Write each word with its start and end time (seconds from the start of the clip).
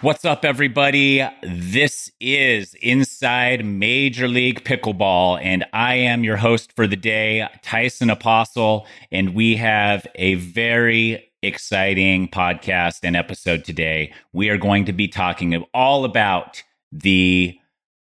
What's 0.00 0.24
up, 0.24 0.44
everybody? 0.44 1.26
This 1.42 2.12
is 2.20 2.74
Inside 2.74 3.64
Major 3.64 4.28
League 4.28 4.62
Pickleball, 4.62 5.40
and 5.42 5.64
I 5.72 5.96
am 5.96 6.22
your 6.22 6.36
host 6.36 6.72
for 6.76 6.86
the 6.86 6.94
day, 6.94 7.48
Tyson 7.62 8.08
Apostol. 8.08 8.86
And 9.10 9.34
we 9.34 9.56
have 9.56 10.06
a 10.14 10.34
very 10.34 11.28
exciting 11.42 12.28
podcast 12.28 13.00
and 13.02 13.16
episode 13.16 13.64
today. 13.64 14.12
We 14.32 14.50
are 14.50 14.56
going 14.56 14.84
to 14.84 14.92
be 14.92 15.08
talking 15.08 15.64
all 15.74 16.04
about 16.04 16.62
the 16.92 17.58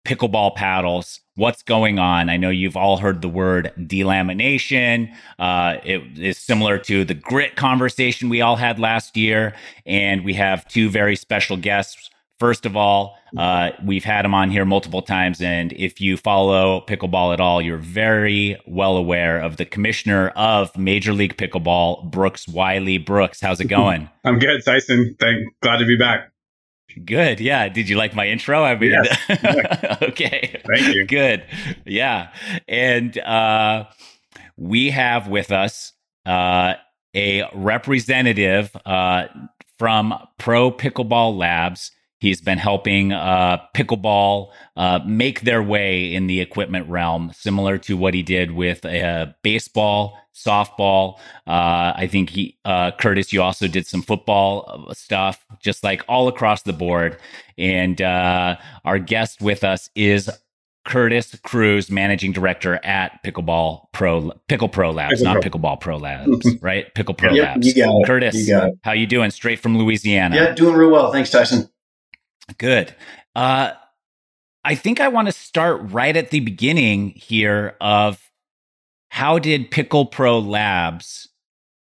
pickleball 0.06 0.56
paddles 0.56 1.22
what's 1.36 1.64
going 1.64 1.98
on. 1.98 2.30
I 2.30 2.38
know 2.38 2.50
you've 2.50 2.78
all 2.78 2.98
heard 2.98 3.22
the 3.22 3.30
word 3.30 3.74
delamination. 3.78 5.12
Uh, 5.40 5.78
it 5.84 6.02
is 6.18 6.38
similar 6.38 6.78
to 6.80 7.04
the 7.06 7.14
grit 7.14 7.56
conversation 7.56 8.30
we 8.30 8.42
all 8.42 8.56
had 8.56 8.80
last 8.80 9.18
year. 9.18 9.56
And 9.86 10.24
we 10.24 10.34
have 10.34 10.68
two 10.68 10.90
very 10.90 11.16
special 11.16 11.58
guests. 11.58 12.10
First 12.40 12.66
of 12.66 12.76
all, 12.76 13.18
uh, 13.38 13.72
we've 13.86 14.04
had 14.04 14.26
him 14.26 14.34
on 14.34 14.50
here 14.50 14.66
multiple 14.66 15.04
times. 15.04 15.42
And 15.42 15.74
if 15.74 16.02
you 16.02 16.18
follow 16.18 16.82
pickleball 16.88 17.34
at 17.34 17.40
all, 17.40 17.62
you're 17.62 17.78
very 17.78 18.60
well 18.66 18.98
aware 18.98 19.40
of 19.40 19.58
the 19.58 19.66
commissioner 19.66 20.30
of 20.30 20.76
Major 20.76 21.14
League 21.14 21.38
Pickleball, 21.38 22.10
Brooks 22.10 22.48
Wiley. 22.48 22.98
Brooks, 22.98 23.42
how's 23.42 23.60
it 23.60 23.66
going? 23.68 24.10
I'm 24.24 24.40
good, 24.40 24.66
Tyson. 24.66 25.16
Thank, 25.20 25.38
glad 25.62 25.78
to 25.78 25.86
be 25.86 25.98
back. 25.98 26.32
Good. 27.06 27.40
Yeah. 27.40 27.70
Did 27.70 27.90
you 27.90 27.98
like 27.98 28.16
my 28.16 28.28
intro? 28.28 28.64
I 28.64 28.76
mean, 28.76 28.92
yes. 28.92 29.98
okay. 30.02 30.62
Thank 30.68 30.96
you. 30.96 31.06
Good. 31.06 31.44
Yeah. 31.86 32.34
And 32.68 33.18
uh, 33.18 33.86
we 34.58 34.90
have 34.92 35.28
with 35.28 35.52
us 35.52 35.94
uh, 36.26 36.76
a 37.16 37.44
representative 37.54 38.76
uh, 38.86 39.26
from 39.78 40.14
Pro 40.38 40.72
Pickleball 40.72 41.38
Labs. 41.38 41.92
He's 42.22 42.40
been 42.40 42.60
helping 42.60 43.12
uh, 43.12 43.58
pickleball 43.76 44.52
uh, 44.78 45.00
make 45.08 45.42
their 45.42 45.64
way 45.64 46.14
in 46.14 46.28
the 46.28 46.40
equipment 46.40 46.88
realm, 46.88 47.32
similar 47.34 47.80
to 47.80 47.98
what 47.98 48.14
he 48.14 48.22
did 48.22 48.52
with 48.52 48.86
uh, 48.86 49.34
baseball, 49.42 50.20
softball. 50.36 51.18
Uh, 51.48 51.94
I 51.96 52.08
think 52.12 52.30
he, 52.30 52.60
uh, 52.64 52.92
Curtis, 52.92 53.34
you 53.34 53.42
also 53.42 53.68
did 53.68 53.88
some 53.88 54.04
football 54.04 54.86
uh, 54.88 54.94
stuff, 54.94 55.44
just 55.64 55.84
like 55.84 56.06
all 56.08 56.28
across 56.28 56.62
the 56.62 56.74
board. 56.74 57.18
And 57.58 58.00
our 58.00 59.00
guest 59.00 59.42
with 59.42 59.64
us 59.64 59.90
is 59.96 60.30
Curtis 60.86 61.36
Cruz, 61.44 61.90
managing 61.90 62.34
director 62.34 62.80
at 62.84 63.24
Pickleball 63.24 63.86
Pro 63.94 64.32
Pickle 64.48 64.70
Pro 64.70 64.92
Labs, 64.92 65.22
Pickle 65.22 65.26
not 65.26 65.42
Pro. 65.42 65.50
Pickleball 65.50 65.80
Pro 65.80 65.98
Labs, 65.98 66.48
right? 66.62 66.94
Pickle 66.94 67.16
Pro 67.16 67.34
yep, 67.34 67.46
Labs. 67.46 67.68
You 67.68 67.84
got 67.84 67.96
it. 67.96 68.06
Curtis, 68.06 68.36
you 68.36 68.48
got 68.48 68.70
it. 68.70 68.80
how 68.84 68.92
you 68.92 69.08
doing? 69.08 69.32
Straight 69.32 69.60
from 69.60 69.78
Louisiana. 69.78 70.36
Yeah, 70.36 70.54
doing 70.54 70.76
real 70.76 70.92
well. 70.92 71.12
Thanks, 71.12 71.32
Tyson. 71.32 71.68
Good. 72.58 72.96
Uh, 73.36 73.72
I 74.64 74.76
think 74.76 75.00
I 75.00 75.08
want 75.08 75.28
to 75.28 75.32
start 75.32 75.82
right 75.92 76.16
at 76.16 76.30
the 76.30 76.40
beginning 76.40 77.10
here 77.10 77.76
of 77.82 78.32
how 79.10 79.40
did 79.40 79.72
Pickle 79.72 80.06
Pro 80.06 80.40
Labs 80.40 81.28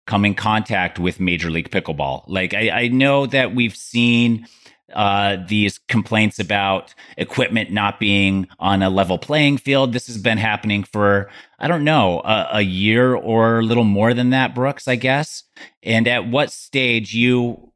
come 0.07 0.25
in 0.25 0.33
contact 0.33 0.99
with 0.99 1.19
Major 1.19 1.49
League 1.49 1.69
Pickleball? 1.69 2.23
Like, 2.27 2.53
I, 2.53 2.69
I 2.69 2.87
know 2.87 3.25
that 3.27 3.53
we've 3.53 3.75
seen 3.75 4.47
uh, 4.93 5.37
these 5.47 5.77
complaints 5.87 6.39
about 6.39 6.93
equipment 7.17 7.71
not 7.71 7.99
being 7.99 8.47
on 8.59 8.81
a 8.81 8.89
level 8.89 9.17
playing 9.17 9.57
field. 9.57 9.93
This 9.93 10.07
has 10.07 10.17
been 10.17 10.37
happening 10.37 10.83
for, 10.83 11.29
I 11.59 11.67
don't 11.67 11.83
know, 11.83 12.19
a, 12.21 12.47
a 12.53 12.61
year 12.61 13.15
or 13.15 13.59
a 13.59 13.63
little 13.63 13.85
more 13.85 14.13
than 14.13 14.31
that, 14.31 14.53
Brooks, 14.53 14.87
I 14.87 14.95
guess. 14.95 15.43
And 15.83 16.07
at 16.07 16.27
what 16.27 16.51
stage 16.51 17.13
you 17.13 17.70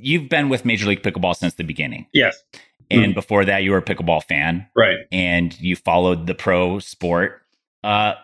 you've 0.00 0.28
been 0.28 0.48
with 0.48 0.64
Major 0.64 0.86
League 0.86 1.02
Pickleball 1.02 1.36
since 1.36 1.54
the 1.54 1.64
beginning. 1.64 2.06
Yes. 2.12 2.42
And 2.90 3.12
mm 3.12 3.14
before 3.14 3.44
that, 3.44 3.62
you 3.62 3.72
were 3.72 3.78
a 3.78 3.82
pickleball 3.82 4.22
fan. 4.24 4.66
Right. 4.74 4.96
And 5.12 5.58
you 5.60 5.76
followed 5.76 6.26
the 6.26 6.34
pro 6.34 6.78
sport. 6.78 7.42
Uh, 7.84 8.14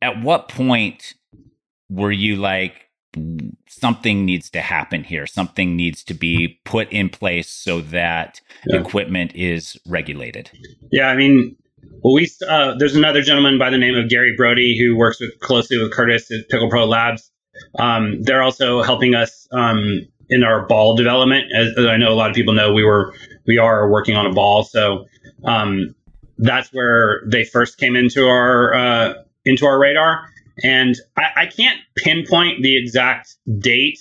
at 0.00 0.20
what 0.22 0.48
point 0.48 1.14
were 1.88 2.10
you 2.10 2.34
like, 2.34 2.88
something 3.68 4.24
needs 4.24 4.50
to 4.50 4.60
happen 4.60 5.04
here? 5.04 5.26
Something 5.26 5.76
needs 5.76 6.02
to 6.04 6.14
be 6.14 6.60
put 6.64 6.90
in 6.90 7.10
place 7.10 7.48
so 7.48 7.80
that 7.80 8.40
yeah. 8.66 8.80
equipment 8.80 9.36
is 9.36 9.76
regulated? 9.86 10.50
Yeah. 10.90 11.06
I 11.08 11.14
mean, 11.14 11.56
well, 12.02 12.14
we 12.14 12.28
uh, 12.48 12.74
there's 12.78 12.96
another 12.96 13.22
gentleman 13.22 13.58
by 13.58 13.70
the 13.70 13.78
name 13.78 13.94
of 13.94 14.08
Gary 14.08 14.34
Brody 14.36 14.76
who 14.78 14.96
works 14.96 15.20
with 15.20 15.38
closely 15.40 15.78
with 15.78 15.92
Curtis 15.92 16.30
at 16.32 16.48
Pickle 16.48 16.70
Pro 16.70 16.86
Labs. 16.86 17.30
Um, 17.78 18.22
they're 18.22 18.42
also 18.42 18.82
helping 18.82 19.14
us 19.14 19.46
um, 19.52 20.08
in 20.28 20.42
our 20.44 20.66
ball 20.66 20.96
development. 20.96 21.46
As, 21.56 21.68
as, 21.76 21.86
I 21.86 21.96
know 21.96 22.12
a 22.12 22.14
lot 22.14 22.30
of 22.30 22.36
people 22.36 22.54
know, 22.54 22.72
we 22.72 22.84
were 22.84 23.14
we 23.46 23.58
are 23.58 23.90
working 23.90 24.16
on 24.16 24.26
a 24.26 24.32
ball, 24.32 24.64
so 24.64 25.06
um, 25.44 25.94
that's 26.38 26.72
where 26.72 27.22
they 27.26 27.44
first 27.44 27.78
came 27.78 27.96
into 27.96 28.26
our 28.26 28.74
uh, 28.74 29.14
into 29.44 29.66
our 29.66 29.78
radar. 29.78 30.28
And 30.62 30.96
I, 31.16 31.42
I 31.42 31.46
can't 31.46 31.80
pinpoint 31.96 32.62
the 32.62 32.76
exact 32.76 33.36
date, 33.58 33.98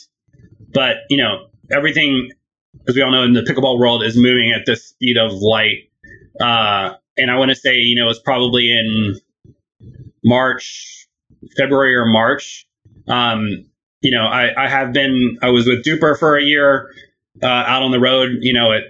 but 0.74 0.98
you 1.09 1.18
know 1.18 1.48
everything, 1.72 2.32
as 2.88 2.96
we 2.96 3.02
all 3.02 3.12
know, 3.12 3.24
in 3.24 3.34
the 3.34 3.42
pickleball 3.42 3.80
world 3.80 4.03
is 4.03 4.16
moving 4.16 4.52
at 4.52 4.66
the 4.66 4.76
speed 4.76 5.18
of 5.18 5.34
light. 5.34 5.90
Uh, 6.40 6.96
and 7.18 7.30
I 7.30 7.38
want 7.38 7.50
to 7.50 7.56
say, 7.56 7.76
you 7.76 8.02
know, 8.02 8.09
it's 8.09 8.20
probably 8.20 8.70
in 8.70 9.20
March, 10.24 11.08
February 11.58 11.96
or 11.96 12.06
March. 12.06 12.68
Um, 13.08 13.66
you 14.01 14.12
know, 14.12 14.25
I, 14.25 14.66
I 14.66 14.67
have 14.67 14.94
been, 14.94 15.38
I 15.41 15.50
was 15.50 15.66
with 15.67 15.84
DUPR 15.85 16.17
for 16.17 16.38
a 16.38 16.44
year 16.44 16.91
uh, 17.41 17.45
out 17.45 17.84
on 17.84 17.91
the 17.91 18.00
road, 18.00 18.39
you 18.41 18.53
know, 18.53 18.72
at 18.72 18.84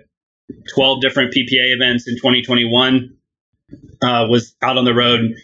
12 0.73 1.01
different 1.01 1.33
PPA 1.33 1.75
events 1.75 2.07
in 2.07 2.15
2021. 2.15 3.15
Uh, 4.03 4.25
was 4.27 4.55
out 4.61 4.77
on 4.77 4.83
the 4.83 4.93
road 4.93 5.35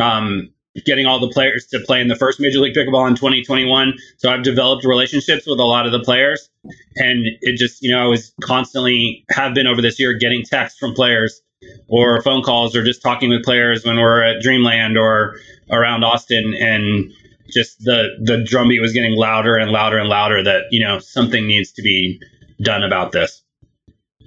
um, 0.00 0.50
getting 0.86 1.06
all 1.06 1.20
the 1.20 1.28
players 1.28 1.66
to 1.66 1.80
play 1.80 2.00
in 2.00 2.08
the 2.08 2.16
first 2.16 2.40
Major 2.40 2.58
League 2.58 2.74
Pickleball 2.74 3.08
in 3.08 3.14
2021. 3.14 3.94
So 4.16 4.30
I've 4.30 4.42
developed 4.42 4.84
relationships 4.84 5.46
with 5.46 5.60
a 5.60 5.64
lot 5.64 5.86
of 5.86 5.92
the 5.92 6.00
players. 6.00 6.48
And 6.96 7.26
it 7.40 7.56
just, 7.56 7.82
you 7.82 7.92
know, 7.92 8.02
I 8.02 8.06
was 8.06 8.32
constantly, 8.42 9.24
have 9.30 9.54
been 9.54 9.66
over 9.66 9.82
this 9.82 10.00
year 10.00 10.14
getting 10.14 10.42
texts 10.44 10.78
from 10.78 10.94
players 10.94 11.42
or 11.88 12.22
phone 12.22 12.42
calls 12.42 12.74
or 12.74 12.82
just 12.82 13.02
talking 13.02 13.30
with 13.30 13.44
players 13.44 13.84
when 13.84 13.96
we're 13.96 14.22
at 14.22 14.40
Dreamland 14.42 14.96
or 14.96 15.36
around 15.70 16.04
Austin. 16.04 16.54
And 16.58 17.12
just 17.52 17.78
the 17.80 18.08
the 18.22 18.42
drumbeat 18.42 18.80
was 18.80 18.92
getting 18.92 19.16
louder 19.16 19.56
and 19.56 19.70
louder 19.70 19.98
and 19.98 20.08
louder 20.08 20.42
that 20.42 20.64
you 20.70 20.84
know 20.84 20.98
something 20.98 21.46
needs 21.46 21.72
to 21.72 21.82
be 21.82 22.20
done 22.60 22.82
about 22.82 23.12
this. 23.12 23.42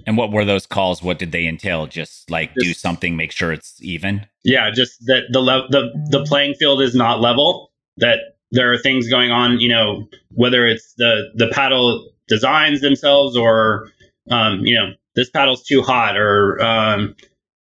And 0.06 0.16
what 0.16 0.30
were 0.30 0.44
those 0.44 0.66
calls? 0.66 1.02
What 1.02 1.18
did 1.18 1.32
they 1.32 1.46
entail? 1.46 1.86
Just 1.86 2.30
like 2.30 2.54
just, 2.54 2.64
do 2.64 2.74
something, 2.74 3.16
make 3.16 3.32
sure 3.32 3.52
it's 3.52 3.76
even. 3.82 4.26
Yeah, 4.44 4.70
just 4.70 5.04
that 5.06 5.24
the 5.30 5.40
le- 5.40 5.68
the 5.68 5.90
the 6.10 6.24
playing 6.24 6.54
field 6.54 6.80
is 6.80 6.94
not 6.94 7.20
level. 7.20 7.72
That 7.96 8.18
there 8.52 8.72
are 8.72 8.78
things 8.78 9.08
going 9.08 9.32
on. 9.32 9.58
You 9.58 9.68
know, 9.68 10.08
whether 10.30 10.66
it's 10.66 10.94
the 10.94 11.32
the 11.34 11.48
paddle 11.48 12.08
designs 12.28 12.80
themselves 12.80 13.36
or 13.36 13.88
um, 14.30 14.60
you 14.60 14.76
know 14.76 14.92
this 15.16 15.30
paddle's 15.30 15.64
too 15.64 15.82
hot 15.82 16.16
or 16.16 16.62
um, 16.62 17.16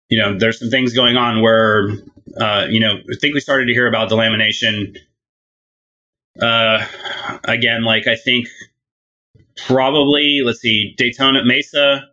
you 0.09 0.19
know 0.19 0.37
there's 0.37 0.59
some 0.59 0.69
things 0.69 0.93
going 0.93 1.17
on 1.17 1.41
where 1.41 1.89
uh, 2.39 2.65
you 2.69 2.79
know 2.79 2.95
I 2.95 3.15
think 3.19 3.35
we 3.35 3.39
started 3.39 3.67
to 3.67 3.73
hear 3.73 3.87
about 3.87 4.09
delamination 4.09 4.97
uh, 6.39 6.85
again, 7.45 7.83
like 7.83 8.07
I 8.07 8.15
think 8.15 8.47
probably 9.65 10.41
let's 10.43 10.59
see, 10.59 10.93
Daytona 10.97 11.43
Mesa, 11.43 12.07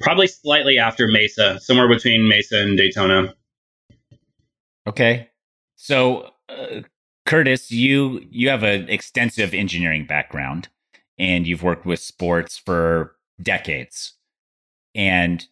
probably 0.00 0.26
slightly 0.26 0.78
after 0.78 1.06
Mesa, 1.08 1.60
somewhere 1.60 1.88
between 1.88 2.28
Mesa 2.28 2.58
and 2.58 2.76
Daytona. 2.76 3.34
Okay, 4.86 5.28
so 5.76 6.30
uh, 6.48 6.82
Curtis, 7.26 7.70
you 7.70 8.24
you 8.30 8.48
have 8.48 8.62
an 8.62 8.88
extensive 8.88 9.52
engineering 9.54 10.06
background, 10.06 10.68
and 11.18 11.46
you've 11.46 11.62
worked 11.62 11.86
with 11.86 12.00
sports 12.00 12.56
for 12.56 13.16
decades, 13.42 14.14
and 14.94 15.46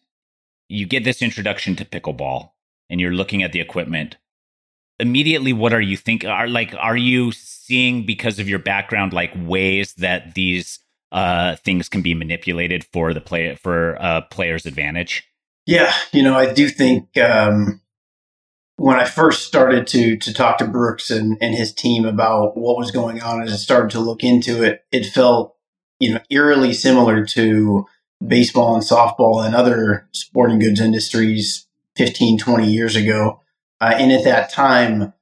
you 0.69 0.85
get 0.85 1.03
this 1.03 1.21
introduction 1.21 1.75
to 1.75 1.85
pickleball, 1.85 2.51
and 2.89 2.99
you're 2.99 3.11
looking 3.11 3.43
at 3.43 3.51
the 3.51 3.59
equipment. 3.59 4.17
Immediately, 4.99 5.53
what 5.53 5.73
are 5.73 5.81
you 5.81 5.97
think? 5.97 6.23
Are 6.23 6.47
like, 6.47 6.73
are 6.77 6.95
you 6.95 7.31
seeing 7.31 8.05
because 8.05 8.39
of 8.39 8.47
your 8.47 8.59
background 8.59 9.11
like 9.13 9.31
ways 9.35 9.93
that 9.95 10.35
these 10.35 10.79
uh, 11.11 11.55
things 11.57 11.89
can 11.89 12.01
be 12.01 12.13
manipulated 12.13 12.85
for 12.93 13.13
the 13.13 13.21
play 13.21 13.55
for 13.55 13.93
a 13.93 14.21
player's 14.21 14.65
advantage? 14.65 15.23
Yeah, 15.65 15.93
you 16.11 16.23
know, 16.23 16.35
I 16.35 16.53
do 16.53 16.69
think 16.69 17.17
um, 17.17 17.81
when 18.77 18.97
I 18.97 19.05
first 19.05 19.47
started 19.47 19.87
to 19.87 20.17
to 20.17 20.33
talk 20.33 20.57
to 20.59 20.67
Brooks 20.67 21.09
and, 21.09 21.37
and 21.41 21.55
his 21.55 21.73
team 21.73 22.05
about 22.05 22.57
what 22.57 22.77
was 22.77 22.91
going 22.91 23.21
on 23.21 23.41
as 23.41 23.53
I 23.53 23.55
started 23.55 23.91
to 23.91 23.99
look 23.99 24.23
into 24.23 24.63
it, 24.63 24.85
it 24.91 25.05
felt 25.05 25.55
you 25.99 26.13
know 26.13 26.19
eerily 26.29 26.73
similar 26.73 27.25
to 27.25 27.85
baseball 28.25 28.75
and 28.75 28.83
softball 28.83 29.45
and 29.45 29.55
other 29.55 30.07
sporting 30.11 30.59
goods 30.59 30.79
industries 30.79 31.67
15 31.97 32.37
20 32.39 32.69
years 32.69 32.95
ago 32.95 33.41
uh, 33.81 33.93
and 33.97 34.11
at 34.11 34.23
that 34.23 34.51
time 34.51 35.13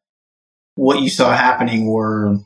what 0.75 1.01
you 1.01 1.09
saw 1.09 1.35
happening 1.35 1.88
were 1.88 2.38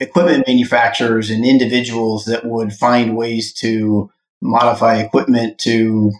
equipment 0.00 0.46
manufacturers 0.46 1.30
and 1.30 1.44
individuals 1.44 2.24
that 2.24 2.44
would 2.44 2.72
find 2.72 3.16
ways 3.16 3.52
to 3.52 4.10
modify 4.40 4.96
equipment 4.96 5.58
to, 5.58 6.10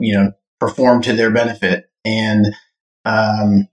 you 0.00 0.14
know, 0.14 0.32
perform 0.60 1.02
to 1.02 1.12
their 1.12 1.30
benefit. 1.30 1.88
And 2.04 2.54
um, 3.04 3.68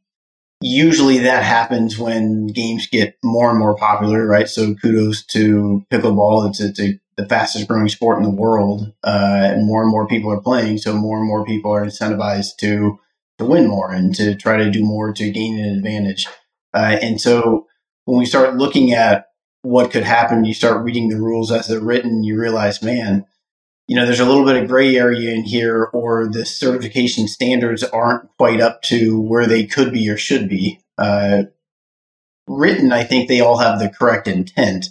usually 0.62 1.19
that 1.19 1.44
happens 1.44 1.98
when 1.98 2.48
games 2.48 2.88
get 2.88 3.18
more 3.24 3.50
and 3.50 3.60
more 3.60 3.75
popular, 3.75 4.25
right? 4.28 4.48
So 4.48 4.75
kudos 4.75 5.25
to 5.28 5.86
pickleball. 5.92 6.50
It's, 6.50 6.62
it's 6.62 6.80
a, 6.80 7.00
the 7.18 7.28
fastest 7.28 7.68
growing 7.68 7.90
sport 7.90 8.18
in 8.18 8.24
the 8.24 8.30
world, 8.30 8.94
uh, 9.04 9.50
and 9.52 9.66
more 9.66 9.81
and 9.81 9.92
more 9.92 10.08
people 10.08 10.31
are 10.31 10.42
playing. 10.42 10.78
So 10.78 10.96
more 10.96 11.18
and 11.18 11.28
more 11.28 11.46
people 11.46 11.72
are 11.74 11.86
incentivized 11.86 12.58
to 12.58 13.00
to 13.38 13.45
win 13.45 13.68
more 13.68 13.92
and 13.92 14.13
to 14.16 14.36
try 14.36 14.57
to 14.57 14.72
do 14.72 14.83
more 14.83 15.13
to 15.13 15.31
gain 15.31 15.60
an 15.60 15.75
advantage. 15.75 16.28
Uh, 16.74 16.98
and 17.01 17.19
so 17.19 17.68
when 18.06 18.18
we 18.18 18.25
start 18.25 18.56
looking 18.56 18.94
at 18.94 19.28
what 19.63 19.92
could 19.92 20.04
happen, 20.04 20.45
you 20.45 20.54
start 20.54 20.83
reading 20.83 21.10
the 21.10 21.19
rules 21.19 21.51
as 21.51 21.68
they're 21.68 21.80
written, 21.80 22.24
you 22.24 22.39
realize, 22.39 22.81
man, 22.81 23.25
you 23.88 23.95
know, 23.95 24.06
there's 24.06 24.19
a 24.19 24.25
little 24.25 24.45
bit 24.45 24.62
of 24.62 24.69
gray 24.69 24.95
area 24.95 25.33
in 25.33 25.44
here, 25.44 25.83
or 25.94 26.30
the 26.31 26.45
certification 26.45 27.28
standards 27.28 27.83
aren't 27.83 28.30
quite 28.38 28.62
up 28.62 28.81
to 28.83 29.19
where 29.19 29.45
they 29.45 29.66
could 29.66 29.92
be 29.92 30.10
or 30.10 30.18
should 30.18 30.48
be. 30.48 30.80
Uh, 30.98 31.44
written, 32.48 32.92
I 32.92 33.04
think 33.04 33.27
they 33.27 33.42
all 33.42 33.57
have 33.57 33.80
the 33.80 33.89
correct 33.89 34.27
intent. 34.27 34.88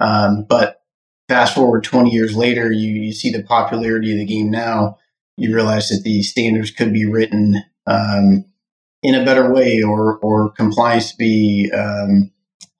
Um, 0.00 0.44
but 0.48 0.82
fast 1.28 1.54
forward 1.54 1.84
20 1.84 2.10
years 2.10 2.36
later, 2.36 2.70
you, 2.70 2.90
you 2.90 3.12
see 3.12 3.30
the 3.30 3.42
popularity 3.42 4.12
of 4.12 4.18
the 4.18 4.26
game 4.26 4.50
now. 4.50 4.98
You 5.36 5.54
realize 5.54 5.88
that 5.88 6.02
the 6.04 6.22
standards 6.22 6.70
could 6.70 6.92
be 6.92 7.04
written 7.04 7.64
um, 7.86 8.44
in 9.02 9.14
a 9.14 9.24
better 9.24 9.52
way 9.52 9.82
or, 9.82 10.18
or 10.18 10.50
compliance 10.50 11.12
be 11.12 11.70
um, 11.72 12.30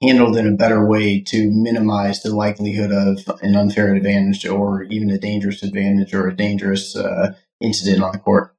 handled 0.02 0.36
in 0.36 0.46
a 0.46 0.56
better 0.56 0.84
way 0.84 1.20
to 1.20 1.50
minimize 1.50 2.22
the 2.22 2.34
likelihood 2.34 2.92
of 2.92 3.20
an 3.42 3.56
unfair 3.56 3.94
advantage 3.94 4.46
or 4.46 4.82
even 4.84 5.10
a 5.10 5.18
dangerous 5.18 5.62
advantage 5.62 6.12
or 6.14 6.28
a 6.28 6.36
dangerous 6.36 6.96
uh, 6.96 7.34
incident 7.60 8.02
on 8.02 8.12
the 8.12 8.18
court. 8.18 8.54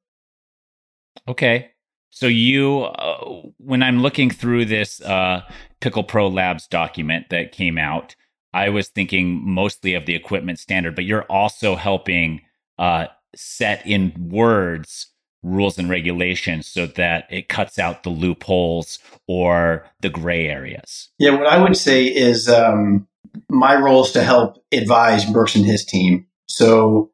Okay. 1.27 1.71
So 2.09 2.25
you, 2.27 2.83
uh, 2.83 3.41
when 3.57 3.83
I'm 3.83 4.01
looking 4.01 4.29
through 4.29 4.65
this 4.65 5.01
uh, 5.01 5.41
Pickle 5.81 6.03
Pro 6.03 6.27
Labs 6.27 6.67
document 6.67 7.29
that 7.29 7.51
came 7.51 7.77
out, 7.77 8.15
I 8.53 8.69
was 8.69 8.87
thinking 8.87 9.41
mostly 9.43 9.93
of 9.93 10.05
the 10.05 10.15
equipment 10.15 10.57
standard, 10.57 10.95
but 10.95 11.05
you're 11.05 11.23
also 11.23 11.75
helping 11.75 12.41
uh, 12.79 13.07
set 13.35 13.85
in 13.85 14.29
words 14.29 15.11
rules 15.47 15.77
and 15.77 15.89
regulations 15.89 16.67
so 16.67 16.85
that 16.85 17.25
it 17.29 17.49
cuts 17.49 17.79
out 17.79 18.03
the 18.03 18.09
loopholes 18.09 18.99
or 19.27 19.85
the 20.01 20.09
gray 20.09 20.47
areas? 20.47 21.09
Yeah, 21.17 21.31
what 21.31 21.47
I 21.47 21.61
would 21.61 21.77
say 21.77 22.05
is 22.05 22.49
um, 22.49 23.07
my 23.49 23.75
role 23.75 24.03
is 24.03 24.11
to 24.11 24.23
help 24.23 24.63
advise 24.71 25.25
Brooks 25.25 25.55
and 25.55 25.65
his 25.65 25.85
team. 25.85 26.27
So 26.47 27.11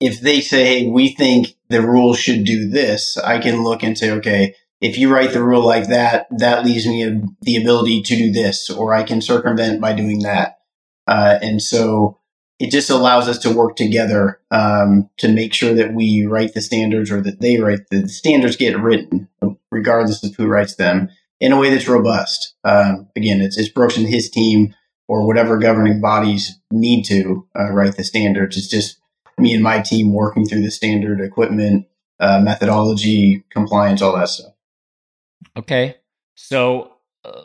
if 0.00 0.20
they 0.20 0.40
say, 0.40 0.64
hey, 0.64 0.90
we 0.90 1.10
think 1.10 1.56
the 1.68 1.82
rule 1.82 2.14
should 2.14 2.44
do 2.44 2.68
this, 2.68 3.16
I 3.18 3.38
can 3.38 3.64
look 3.64 3.82
and 3.82 3.98
say, 3.98 4.10
okay, 4.12 4.54
if 4.80 4.96
you 4.96 5.12
write 5.12 5.32
the 5.32 5.42
rule 5.42 5.64
like 5.64 5.88
that, 5.88 6.28
that 6.38 6.64
leaves 6.64 6.86
me 6.86 7.20
the 7.42 7.56
ability 7.56 8.02
to 8.02 8.16
do 8.16 8.30
this, 8.30 8.70
or 8.70 8.94
I 8.94 9.02
can 9.02 9.20
circumvent 9.20 9.80
by 9.80 9.92
doing 9.92 10.20
that. 10.20 10.58
Uh, 11.08 11.38
and 11.42 11.60
so 11.60 12.18
it 12.58 12.70
just 12.70 12.90
allows 12.90 13.28
us 13.28 13.38
to 13.38 13.54
work 13.54 13.76
together 13.76 14.40
um, 14.50 15.08
to 15.18 15.28
make 15.28 15.54
sure 15.54 15.74
that 15.74 15.94
we 15.94 16.26
write 16.26 16.54
the 16.54 16.60
standards 16.60 17.10
or 17.10 17.20
that 17.20 17.40
they 17.40 17.58
write 17.58 17.88
the, 17.90 18.08
standards 18.08 18.56
get 18.56 18.78
written, 18.78 19.28
regardless 19.70 20.24
of 20.24 20.34
who 20.34 20.46
writes 20.46 20.74
them, 20.74 21.08
in 21.40 21.52
a 21.52 21.58
way 21.58 21.70
that's 21.70 21.86
robust. 21.86 22.54
Um, 22.64 23.08
again, 23.16 23.40
it's, 23.40 23.56
it's 23.56 23.68
Brooks 23.68 23.96
and 23.96 24.08
his 24.08 24.28
team 24.28 24.74
or 25.06 25.26
whatever 25.26 25.58
governing 25.58 26.00
bodies 26.00 26.58
need 26.72 27.04
to 27.04 27.46
uh, 27.58 27.70
write 27.70 27.96
the 27.96 28.04
standards. 28.04 28.56
It's 28.56 28.68
just 28.68 28.98
me 29.38 29.54
and 29.54 29.62
my 29.62 29.80
team 29.80 30.12
working 30.12 30.44
through 30.44 30.62
the 30.62 30.70
standard 30.70 31.20
equipment, 31.20 31.86
uh, 32.18 32.40
methodology, 32.40 33.44
compliance, 33.50 34.02
all 34.02 34.16
that 34.16 34.28
stuff. 34.28 34.52
Okay. 35.56 35.96
So 36.34 36.97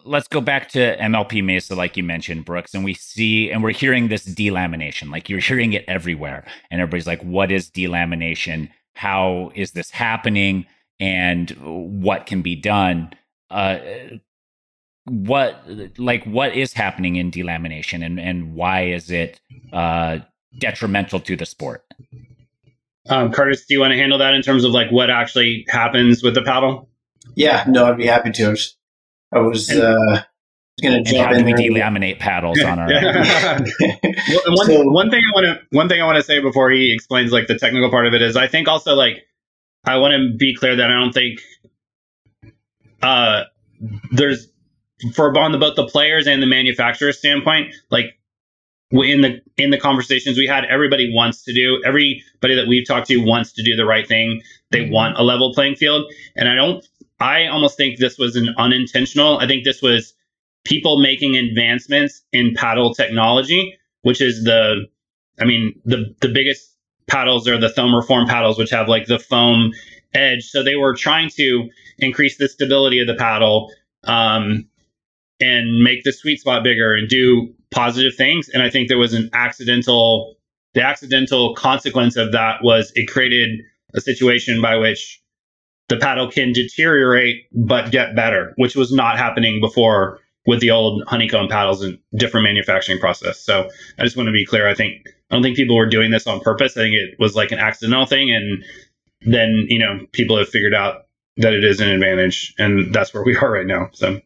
let's 0.05 0.27
go 0.27 0.41
back 0.41 0.69
to 0.69 0.97
MLP 0.97 1.43
Mesa, 1.43 1.75
like 1.75 1.97
you 1.97 2.03
mentioned, 2.03 2.45
Brooks, 2.45 2.73
and 2.73 2.83
we 2.83 2.93
see 2.93 3.51
and 3.51 3.63
we're 3.63 3.71
hearing 3.71 4.07
this 4.07 4.25
delamination. 4.25 5.11
Like 5.11 5.29
you're 5.29 5.39
hearing 5.39 5.73
it 5.73 5.85
everywhere, 5.87 6.45
and 6.71 6.81
everybody's 6.81 7.07
like, 7.07 7.21
"What 7.21 7.51
is 7.51 7.69
delamination? 7.69 8.69
How 8.95 9.51
is 9.55 9.71
this 9.71 9.91
happening? 9.91 10.65
And 10.99 11.51
what 11.59 12.25
can 12.25 12.41
be 12.41 12.55
done?" 12.55 13.13
Uh, 13.49 13.79
what 15.05 15.63
like 15.97 16.23
what 16.25 16.55
is 16.55 16.73
happening 16.73 17.15
in 17.15 17.31
delamination, 17.31 18.05
and 18.05 18.19
and 18.19 18.55
why 18.55 18.85
is 18.85 19.11
it 19.11 19.39
uh, 19.71 20.19
detrimental 20.59 21.19
to 21.21 21.35
the 21.35 21.45
sport? 21.45 21.83
Um, 23.09 23.31
Curtis, 23.31 23.65
do 23.65 23.73
you 23.73 23.81
want 23.81 23.91
to 23.91 23.97
handle 23.97 24.19
that 24.19 24.33
in 24.33 24.41
terms 24.41 24.63
of 24.63 24.71
like 24.71 24.89
what 24.91 25.09
actually 25.09 25.65
happens 25.69 26.23
with 26.23 26.35
the 26.35 26.41
paddle? 26.41 26.89
Yeah, 27.35 27.65
no, 27.67 27.85
I'd 27.85 27.97
be 27.97 28.05
happy 28.05 28.31
to. 28.31 28.55
I 29.35 29.39
was 29.39 29.69
uh, 29.69 30.23
going 30.81 31.03
to 31.03 31.11
jump 31.11 31.27
how 31.27 31.33
in. 31.33 31.39
do 31.39 31.45
we 31.45 31.53
delaminate 31.53 32.19
paddles 32.19 32.61
on 32.61 32.79
our? 32.79 32.87
well, 32.89 34.41
one, 34.47 34.67
so, 34.67 34.89
one 34.89 35.09
thing 35.09 35.21
I 35.21 35.31
want 35.33 35.45
to 35.45 35.77
one 35.77 35.89
thing 35.89 36.01
I 36.01 36.05
want 36.05 36.17
to 36.17 36.23
say 36.23 36.39
before 36.39 36.71
he 36.71 36.93
explains 36.93 37.31
like 37.31 37.47
the 37.47 37.57
technical 37.57 37.89
part 37.89 38.07
of 38.07 38.13
it 38.13 38.21
is 38.21 38.35
I 38.35 38.47
think 38.47 38.67
also 38.67 38.95
like 38.95 39.25
I 39.85 39.97
want 39.97 40.13
to 40.13 40.37
be 40.37 40.55
clear 40.55 40.75
that 40.75 40.89
I 40.89 40.93
don't 40.93 41.13
think 41.13 41.39
uh 43.01 43.43
there's 44.11 44.47
for 45.13 45.37
on 45.37 45.51
the 45.51 45.57
both 45.57 45.75
the 45.75 45.87
players 45.87 46.27
and 46.27 46.41
the 46.41 46.47
manufacturer 46.47 47.11
standpoint 47.11 47.73
like 47.91 48.17
in 48.91 49.21
the 49.21 49.41
in 49.57 49.71
the 49.71 49.77
conversations 49.77 50.37
we 50.37 50.47
had 50.47 50.65
everybody 50.65 51.11
wants 51.13 51.43
to 51.43 51.53
do 51.53 51.81
everybody 51.85 52.55
that 52.55 52.67
we've 52.67 52.87
talked 52.87 53.07
to 53.07 53.17
wants 53.17 53.51
to 53.53 53.63
do 53.63 53.75
the 53.75 53.85
right 53.85 54.07
thing 54.07 54.41
they 54.71 54.81
mm-hmm. 54.81 54.93
want 54.93 55.17
a 55.17 55.23
level 55.23 55.53
playing 55.53 55.75
field 55.75 56.09
and 56.35 56.47
i 56.47 56.55
don't 56.55 56.87
I 57.23 57.47
almost 57.47 57.77
think 57.77 57.99
this 57.99 58.17
was 58.17 58.35
an 58.35 58.53
unintentional. 58.57 59.37
I 59.37 59.47
think 59.47 59.63
this 59.63 59.81
was 59.81 60.13
people 60.65 61.01
making 61.01 61.37
advancements 61.37 62.21
in 62.33 62.53
paddle 62.53 62.93
technology, 62.93 63.77
which 64.01 64.19
is 64.19 64.43
the, 64.43 64.87
I 65.39 65.45
mean, 65.45 65.79
the 65.85 66.13
the 66.19 66.27
biggest 66.27 66.69
paddles 67.07 67.47
are 67.47 67.57
the 67.57 67.69
thermoform 67.69 68.27
paddles, 68.27 68.57
which 68.57 68.71
have 68.71 68.89
like 68.89 69.07
the 69.07 69.19
foam 69.19 69.71
edge. 70.13 70.43
So 70.43 70.63
they 70.63 70.75
were 70.75 70.95
trying 70.95 71.29
to 71.37 71.69
increase 71.97 72.37
the 72.37 72.49
stability 72.49 72.99
of 72.99 73.07
the 73.07 73.15
paddle 73.15 73.71
um, 74.03 74.67
and 75.39 75.81
make 75.81 76.03
the 76.03 76.11
sweet 76.11 76.41
spot 76.41 76.61
bigger 76.61 76.93
and 76.93 77.07
do 77.07 77.53
positive 77.71 78.15
things. 78.15 78.49
And 78.49 78.61
I 78.61 78.69
think 78.69 78.89
there 78.89 78.97
was 78.97 79.13
an 79.13 79.29
accidental, 79.31 80.35
the 80.73 80.81
accidental 80.81 81.55
consequence 81.55 82.17
of 82.17 82.33
that 82.33 82.63
was 82.63 82.91
it 82.95 83.09
created 83.09 83.61
a 83.95 84.01
situation 84.01 84.61
by 84.61 84.75
which 84.75 85.22
the 85.89 85.97
paddle 85.97 86.31
can 86.31 86.53
deteriorate 86.53 87.47
but 87.51 87.91
get 87.91 88.15
better, 88.15 88.53
which 88.57 88.75
was 88.75 88.91
not 88.91 89.17
happening 89.17 89.59
before 89.61 90.19
with 90.45 90.59
the 90.59 90.71
old 90.71 91.03
honeycomb 91.07 91.47
paddles 91.47 91.81
and 91.81 91.99
different 92.15 92.43
manufacturing 92.43 92.99
process. 92.99 93.39
So 93.39 93.69
I 93.97 94.03
just 94.03 94.17
want 94.17 94.27
to 94.27 94.33
be 94.33 94.45
clear. 94.45 94.67
I 94.67 94.73
think 94.73 95.05
I 95.29 95.35
don't 95.35 95.43
think 95.43 95.55
people 95.55 95.75
were 95.75 95.87
doing 95.87 96.11
this 96.11 96.27
on 96.27 96.39
purpose. 96.39 96.75
I 96.77 96.81
think 96.81 96.95
it 96.95 97.19
was 97.19 97.35
like 97.35 97.51
an 97.51 97.59
accidental 97.59 98.05
thing, 98.05 98.31
and 98.33 98.63
then 99.21 99.67
you 99.69 99.79
know 99.79 100.05
people 100.11 100.37
have 100.37 100.49
figured 100.49 100.73
out 100.73 101.07
that 101.37 101.53
it 101.53 101.63
is 101.63 101.79
an 101.79 101.89
advantage, 101.89 102.53
and 102.57 102.93
that's 102.93 103.13
where 103.13 103.23
we 103.23 103.35
are 103.41 103.51
right 103.51 103.67
now. 103.67 103.89
So 103.93 104.21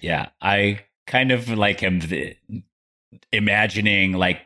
yeah, 0.00 0.28
I 0.40 0.80
kind 1.06 1.32
of 1.32 1.48
like 1.48 1.82
am 1.82 2.00
imagining 3.32 4.12
like 4.12 4.40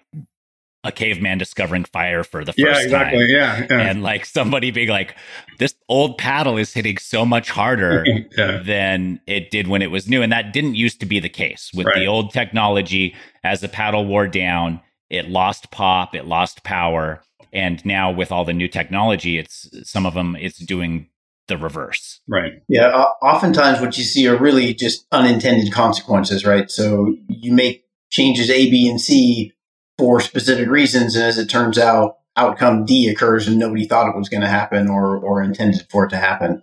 a 0.82 0.90
caveman 0.90 1.38
discovering 1.38 1.84
fire 1.84 2.24
for 2.24 2.44
the 2.44 2.52
first 2.52 2.58
yeah, 2.58 2.80
exactly. 2.80 3.20
time. 3.20 3.28
Yeah, 3.28 3.66
yeah. 3.68 3.80
And 3.80 4.02
like 4.02 4.24
somebody 4.24 4.70
being 4.70 4.88
like, 4.88 5.14
this 5.58 5.74
old 5.88 6.16
paddle 6.16 6.56
is 6.56 6.72
hitting 6.72 6.96
so 6.96 7.26
much 7.26 7.50
harder 7.50 8.04
yeah. 8.36 8.62
than 8.64 9.20
it 9.26 9.50
did 9.50 9.68
when 9.68 9.82
it 9.82 9.90
was 9.90 10.08
new. 10.08 10.22
And 10.22 10.32
that 10.32 10.52
didn't 10.52 10.76
used 10.76 11.00
to 11.00 11.06
be 11.06 11.20
the 11.20 11.28
case 11.28 11.70
with 11.74 11.86
right. 11.86 11.98
the 11.98 12.06
old 12.06 12.32
technology. 12.32 13.14
As 13.44 13.60
the 13.60 13.68
paddle 13.68 14.06
wore 14.06 14.26
down, 14.26 14.80
it 15.10 15.28
lost 15.28 15.70
pop, 15.70 16.14
it 16.14 16.26
lost 16.26 16.64
power. 16.64 17.22
And 17.52 17.84
now 17.84 18.10
with 18.10 18.32
all 18.32 18.44
the 18.44 18.52
new 18.52 18.68
technology, 18.68 19.38
it's 19.38 19.68
some 19.82 20.06
of 20.06 20.14
them, 20.14 20.36
it's 20.36 20.58
doing 20.58 21.08
the 21.48 21.58
reverse. 21.58 22.20
Right. 22.26 22.52
Yeah. 22.68 22.88
Oftentimes, 23.20 23.80
what 23.80 23.98
you 23.98 24.04
see 24.04 24.26
are 24.28 24.36
really 24.36 24.72
just 24.72 25.04
unintended 25.12 25.72
consequences, 25.72 26.46
right? 26.46 26.70
So 26.70 27.16
you 27.28 27.52
make 27.52 27.84
changes 28.10 28.48
A, 28.50 28.70
B, 28.70 28.88
and 28.88 29.00
C 29.00 29.52
for 30.00 30.18
specific 30.18 30.66
reasons. 30.70 31.14
And 31.14 31.24
as 31.24 31.36
it 31.36 31.50
turns 31.50 31.76
out, 31.78 32.16
outcome 32.34 32.86
D 32.86 33.08
occurs 33.08 33.46
and 33.46 33.58
nobody 33.58 33.84
thought 33.84 34.08
it 34.08 34.16
was 34.16 34.30
going 34.30 34.40
to 34.40 34.48
happen 34.48 34.88
or, 34.88 35.18
or 35.18 35.42
intended 35.42 35.86
for 35.90 36.06
it 36.06 36.10
to 36.10 36.16
happen. 36.16 36.62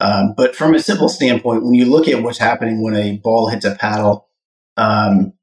Um, 0.00 0.32
but 0.34 0.56
from 0.56 0.74
a 0.74 0.78
simple 0.78 1.10
standpoint, 1.10 1.62
when 1.62 1.74
you 1.74 1.84
look 1.84 2.08
at 2.08 2.22
what's 2.22 2.38
happening 2.38 2.82
when 2.82 2.96
a 2.96 3.18
ball 3.18 3.50
hits 3.50 3.66
a 3.66 3.74
paddle, 3.74 4.28
um, 4.78 5.34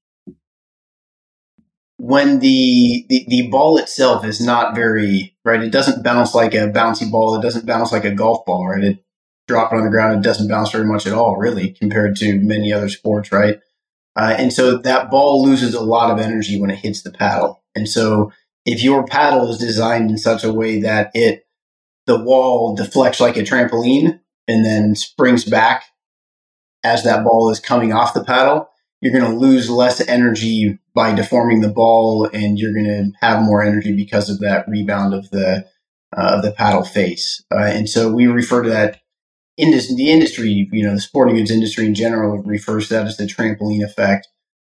when 1.97 2.39
the, 2.39 3.05
the, 3.07 3.25
the 3.27 3.47
ball 3.49 3.77
itself 3.77 4.25
is 4.25 4.41
not 4.41 4.73
very 4.73 5.35
right, 5.45 5.61
it 5.61 5.71
doesn't 5.71 6.03
bounce 6.03 6.33
like 6.33 6.55
a 6.55 6.69
bouncy 6.69 7.11
ball. 7.11 7.35
It 7.35 7.43
doesn't 7.43 7.67
bounce 7.67 7.91
like 7.91 8.05
a 8.05 8.15
golf 8.15 8.47
ball, 8.47 8.67
right? 8.67 8.83
It 8.83 9.05
drop 9.47 9.71
it 9.71 9.77
on 9.77 9.83
the 9.83 9.91
ground. 9.91 10.17
It 10.17 10.27
doesn't 10.27 10.47
bounce 10.47 10.71
very 10.71 10.85
much 10.85 11.05
at 11.05 11.13
all, 11.13 11.37
really, 11.37 11.69
compared 11.69 12.15
to 12.17 12.39
many 12.39 12.73
other 12.73 12.89
sports, 12.89 13.31
right? 13.31 13.59
Uh, 14.17 14.35
and 14.37 14.51
so 14.51 14.77
that 14.77 15.11
ball 15.11 15.43
loses 15.43 15.75
a 15.75 15.81
lot 15.81 16.11
of 16.11 16.19
energy 16.19 16.59
when 16.59 16.71
it 16.71 16.79
hits 16.79 17.03
the 17.03 17.11
paddle. 17.11 17.63
And 17.75 17.87
so 17.87 18.31
if 18.65 18.83
your 18.83 19.05
paddle 19.05 19.49
is 19.49 19.59
designed 19.59 20.09
in 20.09 20.17
such 20.17 20.43
a 20.43 20.51
way 20.51 20.81
that 20.81 21.11
it, 21.13 21.45
the 22.07 22.17
wall 22.17 22.75
deflects 22.75 23.19
like 23.19 23.37
a 23.37 23.41
trampoline 23.41 24.19
and 24.47 24.65
then 24.65 24.95
springs 24.95 25.45
back 25.45 25.83
as 26.83 27.03
that 27.03 27.23
ball 27.23 27.51
is 27.51 27.59
coming 27.59 27.93
off 27.93 28.15
the 28.15 28.23
paddle, 28.23 28.69
you're 29.01 29.13
going 29.13 29.31
to 29.31 29.37
lose 29.37 29.69
less 29.69 30.01
energy 30.07 30.79
by 30.95 31.13
deforming 31.13 31.61
the 31.61 31.69
ball 31.69 32.27
and 32.33 32.57
you're 32.57 32.73
going 32.73 32.85
to 32.85 33.11
have 33.21 33.43
more 33.43 33.61
energy 33.61 33.95
because 33.95 34.29
of 34.29 34.39
that 34.39 34.67
rebound 34.67 35.13
of 35.13 35.29
the, 35.29 35.67
uh, 36.17 36.37
of 36.37 36.41
the 36.41 36.51
paddle 36.51 36.83
face. 36.83 37.43
Uh, 37.51 37.65
and 37.65 37.87
so 37.87 38.11
we 38.11 38.25
refer 38.25 38.63
to 38.63 38.69
that 38.69 38.99
in 39.57 39.71
this, 39.71 39.93
the 39.93 40.11
industry, 40.11 40.69
you 40.71 40.85
know, 40.85 40.93
the 40.93 41.01
sporting 41.01 41.35
goods 41.35 41.51
industry 41.51 41.85
in 41.85 41.95
general 41.95 42.37
refers 42.43 42.87
to 42.87 42.93
that 42.93 43.07
as 43.07 43.17
the 43.17 43.25
trampoline 43.25 43.83
effect. 43.83 44.27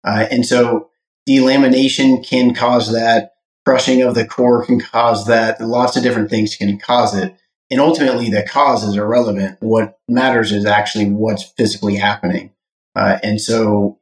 Uh, 0.07 0.26
and 0.31 0.47
so 0.47 0.90
delamination 1.28 2.25
can 2.26 2.55
cause 2.55 2.93
that. 2.93 3.33
Crushing 3.64 4.00
of 4.02 4.14
the 4.14 4.25
core 4.25 4.64
can 4.64 4.81
cause 4.81 5.26
that. 5.26 5.61
Lots 5.61 5.97
of 5.97 6.05
different 6.05 6.31
things 6.31 6.55
can 6.55 6.78
cause 6.78 7.16
it. 7.16 7.37
And 7.69 7.81
ultimately, 7.81 8.31
the 8.31 8.45
cause 8.45 8.85
is 8.85 8.97
irrelevant. 8.97 9.57
What 9.61 9.99
matters 10.09 10.52
is 10.52 10.64
actually 10.64 11.11
what's 11.11 11.43
physically 11.43 11.97
happening. 11.97 12.52
Uh, 12.95 13.19
and 13.25 13.40
so, 13.40 13.99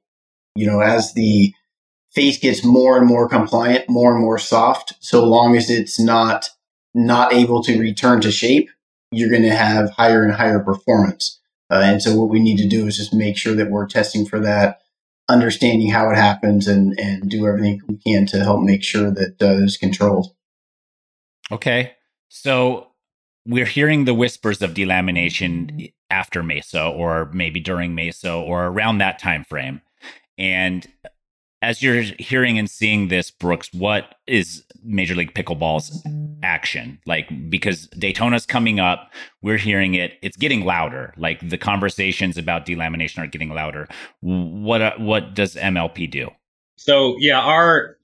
you 0.55 0.67
know, 0.67 0.81
as 0.81 1.15
the 1.15 1.55
face 2.13 2.39
gets 2.39 2.63
more 2.63 2.99
and 2.99 3.07
more 3.07 3.27
compliant, 3.27 3.89
more 3.89 4.13
and 4.13 4.21
more 4.21 4.39
soft, 4.39 4.95
so 5.01 5.25
long 5.25 5.57
as 5.57 5.71
it's 5.71 5.99
not 5.99 6.51
not 6.95 7.33
able 7.33 7.63
to 7.63 7.81
return 7.81 8.21
to 8.21 8.31
shape, 8.31 8.69
you're 9.17 9.31
going 9.31 9.43
to 9.43 9.55
have 9.55 9.91
higher 9.91 10.25
and 10.25 10.35
higher 10.35 10.61
performance. 10.61 11.41
Uh, 11.71 11.83
and 11.85 12.03
so 12.03 12.15
what 12.15 12.31
we 12.31 12.41
need 12.41 12.59
to 12.59 12.69
do 12.69 12.87
is 12.87 12.97
just 12.97 13.15
make 13.15 13.37
sure 13.37 13.55
that 13.55 13.71
we're 13.71 13.87
testing 13.87 14.27
for 14.27 14.39
that, 14.41 14.81
understanding 15.29 15.91
how 15.91 16.11
it 16.11 16.17
happens, 16.17 16.69
and 16.69 16.99
and 17.01 17.31
do 17.31 17.47
everything 17.47 17.81
we 17.89 17.97
can 17.97 18.27
to 18.27 18.41
help 18.41 18.63
make 18.63 18.83
sure 18.83 19.11
that 19.11 19.41
uh, 19.41 19.63
it's 19.63 19.77
controlled. 19.77 20.35
Okay, 21.51 21.93
so 22.29 22.89
we're 23.47 23.65
hearing 23.67 24.05
the 24.05 24.15
whispers 24.15 24.63
of 24.63 24.75
delamination 24.75 25.93
after 26.11 26.43
Mesa, 26.43 26.85
or 26.85 27.31
maybe 27.33 27.61
during 27.61 27.95
Mesa, 27.95 28.33
or 28.33 28.67
around 28.67 28.99
that 28.99 29.19
time 29.19 29.45
frame, 29.45 29.81
and 30.39 30.87
as 31.65 31.83
you're 31.83 32.03
hearing 32.19 32.59
and 32.59 32.71
seeing 32.71 33.09
this, 33.09 33.31
Brooks, 33.31 33.73
what 33.73 34.15
is 34.27 34.65
Major 34.83 35.15
League 35.15 35.35
Pickleball's 35.35 36.07
action? 36.43 36.99
Like, 37.07 37.29
because 37.51 37.89
Daytona's 37.89 38.47
coming 38.47 38.81
up, 38.81 39.11
we're 39.43 39.57
hearing 39.57 39.95
it. 39.95 40.13
It's 40.23 40.37
getting 40.37 40.65
louder. 40.65 41.15
Like 41.17 41.49
the 41.49 41.59
conversations 41.59 42.37
about 42.37 42.67
delamination 42.67 43.23
are 43.23 43.27
getting 43.27 43.51
louder. 43.51 43.89
What 44.21 44.83
uh, 44.83 44.93
what 44.99 45.35
does 45.35 45.55
MLP 45.55 46.11
do? 46.11 46.31
So 46.77 47.17
yeah, 47.19 47.41
our 47.41 47.97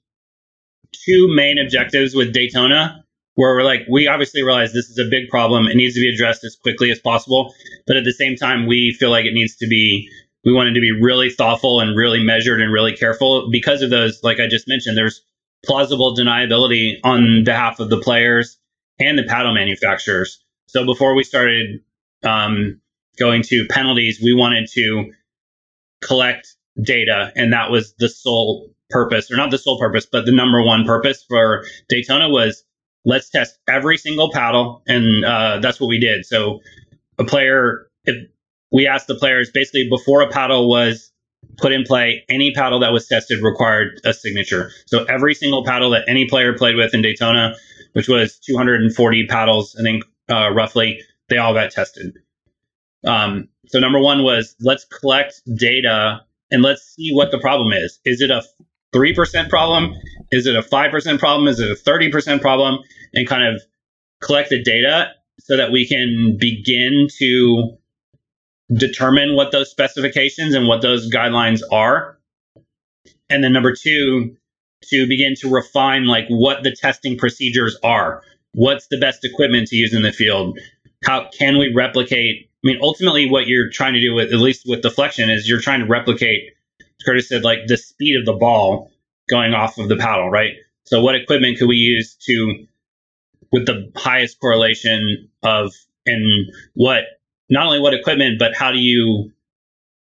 two 1.05 1.27
main 1.33 1.57
objectives 1.59 2.15
with 2.15 2.33
Daytona, 2.33 3.03
where 3.35 3.55
we're 3.55 3.63
like, 3.63 3.81
we 3.89 4.07
obviously 4.07 4.43
realize 4.43 4.73
this 4.73 4.89
is 4.89 4.97
a 4.97 5.09
big 5.09 5.29
problem. 5.29 5.67
It 5.67 5.75
needs 5.75 5.95
to 5.95 6.01
be 6.01 6.13
addressed 6.13 6.43
as 6.43 6.55
quickly 6.55 6.91
as 6.91 6.99
possible, 6.99 7.53
but 7.87 7.95
at 7.95 8.03
the 8.03 8.13
same 8.13 8.35
time, 8.35 8.67
we 8.67 8.95
feel 8.99 9.09
like 9.09 9.25
it 9.25 9.33
needs 9.33 9.55
to 9.57 9.67
be 9.67 10.09
we 10.43 10.53
wanted 10.53 10.73
to 10.73 10.81
be 10.81 10.91
really 10.91 11.29
thoughtful 11.29 11.79
and 11.79 11.95
really 11.95 12.23
measured 12.23 12.61
and 12.61 12.71
really 12.71 12.95
careful 12.95 13.49
because 13.51 13.81
of 13.81 13.89
those, 13.89 14.23
like 14.23 14.39
I 14.39 14.47
just 14.47 14.67
mentioned, 14.67 14.97
there's 14.97 15.21
plausible 15.65 16.15
deniability 16.15 16.95
on 17.03 17.43
behalf 17.43 17.79
of 17.79 17.89
the 17.89 17.99
players 17.99 18.57
and 18.99 19.17
the 19.17 19.23
paddle 19.23 19.53
manufacturers. 19.53 20.43
So 20.67 20.85
before 20.85 21.15
we 21.15 21.23
started 21.23 21.81
um, 22.23 22.81
going 23.19 23.43
to 23.43 23.67
penalties, 23.69 24.19
we 24.23 24.33
wanted 24.33 24.69
to 24.73 25.11
collect 26.01 26.55
data, 26.81 27.31
and 27.35 27.53
that 27.53 27.69
was 27.69 27.93
the 27.99 28.09
sole 28.09 28.73
purpose, 28.89 29.31
or 29.31 29.37
not 29.37 29.51
the 29.51 29.57
sole 29.57 29.79
purpose, 29.79 30.07
but 30.11 30.25
the 30.25 30.31
number 30.31 30.63
one 30.63 30.85
purpose 30.85 31.23
for 31.27 31.65
Daytona 31.89 32.29
was 32.29 32.63
let's 33.05 33.29
test 33.29 33.57
every 33.67 33.97
single 33.97 34.31
paddle, 34.31 34.81
and 34.87 35.23
uh, 35.25 35.59
that's 35.59 35.79
what 35.79 35.87
we 35.87 35.99
did. 35.99 36.25
So 36.25 36.61
a 37.17 37.23
player, 37.23 37.87
if 38.05 38.27
we 38.71 38.87
asked 38.87 39.07
the 39.07 39.15
players 39.15 39.51
basically 39.51 39.87
before 39.89 40.21
a 40.21 40.29
paddle 40.29 40.69
was 40.69 41.11
put 41.57 41.71
in 41.71 41.83
play, 41.83 42.23
any 42.29 42.51
paddle 42.53 42.79
that 42.79 42.93
was 42.93 43.07
tested 43.07 43.43
required 43.43 43.99
a 44.05 44.13
signature. 44.13 44.71
So 44.85 45.03
every 45.05 45.33
single 45.33 45.65
paddle 45.65 45.91
that 45.91 46.03
any 46.07 46.27
player 46.27 46.53
played 46.53 46.75
with 46.75 46.93
in 46.93 47.01
Daytona, 47.01 47.55
which 47.93 48.07
was 48.07 48.39
240 48.39 49.27
paddles, 49.27 49.75
I 49.79 49.83
think 49.83 50.03
uh, 50.29 50.51
roughly, 50.51 51.01
they 51.29 51.37
all 51.37 51.53
got 51.53 51.71
tested. 51.71 52.17
Um, 53.05 53.49
so 53.67 53.79
number 53.79 53.99
one 53.99 54.23
was 54.23 54.55
let's 54.59 54.85
collect 54.85 55.41
data 55.57 56.21
and 56.51 56.61
let's 56.61 56.95
see 56.95 57.11
what 57.13 57.31
the 57.31 57.39
problem 57.39 57.73
is. 57.73 57.99
Is 58.05 58.21
it 58.21 58.29
a 58.29 58.43
3% 58.93 59.49
problem? 59.49 59.93
Is 60.31 60.45
it 60.45 60.55
a 60.55 60.61
5% 60.61 61.19
problem? 61.19 61.47
Is 61.47 61.59
it 61.59 61.71
a 61.71 61.75
30% 61.75 62.41
problem? 62.41 62.79
And 63.13 63.27
kind 63.27 63.55
of 63.55 63.61
collect 64.21 64.49
the 64.49 64.61
data 64.61 65.11
so 65.39 65.57
that 65.57 65.71
we 65.71 65.87
can 65.87 66.37
begin 66.39 67.07
to 67.17 67.77
determine 68.73 69.35
what 69.35 69.51
those 69.51 69.69
specifications 69.69 70.55
and 70.55 70.67
what 70.67 70.81
those 70.81 71.11
guidelines 71.11 71.61
are. 71.71 72.17
And 73.29 73.43
then 73.43 73.53
number 73.53 73.75
two, 73.75 74.37
to 74.85 75.07
begin 75.07 75.35
to 75.39 75.49
refine 75.49 76.05
like 76.05 76.25
what 76.27 76.63
the 76.63 76.75
testing 76.75 77.17
procedures 77.17 77.77
are. 77.83 78.23
What's 78.53 78.87
the 78.87 78.97
best 78.97 79.23
equipment 79.23 79.67
to 79.67 79.75
use 79.75 79.93
in 79.93 80.01
the 80.01 80.11
field? 80.11 80.59
How 81.03 81.29
can 81.37 81.57
we 81.57 81.73
replicate? 81.73 82.49
I 82.63 82.67
mean, 82.67 82.79
ultimately, 82.81 83.29
what 83.29 83.47
you're 83.47 83.69
trying 83.69 83.93
to 83.93 84.01
do 84.01 84.13
with, 84.13 84.33
at 84.33 84.39
least 84.39 84.63
with 84.67 84.81
deflection, 84.81 85.29
is 85.29 85.47
you're 85.47 85.61
trying 85.61 85.79
to 85.79 85.85
replicate, 85.87 86.53
Curtis 87.05 87.29
said, 87.29 87.43
like 87.43 87.59
the 87.67 87.77
speed 87.77 88.19
of 88.19 88.25
the 88.25 88.33
ball 88.33 88.91
going 89.29 89.53
off 89.53 89.77
of 89.77 89.87
the 89.87 89.95
paddle, 89.95 90.29
right? 90.29 90.53
So, 90.85 91.01
what 91.01 91.15
equipment 91.15 91.57
could 91.57 91.67
we 91.67 91.77
use 91.77 92.15
to, 92.27 92.67
with 93.51 93.65
the 93.65 93.91
highest 93.95 94.39
correlation 94.39 95.29
of, 95.41 95.73
and 96.05 96.51
what 96.73 97.03
not 97.51 97.67
only 97.67 97.79
what 97.79 97.93
equipment, 97.93 98.39
but 98.39 98.55
how 98.55 98.71
do 98.71 98.79
you 98.79 99.31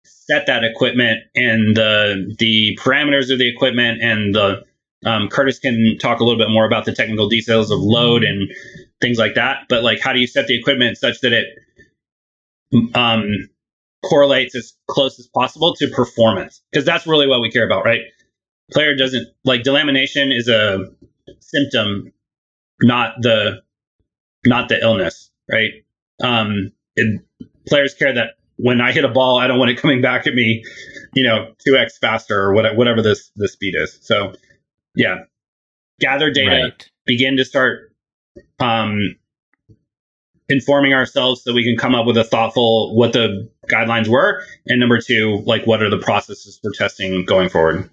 set 0.04 0.46
that 0.46 0.64
equipment 0.64 1.18
and 1.34 1.76
the 1.76 2.34
the 2.38 2.78
parameters 2.80 3.30
of 3.30 3.38
the 3.38 3.52
equipment 3.52 4.00
and 4.00 4.34
the 4.34 4.64
um, 5.04 5.28
Curtis 5.28 5.58
can 5.58 5.96
talk 6.00 6.20
a 6.20 6.24
little 6.24 6.38
bit 6.38 6.48
more 6.48 6.64
about 6.64 6.84
the 6.84 6.92
technical 6.92 7.28
details 7.28 7.72
of 7.72 7.80
load 7.80 8.22
and 8.22 8.52
things 9.00 9.18
like 9.18 9.34
that. 9.34 9.64
But 9.68 9.82
like, 9.82 10.00
how 10.00 10.12
do 10.12 10.20
you 10.20 10.28
set 10.28 10.46
the 10.46 10.56
equipment 10.56 10.96
such 10.96 11.20
that 11.22 11.32
it 11.32 11.46
um, 12.94 13.48
correlates 14.04 14.54
as 14.54 14.74
close 14.88 15.18
as 15.18 15.26
possible 15.26 15.74
to 15.74 15.88
performance? 15.88 16.62
Because 16.70 16.84
that's 16.84 17.04
really 17.04 17.26
what 17.26 17.40
we 17.40 17.50
care 17.50 17.66
about, 17.66 17.84
right? 17.84 18.02
Player 18.70 18.94
doesn't 18.94 19.26
like 19.44 19.62
delamination 19.62 20.34
is 20.34 20.48
a 20.48 20.86
symptom, 21.40 22.12
not 22.80 23.14
the 23.20 23.62
not 24.46 24.68
the 24.68 24.80
illness, 24.80 25.30
right? 25.50 25.84
Um, 26.22 26.70
it, 26.96 27.22
players 27.66 27.94
care 27.94 28.14
that 28.14 28.34
when 28.56 28.80
I 28.80 28.92
hit 28.92 29.04
a 29.04 29.08
ball, 29.08 29.38
I 29.38 29.46
don't 29.46 29.58
want 29.58 29.70
it 29.70 29.78
coming 29.78 30.02
back 30.02 30.26
at 30.26 30.34
me, 30.34 30.64
you 31.14 31.24
know, 31.24 31.54
two 31.64 31.76
x 31.76 31.98
faster 31.98 32.38
or 32.38 32.54
whatever, 32.54 32.76
whatever 32.76 33.02
this 33.02 33.30
the 33.36 33.48
speed 33.48 33.74
is. 33.76 33.98
So, 34.02 34.34
yeah, 34.94 35.24
gather 36.00 36.30
data, 36.30 36.62
right. 36.64 36.90
begin 37.06 37.36
to 37.38 37.44
start 37.44 37.92
um, 38.60 38.98
informing 40.48 40.92
ourselves 40.92 41.42
so 41.42 41.52
we 41.52 41.64
can 41.64 41.76
come 41.76 41.94
up 41.94 42.06
with 42.06 42.16
a 42.16 42.24
thoughtful 42.24 42.94
what 42.94 43.12
the 43.12 43.50
guidelines 43.70 44.08
were, 44.08 44.44
and 44.66 44.78
number 44.78 45.00
two, 45.00 45.42
like 45.46 45.66
what 45.66 45.82
are 45.82 45.90
the 45.90 45.98
processes 45.98 46.58
for 46.62 46.70
testing 46.72 47.24
going 47.24 47.48
forward. 47.48 47.88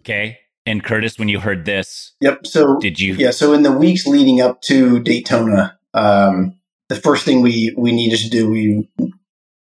Okay. 0.00 0.38
And 0.64 0.82
Curtis, 0.82 1.18
when 1.18 1.28
you 1.28 1.38
heard 1.38 1.64
this, 1.64 2.12
yep. 2.20 2.44
So 2.46 2.78
did 2.78 2.98
you? 2.98 3.14
Yeah. 3.14 3.30
So 3.30 3.52
in 3.52 3.62
the 3.62 3.70
weeks 3.70 4.06
leading 4.06 4.40
up 4.40 4.62
to 4.62 5.00
Daytona, 5.00 5.78
um, 5.94 6.58
the 6.88 6.96
first 6.96 7.24
thing 7.24 7.42
we 7.42 7.74
we 7.76 7.92
needed 7.92 8.18
to 8.20 8.30
do, 8.30 8.50
we 8.50 8.88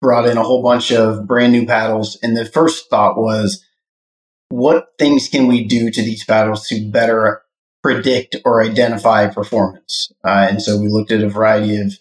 brought 0.01 0.27
in 0.27 0.37
a 0.37 0.43
whole 0.43 0.61
bunch 0.61 0.91
of 0.91 1.27
brand 1.27 1.53
new 1.53 1.65
paddles, 1.65 2.17
and 2.21 2.35
the 2.37 2.45
first 2.45 2.89
thought 2.89 3.17
was, 3.17 3.63
what 4.49 4.89
things 4.99 5.27
can 5.27 5.47
we 5.47 5.63
do 5.63 5.89
to 5.89 6.01
these 6.01 6.23
paddles 6.23 6.67
to 6.67 6.89
better 6.89 7.41
predict 7.81 8.35
or 8.45 8.63
identify 8.63 9.27
performance? 9.27 10.11
Uh, 10.23 10.47
and 10.49 10.61
so 10.61 10.79
we 10.79 10.87
looked 10.87 11.11
at 11.11 11.23
a 11.23 11.29
variety 11.29 11.77
of 11.77 11.93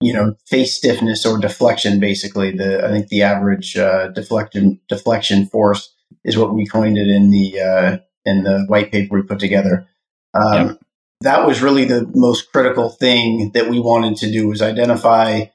you 0.00 0.12
know 0.12 0.34
face 0.46 0.74
stiffness 0.74 1.24
or 1.24 1.38
deflection 1.38 2.00
basically. 2.00 2.50
The 2.50 2.84
i 2.84 2.90
think 2.90 3.08
the 3.08 3.22
average 3.22 3.76
uh, 3.76 4.08
deflection 4.08 4.80
deflection 4.88 5.46
force 5.46 5.92
is 6.24 6.36
what 6.36 6.54
we 6.54 6.66
coined 6.66 6.98
it 6.98 7.08
in 7.08 7.30
the 7.30 7.60
uh, 7.60 7.98
in 8.24 8.42
the 8.42 8.64
white 8.66 8.90
paper 8.90 9.16
we 9.16 9.22
put 9.22 9.38
together. 9.38 9.86
Um, 10.34 10.78
that 11.24 11.46
was 11.46 11.62
really 11.62 11.86
the 11.86 12.10
most 12.14 12.52
critical 12.52 12.90
thing 12.90 13.50
that 13.54 13.68
we 13.68 13.80
wanted 13.80 14.16
to 14.18 14.30
do 14.30 14.46
was 14.46 14.60
identify 14.60 15.46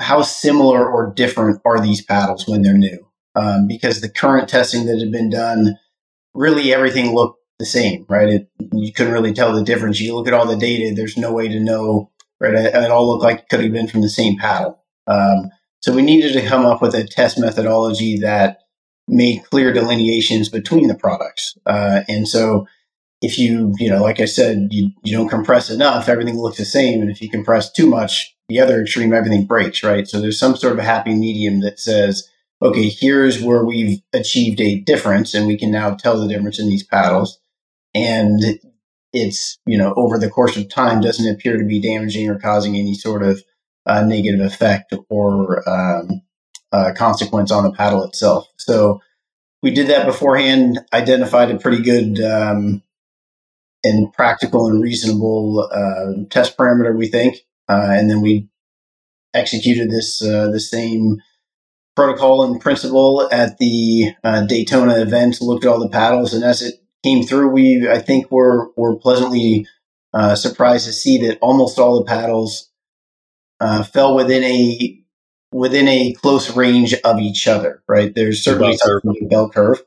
how 0.00 0.22
similar 0.22 0.88
or 0.88 1.12
different 1.14 1.60
are 1.64 1.80
these 1.80 2.04
paddles 2.04 2.46
when 2.46 2.62
they're 2.62 2.76
new. 2.76 3.06
Um, 3.34 3.68
because 3.68 4.00
the 4.00 4.08
current 4.08 4.48
testing 4.48 4.86
that 4.86 4.98
had 4.98 5.12
been 5.12 5.30
done, 5.30 5.78
really 6.34 6.74
everything 6.74 7.14
looked 7.14 7.38
the 7.60 7.66
same, 7.66 8.04
right? 8.08 8.28
It, 8.28 8.48
you 8.72 8.92
couldn't 8.92 9.12
really 9.12 9.32
tell 9.32 9.52
the 9.52 9.62
difference. 9.62 10.00
You 10.00 10.14
look 10.16 10.26
at 10.26 10.34
all 10.34 10.46
the 10.46 10.56
data, 10.56 10.92
there's 10.94 11.16
no 11.16 11.32
way 11.32 11.48
to 11.48 11.60
know, 11.60 12.10
right? 12.40 12.54
It, 12.54 12.74
it 12.74 12.90
all 12.90 13.08
looked 13.08 13.22
like 13.22 13.40
it 13.40 13.48
could 13.48 13.62
have 13.62 13.72
been 13.72 13.88
from 13.88 14.02
the 14.02 14.08
same 14.08 14.38
paddle. 14.38 14.82
Um, 15.06 15.50
so 15.80 15.94
we 15.94 16.02
needed 16.02 16.32
to 16.32 16.46
come 16.46 16.66
up 16.66 16.82
with 16.82 16.94
a 16.94 17.04
test 17.04 17.38
methodology 17.38 18.18
that 18.18 18.58
made 19.06 19.44
clear 19.44 19.72
delineations 19.72 20.48
between 20.48 20.88
the 20.88 20.96
products. 20.96 21.56
Uh, 21.64 22.02
and 22.08 22.26
so 22.26 22.66
if 23.20 23.38
you, 23.38 23.74
you 23.78 23.90
know, 23.90 24.02
like 24.02 24.20
I 24.20 24.26
said, 24.26 24.68
you, 24.70 24.90
you 25.02 25.16
don't 25.16 25.28
compress 25.28 25.70
enough, 25.70 26.08
everything 26.08 26.38
looks 26.38 26.58
the 26.58 26.64
same. 26.64 27.00
And 27.00 27.10
if 27.10 27.20
you 27.20 27.28
compress 27.28 27.72
too 27.72 27.88
much, 27.88 28.36
the 28.48 28.60
other 28.60 28.80
extreme, 28.80 29.12
everything 29.12 29.46
breaks, 29.46 29.82
right? 29.82 30.06
So 30.06 30.20
there's 30.20 30.38
some 30.38 30.56
sort 30.56 30.72
of 30.72 30.78
a 30.78 30.84
happy 30.84 31.14
medium 31.14 31.60
that 31.60 31.80
says, 31.80 32.28
okay, 32.62 32.88
here's 32.88 33.42
where 33.42 33.64
we've 33.64 34.00
achieved 34.12 34.60
a 34.60 34.80
difference 34.80 35.34
and 35.34 35.46
we 35.46 35.58
can 35.58 35.70
now 35.70 35.94
tell 35.94 36.20
the 36.20 36.28
difference 36.28 36.58
in 36.58 36.68
these 36.68 36.84
paddles. 36.84 37.38
And 37.94 38.60
it's, 39.12 39.58
you 39.66 39.78
know, 39.78 39.94
over 39.96 40.18
the 40.18 40.30
course 40.30 40.56
of 40.56 40.68
time 40.68 41.00
doesn't 41.00 41.28
appear 41.28 41.56
to 41.56 41.64
be 41.64 41.80
damaging 41.80 42.28
or 42.28 42.38
causing 42.38 42.76
any 42.76 42.94
sort 42.94 43.22
of 43.22 43.42
uh, 43.86 44.02
negative 44.02 44.40
effect 44.40 44.94
or 45.08 45.68
um, 45.68 46.22
uh, 46.72 46.92
consequence 46.96 47.50
on 47.50 47.64
the 47.64 47.72
paddle 47.72 48.04
itself. 48.04 48.46
So 48.58 49.00
we 49.62 49.70
did 49.70 49.88
that 49.88 50.06
beforehand, 50.06 50.78
identified 50.92 51.50
a 51.50 51.58
pretty 51.58 51.82
good 51.82 52.20
um, 52.20 52.82
and 53.84 54.12
practical 54.12 54.66
and 54.68 54.82
reasonable 54.82 55.68
uh, 55.72 56.24
test 56.30 56.56
parameter, 56.56 56.96
we 56.96 57.08
think, 57.08 57.38
uh, 57.68 57.88
and 57.90 58.10
then 58.10 58.20
we 58.20 58.48
executed 59.34 59.90
this 59.90 60.22
uh, 60.22 60.48
the 60.50 60.60
same 60.60 61.18
protocol 61.94 62.44
and 62.44 62.60
principle 62.60 63.28
at 63.32 63.58
the 63.58 64.12
uh, 64.24 64.46
Daytona 64.46 65.00
event. 65.00 65.40
Looked 65.40 65.64
at 65.64 65.70
all 65.70 65.80
the 65.80 65.88
paddles, 65.88 66.34
and 66.34 66.44
as 66.44 66.62
it 66.62 66.74
came 67.04 67.24
through, 67.24 67.50
we 67.50 67.88
I 67.88 67.98
think 67.98 68.30
were 68.30 68.70
were 68.76 68.96
pleasantly 68.96 69.66
uh, 70.12 70.34
surprised 70.34 70.86
to 70.86 70.92
see 70.92 71.18
that 71.26 71.38
almost 71.40 71.78
all 71.78 71.98
the 71.98 72.04
paddles 72.04 72.70
uh, 73.60 73.82
fell 73.82 74.14
within 74.14 74.44
a 74.44 75.00
within 75.52 75.88
a 75.88 76.12
close 76.14 76.54
range 76.56 76.94
of 77.04 77.18
each 77.18 77.46
other. 77.46 77.82
Right, 77.88 78.14
there's 78.14 78.42
certainly 78.42 79.20
bell 79.28 79.50
curve. 79.50 79.82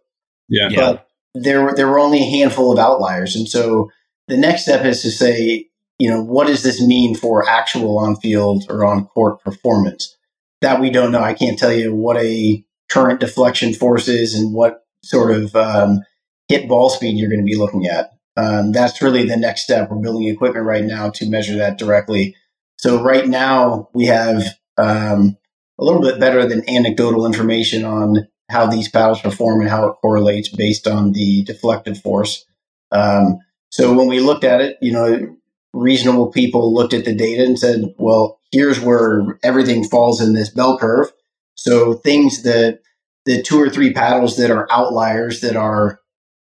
Yeah. 0.47 0.69
But 0.69 0.95
yeah. 0.95 1.01
There 1.33 1.63
were 1.63 1.73
there 1.75 1.87
were 1.87 1.99
only 1.99 2.19
a 2.19 2.29
handful 2.39 2.71
of 2.71 2.79
outliers, 2.79 3.35
and 3.35 3.47
so 3.47 3.89
the 4.27 4.37
next 4.37 4.63
step 4.63 4.85
is 4.85 5.01
to 5.01 5.11
say, 5.11 5.67
you 5.99 6.09
know, 6.09 6.21
what 6.21 6.47
does 6.47 6.63
this 6.63 6.81
mean 6.81 7.15
for 7.15 7.47
actual 7.47 7.99
on 7.99 8.15
field 8.15 8.65
or 8.69 8.85
on 8.85 9.05
court 9.05 9.41
performance? 9.43 10.15
That 10.61 10.79
we 10.79 10.89
don't 10.89 11.11
know. 11.11 11.21
I 11.21 11.33
can't 11.33 11.57
tell 11.57 11.73
you 11.73 11.93
what 11.93 12.17
a 12.17 12.63
current 12.91 13.19
deflection 13.19 13.73
force 13.73 14.07
is 14.07 14.35
and 14.35 14.53
what 14.53 14.85
sort 15.03 15.31
of 15.31 15.55
um, 15.55 15.99
hit 16.47 16.67
ball 16.67 16.89
speed 16.89 17.17
you're 17.17 17.29
going 17.29 17.39
to 17.39 17.45
be 17.45 17.57
looking 17.57 17.87
at. 17.87 18.11
Um, 18.37 18.71
that's 18.71 19.01
really 19.01 19.25
the 19.25 19.37
next 19.37 19.63
step. 19.63 19.89
We're 19.89 20.01
building 20.01 20.27
equipment 20.27 20.65
right 20.65 20.83
now 20.83 21.09
to 21.11 21.29
measure 21.29 21.55
that 21.57 21.77
directly. 21.77 22.35
So 22.77 23.01
right 23.01 23.27
now 23.27 23.89
we 23.93 24.05
have 24.05 24.43
um, 24.77 25.37
a 25.79 25.83
little 25.83 26.01
bit 26.01 26.19
better 26.19 26.47
than 26.47 26.69
anecdotal 26.69 27.25
information 27.25 27.83
on 27.83 28.27
how 28.51 28.67
these 28.67 28.89
paddles 28.89 29.21
perform 29.21 29.61
and 29.61 29.69
how 29.69 29.87
it 29.87 29.95
correlates 30.01 30.49
based 30.49 30.87
on 30.87 31.13
the 31.13 31.45
deflective 31.45 32.01
force. 32.01 32.45
Um, 32.91 33.39
so 33.69 33.93
when 33.93 34.07
we 34.07 34.19
looked 34.19 34.43
at 34.43 34.61
it, 34.61 34.77
you 34.81 34.91
know, 34.91 35.35
reasonable 35.73 36.31
people 36.31 36.73
looked 36.73 36.93
at 36.93 37.05
the 37.05 37.15
data 37.15 37.43
and 37.43 37.57
said, 37.57 37.93
well, 37.97 38.39
here's 38.51 38.79
where 38.79 39.39
everything 39.43 39.83
falls 39.83 40.21
in 40.21 40.33
this 40.33 40.49
bell 40.49 40.77
curve. 40.77 41.11
So 41.55 41.93
things 41.93 42.43
that 42.43 42.81
the 43.25 43.41
two 43.41 43.59
or 43.61 43.69
three 43.69 43.93
paddles 43.93 44.37
that 44.37 44.51
are 44.51 44.67
outliers 44.71 45.41
that 45.41 45.55
are 45.55 45.99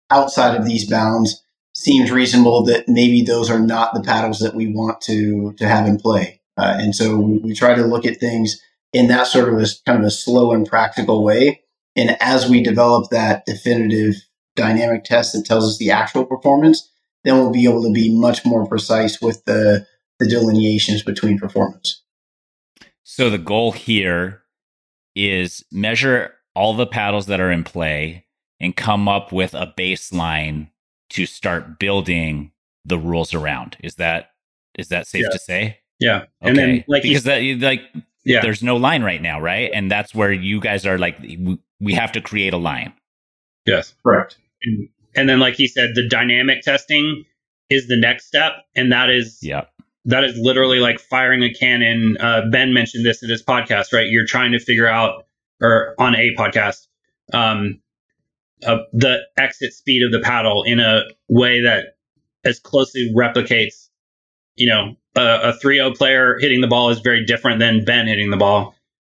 outside 0.10 0.56
of 0.56 0.66
these 0.66 0.90
bounds 0.90 1.44
seems 1.74 2.12
reasonable 2.12 2.64
that 2.66 2.88
maybe 2.88 3.22
those 3.22 3.50
are 3.50 3.60
not 3.60 3.94
the 3.94 4.02
paddles 4.02 4.40
that 4.40 4.56
we 4.56 4.68
want 4.68 5.02
to 5.02 5.54
to 5.58 5.68
have 5.68 5.86
in 5.88 5.98
play. 5.98 6.42
Uh, 6.58 6.76
and 6.80 6.96
so 6.96 7.18
we, 7.18 7.54
try 7.54 7.76
to 7.76 7.86
look 7.86 8.06
at 8.06 8.20
things 8.20 8.60
in 8.94 9.08
that 9.08 9.28
sort 9.28 9.48
of 9.48 9.60
a 9.60 9.66
kind 9.86 10.00
of 10.00 10.06
a 10.06 10.10
slow 10.10 10.54
and 10.54 10.66
practical 10.66 11.24
way. 11.24 11.62
And 11.98 12.16
as 12.22 12.48
we 12.48 12.62
develop 12.62 13.10
that 13.10 13.46
definitive 13.46 14.16
dynamic 14.56 15.04
test 15.04 15.34
that 15.34 15.46
tells 15.46 15.66
us 15.66 15.78
the 15.78 15.92
actual 15.92 16.26
performance, 16.26 16.90
then 17.24 17.38
we'll 17.38 17.52
be 17.52 17.66
able 17.66 17.84
to 17.84 17.92
be 17.92 18.14
much 18.16 18.46
more 18.46 18.66
precise 18.68 19.20
with 19.20 19.44
the, 19.46 19.86
the 20.20 20.28
delineations 20.28 21.04
between 21.04 21.38
performance. 21.38 22.04
So 23.04 23.30
the 23.30 23.38
goal 23.38 23.72
here 23.72 24.44
is 25.16 25.66
measure 25.72 26.36
all 26.56 26.76
the 26.76 26.88
paddles 26.88 27.26
that 27.26 27.40
are 27.40 27.52
in 27.52 27.64
play 27.64 28.26
and 28.60 28.76
come 28.76 29.08
up 29.08 29.32
with 29.32 29.54
a 29.54 29.74
baseline 29.78 30.70
to 31.10 31.26
start 31.26 31.80
building 31.80 32.52
the 32.86 32.98
rules 32.98 33.34
around. 33.34 33.78
Is 33.82 33.96
that 33.96 34.32
is 34.78 34.90
that 34.90 35.08
safe 35.08 35.24
yeah. 35.24 35.30
to 35.30 35.40
say? 35.40 35.80
Yeah. 36.00 36.16
Okay. 36.18 36.28
And 36.42 36.58
then 36.58 36.84
like 36.88 37.04
because 37.04 37.24
that 37.24 37.42
like 37.60 37.82
yeah. 38.28 38.42
there's 38.42 38.64
no 38.64 38.76
line 38.76 39.04
right 39.04 39.22
now, 39.22 39.40
right? 39.40 39.72
And 39.74 39.90
that's 39.90 40.14
where 40.14 40.32
you 40.32 40.60
guys 40.60 40.86
are 40.86 40.98
like 40.98 41.18
we 41.80 41.94
have 41.94 42.12
to 42.14 42.22
create 42.22 42.54
a 42.54 42.58
line. 42.58 42.94
Yes. 43.66 43.94
Correct. 44.04 44.38
And 44.64 44.90
and 45.16 45.28
then, 45.28 45.40
like 45.40 45.56
he 45.56 45.68
said, 45.68 45.96
the 45.96 46.08
dynamic 46.08 46.62
testing 46.62 47.26
is 47.70 47.88
the 47.88 48.00
next 48.00 48.28
step, 48.28 48.54
and 48.76 48.92
that 48.92 49.10
is 49.10 49.40
yeah. 49.42 49.66
That 50.06 50.24
is 50.24 50.38
literally 50.38 50.80
like 50.80 51.00
firing 51.00 51.44
a 51.44 51.52
cannon. 51.54 52.16
Uh, 52.18 52.44
ben 52.50 52.74
mentioned 52.74 53.06
this 53.06 53.24
in 53.24 53.30
his 53.30 53.44
podcast, 53.44 53.92
right? 53.92 54.08
You're 54.08 54.26
trying 54.26 54.54
to 54.54 54.60
figure 54.60 54.88
out, 54.88 55.26
or 55.62 55.96
on 56.00 56.16
a 56.16 56.34
podcast, 56.38 56.88
um, 57.34 57.82
uh, 58.66 58.78
the 58.94 59.20
exit 59.38 59.74
speed 59.74 60.06
of 60.06 60.14
the 60.14 60.22
paddle 60.26 60.64
in 60.64 60.80
a 60.80 61.02
way 61.28 61.64
that 61.64 61.98
as 62.46 62.60
closely 62.60 63.12
replicates, 63.14 63.87
you 64.58 64.68
know, 64.68 64.96
a, 65.16 65.50
a 65.50 65.60
3-0 65.64 65.96
player 65.96 66.38
hitting 66.40 66.62
the 66.62 66.68
ball 66.68 66.90
is 66.90 67.00
very 67.00 67.26
different 67.26 67.60
than 67.60 67.86
Ben 67.86 68.08
hitting 68.08 68.30
the 68.30 68.38
ball. 68.38 68.76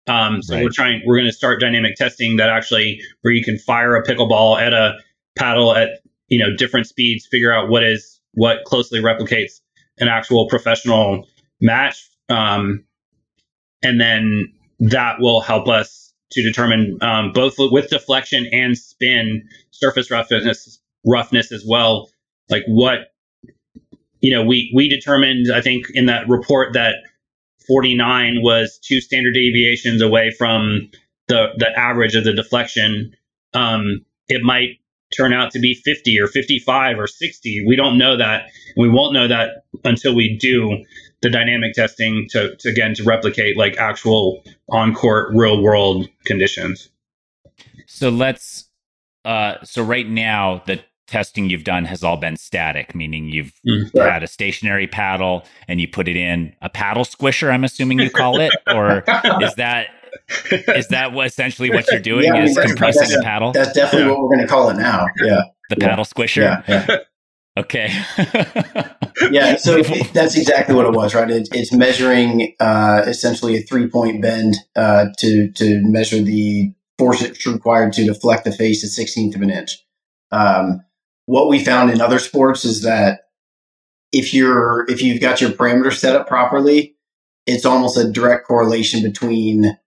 Um, 0.08 0.42
so 0.42 0.56
right. 0.56 0.64
we're 0.64 0.72
trying, 0.72 1.02
we're 1.06 1.18
going 1.18 1.30
to 1.30 1.34
start 1.34 1.60
dynamic 1.60 1.96
testing 1.96 2.38
that 2.38 2.50
actually 2.50 3.02
where 3.22 3.34
you 3.34 3.44
can 3.44 3.58
fire 3.58 3.96
a 3.96 4.04
pickleball 4.04 4.60
at 4.60 4.74
a 4.74 4.98
paddle 5.38 5.76
at 5.76 6.02
you 6.28 6.40
know 6.40 6.56
different 6.56 6.88
speeds, 6.88 7.28
figure 7.30 7.52
out 7.52 7.70
what 7.70 7.84
is 7.84 8.20
what 8.34 8.64
closely 8.66 9.00
replicates 9.00 9.60
an 9.98 10.08
actual 10.08 10.48
professional 10.48 11.28
match, 11.60 12.08
um, 12.30 12.86
and 13.84 14.00
then 14.00 14.54
that 14.80 15.20
will 15.20 15.42
help 15.42 15.68
us 15.68 16.14
to 16.32 16.44
determine 16.44 16.98
um, 17.02 17.32
both 17.34 17.56
with 17.58 17.90
deflection 17.90 18.48
and 18.52 18.78
spin 18.78 19.48
surface 19.72 20.12
roughness 20.12 20.80
roughness 21.06 21.52
as 21.52 21.66
well. 21.68 22.10
Like 22.50 22.64
what 22.68 23.12
you 24.22 24.36
know, 24.36 24.44
we 24.44 24.72
we 24.76 24.90
determined 24.90 25.48
I 25.54 25.62
think 25.62 25.88
in 25.94 26.08
that 26.08 26.28
report 26.28 26.74
that 26.74 26.96
49 27.68 28.42
was 28.42 28.80
two 28.84 29.00
standard 29.00 29.34
deviations 29.34 30.02
away 30.02 30.32
from 30.32 30.90
the 31.28 31.48
the 31.58 31.70
average 31.78 32.16
of 32.16 32.24
the 32.24 32.34
deflection. 32.34 33.16
Um, 33.54 34.06
it 34.28 34.42
might 34.44 34.80
turn 35.16 35.34
out 35.34 35.52
to 35.52 35.60
be 35.60 35.74
50 35.74 36.20
or 36.20 36.28
55 36.28 37.00
or 37.00 37.08
60. 37.08 37.66
We 37.68 37.76
don't 37.76 37.98
know 37.98 38.18
that. 38.18 38.50
We 38.78 38.90
won't 38.90 39.14
know 39.14 39.28
that 39.28 39.64
until 39.84 40.16
we 40.16 40.38
do 40.38 40.86
the 41.22 41.30
dynamic 41.30 41.74
testing 41.74 42.28
to, 42.32 42.56
to 42.58 42.70
again 42.70 42.94
to 42.96 43.04
replicate 43.04 43.58
like 43.58 43.78
actual 43.78 44.44
on 44.70 44.94
court 44.94 45.30
real 45.34 45.62
world 45.62 46.08
conditions. 46.26 46.90
So 47.86 48.10
let's 48.10 48.70
uh 49.26 49.56
so 49.64 49.84
right 49.84 50.08
now 50.08 50.64
the 50.66 50.80
testing 51.10 51.50
you've 51.50 51.64
done 51.64 51.86
has 51.86 52.04
all 52.04 52.18
been 52.18 52.38
static, 52.38 52.96
meaning 52.96 53.30
you've 53.30 53.54
mm, 53.68 53.90
had 53.98 54.24
a 54.24 54.28
stationary 54.28 54.88
paddle 54.88 55.44
and 55.68 55.82
you 55.82 55.88
put 55.88 56.08
it 56.08 56.16
in 56.16 56.56
a 56.62 56.70
paddle 56.70 57.04
squisher, 57.04 57.52
I'm 57.52 57.64
assuming 57.64 58.00
you 58.00 58.10
call 58.10 58.40
it, 58.40 58.54
or 58.68 59.04
is 59.42 59.56
that 59.56 59.88
is 60.52 60.88
that 60.90 61.14
what 61.14 61.28
essentially 61.28 61.70
what 61.70 61.90
you're 61.92 62.00
doing? 62.00 62.26
Yeah, 62.26 62.44
is 62.44 62.58
I 62.58 62.62
mean, 62.62 62.70
compressing 62.70 63.10
the 63.10 63.24
paddle? 63.24 63.52
That's 63.52 63.74
definitely 63.74 64.08
yeah. 64.08 64.14
what 64.14 64.22
we're 64.22 64.36
going 64.36 64.48
to 64.48 64.48
call 64.48 64.70
it 64.70 64.78
now. 64.78 65.08
Yeah, 65.18 65.42
the 65.70 65.78
yeah. 65.80 65.88
paddle 65.88 66.06
squisher. 66.06 66.68
Yeah. 66.68 66.98
okay. 67.58 67.90
yeah, 69.32 69.56
so 69.56 69.82
that's 70.14 70.36
exactly 70.36 70.76
what 70.76 70.86
it 70.86 70.94
was, 70.94 71.16
right? 71.16 71.30
It, 71.30 71.50
it's 71.52 71.74
measuring 71.74 72.56
uh, 72.60 73.04
essentially 73.08 73.58
a 73.58 73.62
three 73.62 73.88
point 73.88 74.22
bend 74.22 74.56
uh, 74.76 75.08
to 75.20 75.52
to 75.52 75.82
measure 75.84 76.22
the 76.22 76.74
force 76.98 77.22
it's 77.22 77.46
required 77.46 77.94
to 77.94 78.06
deflect 78.06 78.46
the 78.46 78.52
face 78.52 78.84
at 78.84 78.90
sixteenth 78.90 79.36
of 79.36 79.42
an 79.42 79.50
inch. 79.50 79.78
Um, 80.32 80.82
what 81.30 81.48
we 81.48 81.64
found 81.64 81.92
in 81.92 82.02
other 82.02 82.18
sports 82.18 82.66
is 82.66 82.82
that 82.82 83.28
if 84.12 84.34
you're 84.34 84.90
if 84.90 85.00
you've 85.00 85.22
got 85.22 85.40
your 85.40 85.52
parameters 85.52 86.00
set 86.00 86.16
up 86.16 86.28
properly, 86.28 86.96
it's 87.46 87.66
almost 87.66 87.98
a 87.98 88.12
direct 88.12 88.48
correlation 88.48 89.04
between 89.04 89.78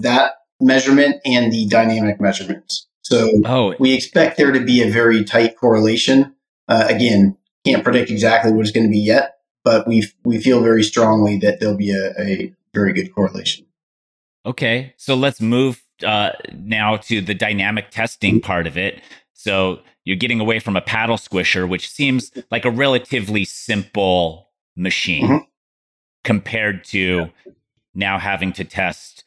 that 0.00 0.32
measurement 0.60 1.20
and 1.24 1.52
the 1.52 1.68
dynamic 1.68 2.20
measurements. 2.20 2.88
So 3.02 3.30
oh. 3.44 3.76
we 3.78 3.92
expect 3.94 4.36
there 4.36 4.50
to 4.50 4.58
be 4.58 4.82
a 4.82 4.90
very 4.90 5.22
tight 5.22 5.56
correlation. 5.56 6.34
Uh, 6.66 6.86
again, 6.88 7.36
can't 7.64 7.84
predict 7.84 8.10
exactly 8.10 8.50
what 8.50 8.62
it's 8.62 8.72
going 8.72 8.86
to 8.86 8.90
be 8.90 8.98
yet, 8.98 9.36
but 9.62 9.86
we 9.86 10.08
we 10.24 10.40
feel 10.40 10.64
very 10.64 10.82
strongly 10.82 11.38
that 11.38 11.60
there'll 11.60 11.76
be 11.76 11.92
a, 11.92 12.12
a 12.20 12.52
very 12.74 12.92
good 12.92 13.14
correlation. 13.14 13.66
Okay, 14.44 14.94
so 14.96 15.14
let's 15.14 15.40
move 15.40 15.80
uh, 16.04 16.30
now 16.52 16.96
to 16.96 17.20
the 17.20 17.34
dynamic 17.34 17.90
testing 17.90 18.40
part 18.40 18.66
of 18.66 18.76
it. 18.76 19.00
So 19.32 19.80
you're 20.04 20.16
getting 20.16 20.40
away 20.40 20.58
from 20.58 20.76
a 20.76 20.80
paddle 20.80 21.16
squisher, 21.16 21.68
which 21.68 21.88
seems 21.88 22.32
like 22.50 22.64
a 22.64 22.70
relatively 22.70 23.44
simple 23.44 24.50
machine 24.76 25.26
mm-hmm. 25.26 25.44
compared 26.24 26.84
to 26.84 27.30
now 27.94 28.18
having 28.18 28.52
to 28.54 28.64
test 28.64 29.24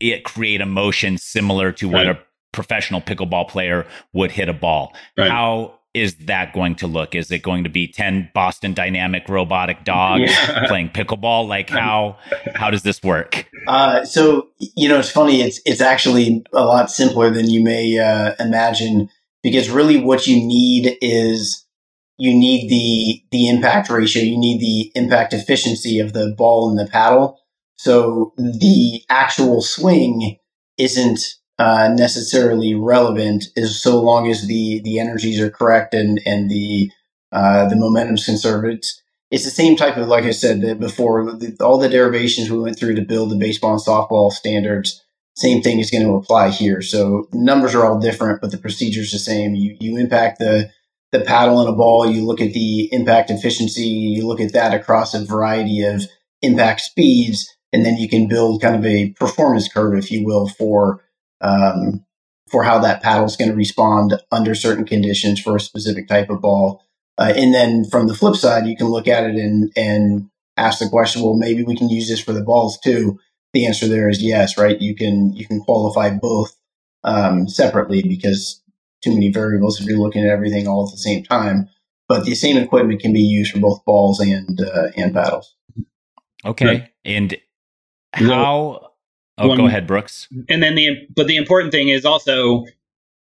it 0.00 0.24
create 0.24 0.60
a 0.60 0.66
motion 0.66 1.18
similar 1.18 1.72
to 1.72 1.88
what 1.88 2.06
right. 2.06 2.16
a 2.16 2.18
professional 2.52 3.00
pickleball 3.00 3.48
player 3.48 3.86
would 4.12 4.32
hit 4.32 4.48
a 4.48 4.52
ball. 4.52 4.94
Right. 5.16 5.30
How 5.30 5.74
is 5.92 6.14
that 6.26 6.52
going 6.52 6.76
to 6.76 6.86
look? 6.86 7.14
Is 7.14 7.30
it 7.30 7.42
going 7.42 7.64
to 7.64 7.70
be 7.70 7.86
10 7.86 8.30
Boston 8.32 8.74
Dynamic 8.74 9.28
robotic 9.28 9.84
dogs 9.84 10.30
yeah. 10.30 10.66
playing 10.66 10.90
pickleball? 10.90 11.48
Like 11.48 11.70
how 11.70 12.16
how 12.54 12.70
does 12.70 12.82
this 12.82 13.02
work? 13.02 13.46
Uh, 13.68 14.04
so 14.04 14.48
you 14.58 14.88
know, 14.88 14.98
it's 14.98 15.10
funny. 15.10 15.42
It's 15.42 15.60
it's 15.64 15.80
actually 15.80 16.44
a 16.52 16.64
lot 16.64 16.90
simpler 16.90 17.30
than 17.30 17.50
you 17.50 17.62
may 17.62 17.98
uh, 17.98 18.34
imagine 18.40 19.08
because 19.42 19.70
really 19.70 19.98
what 19.98 20.26
you 20.26 20.36
need 20.36 20.96
is 21.00 21.66
you 22.18 22.34
need 22.34 22.68
the 22.68 23.22
the 23.30 23.48
impact 23.48 23.88
ratio. 23.88 24.22
You 24.22 24.38
need 24.38 24.60
the 24.60 24.92
impact 24.94 25.32
efficiency 25.32 25.98
of 25.98 26.12
the 26.12 26.34
ball 26.36 26.68
and 26.68 26.78
the 26.78 26.90
paddle. 26.90 27.38
So 27.76 28.34
the 28.36 29.02
actual 29.08 29.62
swing 29.62 30.36
isn't 30.76 31.20
uh, 31.58 31.88
necessarily 31.94 32.74
relevant 32.74 33.46
is 33.56 33.82
so 33.82 34.00
long 34.00 34.30
as 34.30 34.46
the 34.46 34.80
the 34.82 34.98
energies 34.98 35.40
are 35.40 35.50
correct 35.50 35.94
and 35.94 36.20
and 36.26 36.50
the 36.50 36.90
uh, 37.32 37.68
the 37.68 37.76
momentum's 37.76 38.24
conserved. 38.24 38.66
It's, 39.30 39.44
the 39.44 39.50
same 39.50 39.76
type 39.76 39.96
of 39.96 40.08
like 40.08 40.24
I 40.24 40.32
said 40.32 40.80
before. 40.80 41.38
All 41.60 41.78
the 41.78 41.88
derivations 41.88 42.50
we 42.50 42.58
went 42.58 42.78
through 42.78 42.96
to 42.96 43.02
build 43.02 43.30
the 43.30 43.36
baseball 43.36 43.72
and 43.72 43.80
softball 43.80 44.32
standards. 44.32 45.02
Same 45.36 45.62
thing 45.62 45.78
is 45.78 45.90
going 45.90 46.04
to 46.04 46.14
apply 46.14 46.50
here. 46.50 46.82
So 46.82 47.28
numbers 47.32 47.74
are 47.74 47.84
all 47.84 48.00
different, 48.00 48.40
but 48.40 48.50
the 48.50 48.58
procedure 48.58 49.00
is 49.00 49.12
the 49.12 49.18
same. 49.18 49.54
You 49.54 49.76
you 49.80 49.96
impact 49.96 50.38
the 50.38 50.70
the 51.12 51.20
paddle 51.20 51.60
and 51.60 51.68
a 51.68 51.72
ball. 51.72 52.06
You 52.06 52.26
look 52.26 52.40
at 52.40 52.52
the 52.52 52.88
impact 52.92 53.30
efficiency. 53.30 53.82
You 53.82 54.26
look 54.26 54.40
at 54.40 54.52
that 54.52 54.74
across 54.74 55.14
a 55.14 55.24
variety 55.24 55.82
of 55.82 56.02
impact 56.42 56.82
speeds, 56.82 57.48
and 57.72 57.84
then 57.84 57.96
you 57.96 58.08
can 58.08 58.28
build 58.28 58.62
kind 58.62 58.76
of 58.76 58.84
a 58.84 59.10
performance 59.10 59.72
curve, 59.72 59.96
if 59.96 60.10
you 60.10 60.24
will, 60.24 60.48
for 60.48 61.02
um, 61.40 62.04
for 62.50 62.64
how 62.64 62.80
that 62.80 63.02
paddle 63.02 63.24
is 63.24 63.36
going 63.36 63.50
to 63.50 63.56
respond 63.56 64.14
under 64.32 64.54
certain 64.54 64.84
conditions 64.84 65.40
for 65.40 65.56
a 65.56 65.60
specific 65.60 66.08
type 66.08 66.28
of 66.28 66.40
ball. 66.40 66.82
Uh, 67.16 67.32
and 67.36 67.54
then 67.54 67.84
from 67.84 68.08
the 68.08 68.14
flip 68.14 68.34
side, 68.34 68.66
you 68.66 68.76
can 68.76 68.88
look 68.88 69.06
at 69.06 69.24
it 69.24 69.36
and 69.36 69.72
and 69.76 70.28
ask 70.56 70.80
the 70.80 70.88
question, 70.88 71.22
well, 71.22 71.36
maybe 71.36 71.62
we 71.62 71.76
can 71.76 71.88
use 71.88 72.08
this 72.08 72.20
for 72.20 72.32
the 72.32 72.42
balls 72.42 72.78
too. 72.82 73.18
The 73.52 73.66
answer 73.66 73.88
there 73.88 74.08
is 74.08 74.22
yes, 74.22 74.56
right? 74.56 74.80
You 74.80 74.94
can 74.94 75.32
you 75.34 75.46
can 75.46 75.60
qualify 75.60 76.10
both 76.10 76.56
um, 77.04 77.48
separately 77.48 78.02
because 78.02 78.62
too 79.02 79.12
many 79.12 79.30
variables 79.30 79.80
if 79.80 79.86
you're 79.86 79.98
looking 79.98 80.24
at 80.24 80.30
everything 80.30 80.68
all 80.68 80.86
at 80.86 80.92
the 80.92 80.98
same 80.98 81.24
time. 81.24 81.68
But 82.08 82.24
the 82.24 82.34
same 82.34 82.56
equipment 82.56 83.00
can 83.00 83.12
be 83.12 83.20
used 83.20 83.52
for 83.52 83.60
both 83.60 83.84
balls 83.84 84.20
and 84.20 84.60
uh, 84.60 84.88
and 84.96 85.14
paddles. 85.14 85.54
Okay, 86.44 86.66
right. 86.66 86.88
and 87.04 87.36
how? 88.12 88.90
Oh, 89.38 89.48
one, 89.48 89.56
go 89.56 89.66
ahead, 89.66 89.86
Brooks. 89.86 90.28
And 90.48 90.62
then 90.62 90.74
the 90.74 91.06
but 91.14 91.26
the 91.26 91.36
important 91.36 91.72
thing 91.72 91.88
is 91.88 92.04
also 92.04 92.66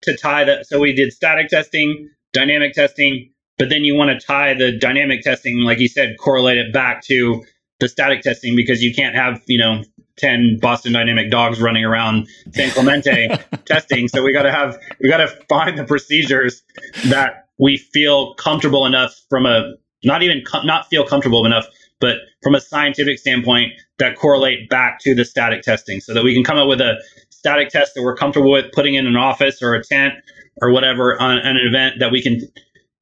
to 0.03 0.17
tie 0.17 0.43
that. 0.43 0.67
So 0.67 0.79
we 0.79 0.93
did 0.93 1.13
static 1.13 1.49
testing, 1.49 2.09
dynamic 2.33 2.73
testing, 2.73 3.31
but 3.57 3.69
then 3.69 3.83
you 3.83 3.95
want 3.95 4.19
to 4.19 4.25
tie 4.25 4.53
the 4.53 4.77
dynamic 4.77 5.21
testing, 5.21 5.59
like 5.59 5.79
you 5.79 5.87
said, 5.87 6.15
correlate 6.19 6.57
it 6.57 6.73
back 6.73 7.03
to 7.05 7.43
the 7.79 7.87
static 7.87 8.21
testing 8.21 8.55
because 8.55 8.81
you 8.81 8.93
can't 8.93 9.15
have 9.15 9.41
you 9.47 9.59
know 9.59 9.83
10 10.19 10.59
Boston 10.61 10.93
Dynamic 10.93 11.31
dogs 11.31 11.59
running 11.59 11.85
around 11.85 12.27
San 12.53 12.71
Clemente 12.71 13.29
testing. 13.65 14.07
So 14.07 14.23
we 14.23 14.33
got 14.33 14.43
to 14.43 14.51
have, 14.51 14.77
we 15.01 15.09
got 15.09 15.17
to 15.17 15.27
find 15.47 15.77
the 15.77 15.85
procedures 15.85 16.61
that 17.07 17.47
we 17.57 17.77
feel 17.77 18.35
comfortable 18.35 18.85
enough 18.85 19.19
from 19.29 19.45
a, 19.45 19.73
not 20.03 20.23
even, 20.23 20.43
com- 20.45 20.65
not 20.65 20.87
feel 20.87 21.05
comfortable 21.05 21.45
enough, 21.45 21.65
but 21.99 22.17
from 22.41 22.55
a 22.55 22.61
scientific 22.61 23.19
standpoint 23.19 23.73
that 23.97 24.15
correlate 24.15 24.69
back 24.69 24.99
to 25.01 25.13
the 25.13 25.25
static 25.25 25.61
testing 25.61 25.99
so 25.99 26.13
that 26.13 26.23
we 26.23 26.33
can 26.33 26.43
come 26.43 26.57
up 26.57 26.67
with 26.67 26.79
a 26.79 26.95
static 27.29 27.69
test 27.69 27.93
that 27.95 28.03
we're 28.03 28.15
comfortable 28.15 28.51
with 28.51 28.71
putting 28.73 28.95
in 28.95 29.07
an 29.07 29.15
office 29.15 29.61
or 29.61 29.73
a 29.73 29.83
tent 29.83 30.13
or 30.61 30.71
whatever 30.71 31.19
on, 31.21 31.39
on 31.39 31.57
an 31.57 31.67
event 31.67 31.95
that 31.99 32.11
we 32.11 32.21
can 32.21 32.39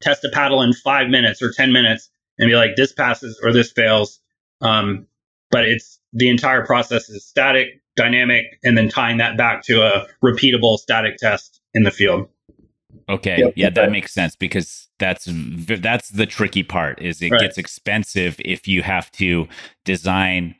test 0.00 0.24
a 0.24 0.28
paddle 0.28 0.62
in 0.62 0.72
five 0.72 1.08
minutes 1.08 1.42
or 1.42 1.52
10 1.52 1.72
minutes 1.72 2.08
and 2.38 2.48
be 2.48 2.54
like, 2.54 2.76
this 2.76 2.92
passes 2.92 3.40
or 3.42 3.52
this 3.52 3.72
fails. 3.72 4.20
Um, 4.60 5.06
but 5.50 5.64
it's 5.64 5.98
the 6.12 6.28
entire 6.28 6.64
process 6.64 7.08
is 7.08 7.26
static, 7.26 7.68
dynamic, 7.96 8.44
and 8.64 8.76
then 8.76 8.88
tying 8.88 9.18
that 9.18 9.36
back 9.36 9.62
to 9.64 9.82
a 9.82 10.06
repeatable 10.24 10.78
static 10.78 11.16
test 11.18 11.60
in 11.74 11.82
the 11.82 11.90
field. 11.90 12.28
Okay, 13.08 13.38
yep. 13.38 13.52
yeah, 13.56 13.70
that 13.70 13.90
makes 13.90 14.12
sense 14.12 14.36
because 14.36 14.88
that's 14.98 15.28
that's 15.30 16.10
the 16.10 16.26
tricky 16.26 16.62
part. 16.62 17.00
Is 17.00 17.22
it 17.22 17.30
right. 17.30 17.40
gets 17.40 17.56
expensive 17.56 18.36
if 18.44 18.68
you 18.68 18.82
have 18.82 19.10
to 19.12 19.48
design 19.84 20.54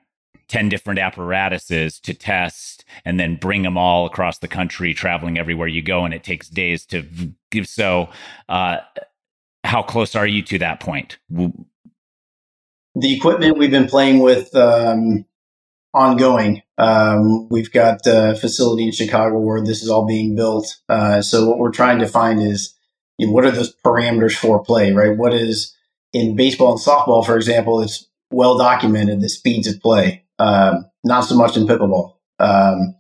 10 0.49 0.69
different 0.71 0.99
apparatuses 0.99 2.01
to 2.01 2.15
test 2.15 2.85
and 3.05 3.21
then 3.21 3.37
bring 3.37 3.63
them 3.63 3.77
all 3.77 4.07
across 4.07 4.39
the 4.39 4.49
country 4.49 4.95
traveling 4.95 5.39
everywhere 5.39 5.69
you 5.69 5.83
go 5.83 6.05
and 6.05 6.15
it 6.15 6.25
takes 6.25 6.49
days 6.49 6.87
to 6.87 7.05
give 7.51 7.69
so 7.69 8.09
uh, 8.49 8.79
how 9.65 9.83
close 9.83 10.15
are 10.15 10.27
you 10.27 10.43
to 10.43 10.59
that 10.59 10.81
point 10.81 11.19
the 13.01 13.17
equipment 13.17 13.59
we've 13.59 13.71
been 13.71 13.89
playing 13.89 14.21
with 14.21 14.55
um, 14.55 15.25
ongoing. 15.95 16.63
Um, 16.77 17.49
we've 17.49 17.73
got 17.73 18.07
a 18.07 18.37
facility 18.37 18.85
in 18.85 18.93
Chicago 18.93 19.39
where 19.39 19.63
this 19.63 19.83
is 19.83 19.89
all 19.89 20.07
being 20.07 20.35
built. 20.35 20.77
Uh, 20.89 21.23
so 21.23 21.49
what 21.49 21.59
we're 21.59 21.73
trying 21.73 21.99
to 21.99 22.07
find 22.07 22.41
is 22.41 22.75
you 23.19 23.27
know, 23.27 23.33
what 23.33 23.45
are 23.45 23.51
those 23.51 23.75
parameters 23.85 24.37
for 24.37 24.63
play, 24.63 24.93
right? 24.93 25.17
What 25.17 25.35
is 25.35 25.75
in 26.13 26.37
baseball 26.37 26.73
and 26.73 26.81
softball, 26.81 27.25
for 27.25 27.37
example, 27.37 27.83
it's 27.83 28.07
well 28.31 28.57
documented 28.57 29.21
the 29.21 29.29
speeds 29.29 29.67
of 29.67 29.81
play. 29.81 30.25
Um, 30.39 30.87
not 31.05 31.23
so 31.23 31.37
much 31.37 31.57
in 31.57 31.67
pickleball. 31.67 32.15
Um, 32.39 32.95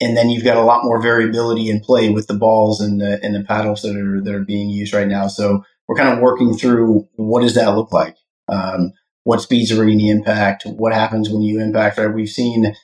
and 0.00 0.16
then 0.16 0.30
you've 0.30 0.44
got 0.44 0.56
a 0.56 0.62
lot 0.62 0.84
more 0.84 1.00
variability 1.00 1.70
in 1.70 1.80
play 1.80 2.10
with 2.10 2.26
the 2.26 2.34
balls 2.34 2.80
and 2.80 3.00
the 3.00 3.20
and 3.22 3.34
the 3.34 3.44
paddles 3.44 3.82
that 3.82 3.96
are 3.96 4.20
that 4.20 4.34
are 4.34 4.44
being 4.44 4.68
used 4.68 4.92
right 4.92 5.06
now. 5.06 5.28
So 5.28 5.64
we're 5.86 5.96
kind 5.96 6.12
of 6.12 6.18
working 6.18 6.54
through 6.54 7.08
what 7.14 7.42
does 7.42 7.54
that 7.54 7.76
look 7.76 7.92
like. 7.92 8.16
Um, 8.48 8.92
what 9.24 9.40
speeds 9.40 9.70
are 9.72 9.76
going 9.76 9.98
to 9.98 10.06
impact, 10.06 10.64
what 10.66 10.92
happens 10.92 11.30
when 11.30 11.42
you 11.42 11.60
impact. 11.60 11.98
Right? 11.98 12.12
We've 12.12 12.28
seen 12.28 12.74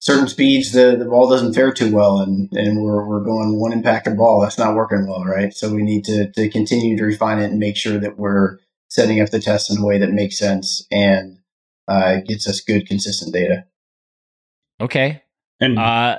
certain 0.00 0.28
speeds 0.28 0.72
the, 0.72 0.96
the 0.96 1.04
ball 1.04 1.28
doesn't 1.28 1.54
fare 1.54 1.72
too 1.72 1.92
well 1.92 2.20
and, 2.20 2.48
and 2.52 2.82
we're, 2.82 3.04
we're 3.06 3.24
going 3.24 3.58
one 3.58 3.72
impacted 3.72 4.16
ball. 4.16 4.40
That's 4.40 4.58
not 4.58 4.74
working 4.74 5.06
well, 5.06 5.24
right? 5.24 5.52
So 5.52 5.72
we 5.72 5.82
need 5.82 6.04
to, 6.04 6.30
to 6.32 6.48
continue 6.48 6.96
to 6.96 7.04
refine 7.04 7.38
it 7.40 7.50
and 7.50 7.58
make 7.58 7.76
sure 7.76 7.98
that 7.98 8.18
we're 8.18 8.58
setting 8.88 9.20
up 9.20 9.30
the 9.30 9.40
test 9.40 9.70
in 9.70 9.78
a 9.78 9.84
way 9.84 9.98
that 9.98 10.10
makes 10.10 10.38
sense 10.38 10.86
and 10.90 11.38
uh, 11.88 12.18
gets 12.26 12.48
us 12.48 12.60
good, 12.60 12.86
consistent 12.86 13.34
data. 13.34 13.64
Okay. 14.80 15.22
And 15.60 15.78
uh, 15.78 16.18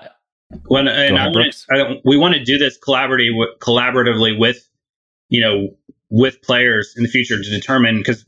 when 0.65 0.87
and 0.87 1.15
ahead, 1.15 1.35
I, 1.71 1.77
wanna, 1.77 1.95
I 1.95 2.01
we 2.03 2.17
want 2.17 2.33
to 2.33 2.43
do 2.43 2.57
this 2.57 2.77
collaboratively, 2.77 3.57
collaboratively 3.59 4.37
with 4.37 4.67
you 5.29 5.39
know 5.39 5.69
with 6.09 6.41
players 6.41 6.93
in 6.97 7.03
the 7.03 7.09
future 7.09 7.41
to 7.41 7.49
determine 7.49 7.99
because 7.99 8.25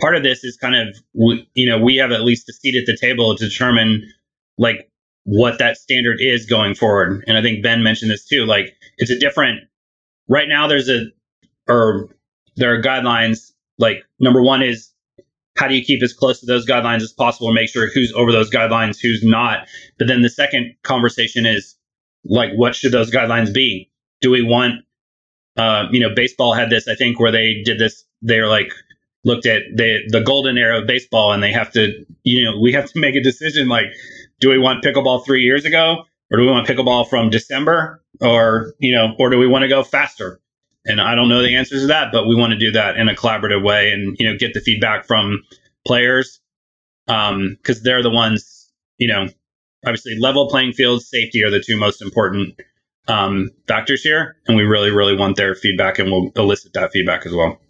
part 0.00 0.16
of 0.16 0.22
this 0.22 0.44
is 0.44 0.56
kind 0.56 0.74
of 0.76 0.96
you 1.54 1.68
know 1.68 1.78
we 1.78 1.96
have 1.96 2.12
at 2.12 2.22
least 2.22 2.48
a 2.48 2.52
seat 2.52 2.76
at 2.76 2.86
the 2.86 2.96
table 2.96 3.36
to 3.36 3.48
determine 3.48 4.02
like 4.58 4.90
what 5.24 5.58
that 5.58 5.76
standard 5.76 6.18
is 6.20 6.46
going 6.46 6.74
forward. 6.74 7.24
And 7.26 7.36
i 7.36 7.42
think 7.42 7.62
ben 7.62 7.82
mentioned 7.82 8.10
this 8.10 8.26
too 8.26 8.44
like 8.44 8.74
it's 8.98 9.10
a 9.10 9.18
different 9.18 9.60
right 10.28 10.48
now 10.48 10.66
there's 10.66 10.88
a 10.88 11.06
or 11.68 12.08
there 12.56 12.74
are 12.74 12.82
guidelines 12.82 13.52
like 13.78 14.04
number 14.18 14.42
one 14.42 14.62
is 14.62 14.90
how 15.56 15.68
do 15.68 15.74
you 15.74 15.84
keep 15.84 16.02
as 16.02 16.12
close 16.12 16.40
to 16.40 16.46
those 16.46 16.66
guidelines 16.66 17.02
as 17.02 17.12
possible 17.12 17.48
and 17.48 17.54
make 17.54 17.68
sure 17.68 17.88
who's 17.92 18.12
over 18.14 18.32
those 18.32 18.50
guidelines 18.50 18.98
who's 19.00 19.22
not. 19.22 19.68
But 19.98 20.08
then 20.08 20.22
the 20.22 20.30
second 20.30 20.74
conversation 20.82 21.44
is 21.44 21.76
like 22.24 22.52
what 22.54 22.74
should 22.74 22.92
those 22.92 23.10
guidelines 23.10 23.52
be? 23.52 23.90
Do 24.20 24.30
we 24.30 24.42
want 24.42 24.84
uh, 25.56 25.84
you 25.90 26.00
know 26.00 26.14
baseball 26.14 26.54
had 26.54 26.70
this 26.70 26.88
i 26.88 26.94
think 26.94 27.20
where 27.20 27.30
they 27.30 27.60
did 27.62 27.78
this 27.78 28.04
they're 28.22 28.48
like 28.48 28.72
looked 29.24 29.46
at 29.46 29.62
the 29.74 30.00
the 30.08 30.20
golden 30.20 30.58
era 30.58 30.80
of 30.80 30.86
baseball 30.86 31.32
and 31.32 31.42
they 31.42 31.52
have 31.52 31.72
to 31.72 32.04
you 32.24 32.44
know 32.44 32.58
we 32.60 32.72
have 32.72 32.90
to 32.90 33.00
make 33.00 33.14
a 33.14 33.22
decision 33.22 33.68
like 33.68 33.86
do 34.40 34.50
we 34.50 34.58
want 34.58 34.82
pickleball 34.84 35.24
three 35.24 35.42
years 35.42 35.64
ago 35.64 36.04
or 36.30 36.38
do 36.38 36.44
we 36.44 36.50
want 36.50 36.66
pickleball 36.66 37.08
from 37.08 37.30
december 37.30 38.02
or 38.20 38.74
you 38.78 38.94
know 38.94 39.14
or 39.18 39.30
do 39.30 39.38
we 39.38 39.46
want 39.46 39.62
to 39.62 39.68
go 39.68 39.82
faster? 39.82 40.40
And 40.84 41.00
i 41.00 41.14
don't 41.14 41.28
know 41.28 41.42
the 41.42 41.56
answers 41.56 41.82
to 41.82 41.86
that 41.88 42.12
but 42.12 42.26
we 42.26 42.34
want 42.34 42.52
to 42.52 42.58
do 42.58 42.72
that 42.72 42.96
in 42.96 43.08
a 43.08 43.14
collaborative 43.14 43.62
way 43.62 43.92
and 43.92 44.16
you 44.18 44.28
know 44.28 44.36
get 44.36 44.54
the 44.54 44.60
feedback 44.60 45.06
from 45.06 45.42
players 45.86 46.40
um 47.06 47.56
because 47.56 47.82
they're 47.82 48.02
the 48.02 48.10
ones 48.10 48.72
you 48.98 49.06
know 49.06 49.28
obviously 49.86 50.18
level 50.18 50.48
playing 50.48 50.72
field 50.72 51.02
safety 51.02 51.44
are 51.44 51.50
the 51.50 51.60
two 51.60 51.78
most 51.78 52.02
important 52.02 52.60
um 53.08 53.50
factors 53.68 54.02
here. 54.02 54.36
And 54.48 54.56
we 54.56 54.64
really 54.64 54.90
really 54.90 55.16
want 55.16 55.36
their 55.36 55.54
feedback 55.54 56.00
and 56.00 56.10
we'll 56.10 56.32
elicit 56.34 56.72
that 56.72 56.90
feedback 56.92 57.26
as 57.26 57.32
well 57.32 57.61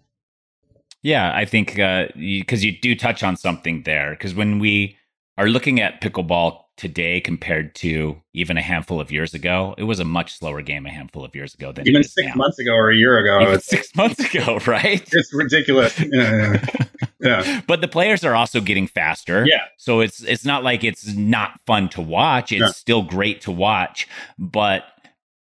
yeah, 1.03 1.33
I 1.35 1.45
think 1.45 1.75
because 1.75 2.11
uh, 2.11 2.13
you, 2.15 2.45
you 2.47 2.79
do 2.81 2.95
touch 2.95 3.23
on 3.23 3.37
something 3.37 3.83
there. 3.83 4.11
Because 4.11 4.35
when 4.35 4.59
we 4.59 4.97
are 5.37 5.49
looking 5.49 5.81
at 5.81 6.01
pickleball 6.01 6.61
today 6.77 7.21
compared 7.21 7.75
to 7.75 8.21
even 8.35 8.57
a 8.57 8.63
handful 8.63 9.01
of 9.01 9.11
years 9.11 9.35
ago, 9.35 9.75
it 9.77 9.85
was 9.85 9.99
a 9.99 10.05
much 10.05 10.39
slower 10.39 10.63
game 10.63 10.87
a 10.87 10.91
handful 10.91 11.25
of 11.25 11.35
years 11.35 11.55
ago 11.55 11.73
than 11.73 11.89
even 11.89 12.05
six 12.05 12.29
now. 12.29 12.35
months 12.35 12.59
ago 12.59 12.73
or 12.73 12.91
a 12.91 12.97
year 12.97 13.19
ago. 13.19 13.43
Even 13.43 13.61
six 13.61 13.95
months 13.97 14.21
ago, 14.33 14.59
right? 14.67 15.07
It's 15.13 15.35
ridiculous. 15.35 15.99
Yeah, 15.99 16.59
yeah. 16.63 16.85
yeah. 17.21 17.61
but 17.67 17.81
the 17.81 17.89
players 17.89 18.25
are 18.25 18.35
also 18.35 18.61
getting 18.61 18.87
faster. 18.87 19.45
Yeah. 19.47 19.65
So 19.77 20.01
it's 20.01 20.23
it's 20.23 20.45
not 20.45 20.63
like 20.63 20.85
it's 20.85 21.15
not 21.15 21.61
fun 21.67 21.89
to 21.91 22.01
watch. 22.01 22.53
It's 22.53 22.61
yeah. 22.61 22.69
still 22.69 23.03
great 23.03 23.41
to 23.43 23.51
watch, 23.51 24.07
but 24.39 24.85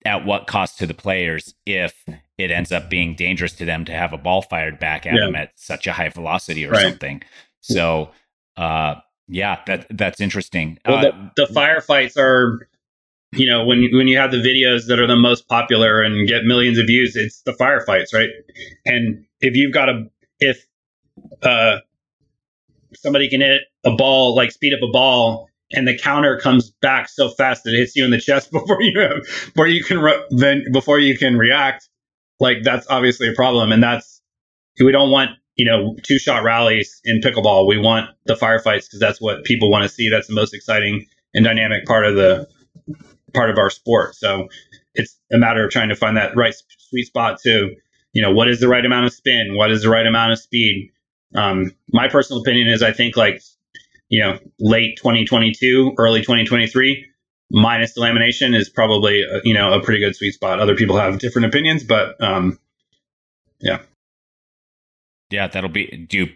at 0.04 0.24
what 0.24 0.46
cost 0.46 0.78
to 0.78 0.86
the 0.86 0.94
players 0.94 1.54
if 1.66 2.04
it 2.38 2.50
ends 2.50 2.72
up 2.72 2.88
being 2.88 3.14
dangerous 3.14 3.52
to 3.52 3.64
them 3.64 3.84
to 3.84 3.92
have 3.92 4.12
a 4.12 4.18
ball 4.18 4.42
fired 4.42 4.78
back 4.78 5.06
at 5.06 5.14
yeah. 5.14 5.26
them 5.26 5.36
at 5.36 5.52
such 5.56 5.86
a 5.86 5.92
high 5.92 6.08
velocity 6.08 6.66
or 6.66 6.70
right. 6.70 6.82
something. 6.82 7.22
So, 7.60 8.10
uh, 8.56 8.96
yeah, 9.28 9.60
that 9.66 9.86
that's 9.90 10.20
interesting. 10.20 10.78
Well, 10.86 10.98
uh, 10.98 11.02
the, 11.36 11.46
the 11.46 11.52
firefights 11.52 12.16
are, 12.16 12.68
you 13.32 13.46
know, 13.46 13.64
when 13.64 13.88
when 13.92 14.08
you 14.08 14.16
have 14.18 14.30
the 14.30 14.38
videos 14.38 14.86
that 14.88 14.98
are 14.98 15.06
the 15.06 15.16
most 15.16 15.48
popular 15.48 16.02
and 16.02 16.26
get 16.26 16.44
millions 16.44 16.78
of 16.78 16.86
views, 16.86 17.14
it's 17.14 17.42
the 17.42 17.52
firefights, 17.52 18.12
right? 18.14 18.30
And 18.86 19.24
if 19.40 19.54
you've 19.54 19.72
got 19.72 19.88
a 19.88 20.06
if 20.40 20.66
uh, 21.42 21.76
somebody 22.94 23.28
can 23.28 23.40
hit 23.42 23.62
a 23.84 23.94
ball 23.94 24.34
like 24.34 24.50
speed 24.50 24.72
up 24.72 24.80
a 24.82 24.90
ball 24.90 25.49
and 25.72 25.86
the 25.86 25.96
counter 25.96 26.38
comes 26.38 26.70
back 26.70 27.08
so 27.08 27.28
fast 27.28 27.64
that 27.64 27.74
it 27.74 27.78
hits 27.78 27.96
you 27.96 28.04
in 28.04 28.10
the 28.10 28.20
chest 28.20 28.50
before 28.52 28.82
you 28.82 28.98
have, 29.00 29.22
before 29.46 29.66
you 29.66 29.84
can 29.84 29.98
re- 29.98 30.24
then 30.30 30.64
before 30.72 30.98
you 30.98 31.16
can 31.16 31.36
react 31.36 31.88
like 32.40 32.62
that's 32.62 32.86
obviously 32.88 33.28
a 33.28 33.34
problem. 33.34 33.70
And 33.70 33.82
that's 33.82 34.20
we 34.82 34.92
don't 34.92 35.10
want 35.10 35.30
you 35.56 35.66
know 35.66 35.96
two 36.02 36.18
shot 36.18 36.42
rallies 36.42 37.00
in 37.04 37.20
pickleball. 37.20 37.68
We 37.68 37.78
want 37.78 38.10
the 38.24 38.34
firefights 38.34 38.86
because 38.86 38.98
that's 38.98 39.20
what 39.20 39.44
people 39.44 39.70
want 39.70 39.82
to 39.84 39.88
see. 39.88 40.08
That's 40.10 40.26
the 40.26 40.34
most 40.34 40.54
exciting 40.54 41.06
and 41.34 41.44
dynamic 41.44 41.86
part 41.86 42.06
of 42.06 42.16
the 42.16 42.48
part 43.34 43.50
of 43.50 43.58
our 43.58 43.70
sport. 43.70 44.16
So 44.16 44.48
it's 44.94 45.16
a 45.30 45.38
matter 45.38 45.64
of 45.64 45.70
trying 45.70 45.90
to 45.90 45.96
find 45.96 46.16
that 46.16 46.34
right 46.34 46.54
sweet 46.78 47.04
spot 47.04 47.38
to 47.42 47.76
you 48.12 48.22
know 48.22 48.32
what 48.32 48.48
is 48.48 48.58
the 48.58 48.68
right 48.68 48.84
amount 48.84 49.06
of 49.06 49.12
spin? 49.12 49.54
What 49.54 49.70
is 49.70 49.82
the 49.82 49.90
right 49.90 50.06
amount 50.06 50.32
of 50.32 50.38
speed? 50.38 50.90
Um, 51.36 51.76
my 51.92 52.08
personal 52.08 52.42
opinion 52.42 52.66
is 52.66 52.82
i 52.82 52.90
think 52.90 53.16
like 53.16 53.40
you 54.10 54.20
know 54.20 54.38
late 54.58 54.96
2022 54.98 55.94
early 55.96 56.20
2023 56.20 57.06
minus 57.52 57.94
the 57.94 58.00
lamination 58.00 58.54
is 58.54 58.68
probably 58.68 59.22
a, 59.22 59.36
uh, 59.36 59.40
you 59.44 59.54
know 59.54 59.72
a 59.72 59.82
pretty 59.82 60.00
good 60.00 60.14
sweet 60.14 60.34
spot. 60.34 60.60
Other 60.60 60.76
people 60.76 60.98
have 60.98 61.18
different 61.18 61.46
opinions 61.46 61.82
but 61.82 62.22
um, 62.22 62.58
yeah. 63.60 63.78
Yeah 65.30 65.46
that'll 65.46 65.70
be 65.70 66.06
do 66.08 66.18
you 66.18 66.28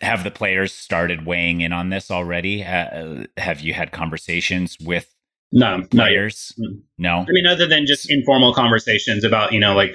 have 0.00 0.24
the 0.24 0.30
players 0.30 0.72
started 0.72 1.26
weighing 1.26 1.60
in 1.60 1.72
on 1.72 1.90
this 1.90 2.10
already? 2.10 2.64
Uh, 2.64 3.24
have 3.36 3.60
you 3.60 3.74
had 3.74 3.92
conversations 3.92 4.76
with 4.80 5.14
no 5.52 5.82
players? 5.90 6.58
No? 6.98 7.20
I 7.20 7.26
mean 7.28 7.46
other 7.46 7.66
than 7.66 7.86
just 7.86 8.10
informal 8.10 8.54
conversations 8.54 9.24
about 9.24 9.52
you 9.52 9.60
know 9.60 9.74
like 9.74 9.94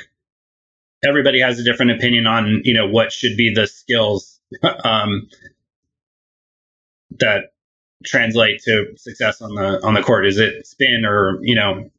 everybody 1.04 1.40
has 1.40 1.60
a 1.60 1.64
different 1.64 1.92
opinion 1.92 2.28
on 2.28 2.62
you 2.64 2.74
know 2.74 2.88
what 2.88 3.12
should 3.12 3.36
be 3.36 3.52
the 3.54 3.68
skills 3.68 4.40
um, 4.84 5.28
that 7.20 7.54
translate 8.06 8.62
to 8.64 8.94
success 8.98 9.42
on 9.42 9.56
the 9.56 9.86
on 9.86 9.94
the 9.94 10.02
court? 10.02 10.26
Is 10.26 10.38
it 10.40 10.68
spin 10.68 11.06
or 11.06 11.40
you 11.42 11.56
know, 11.56 11.90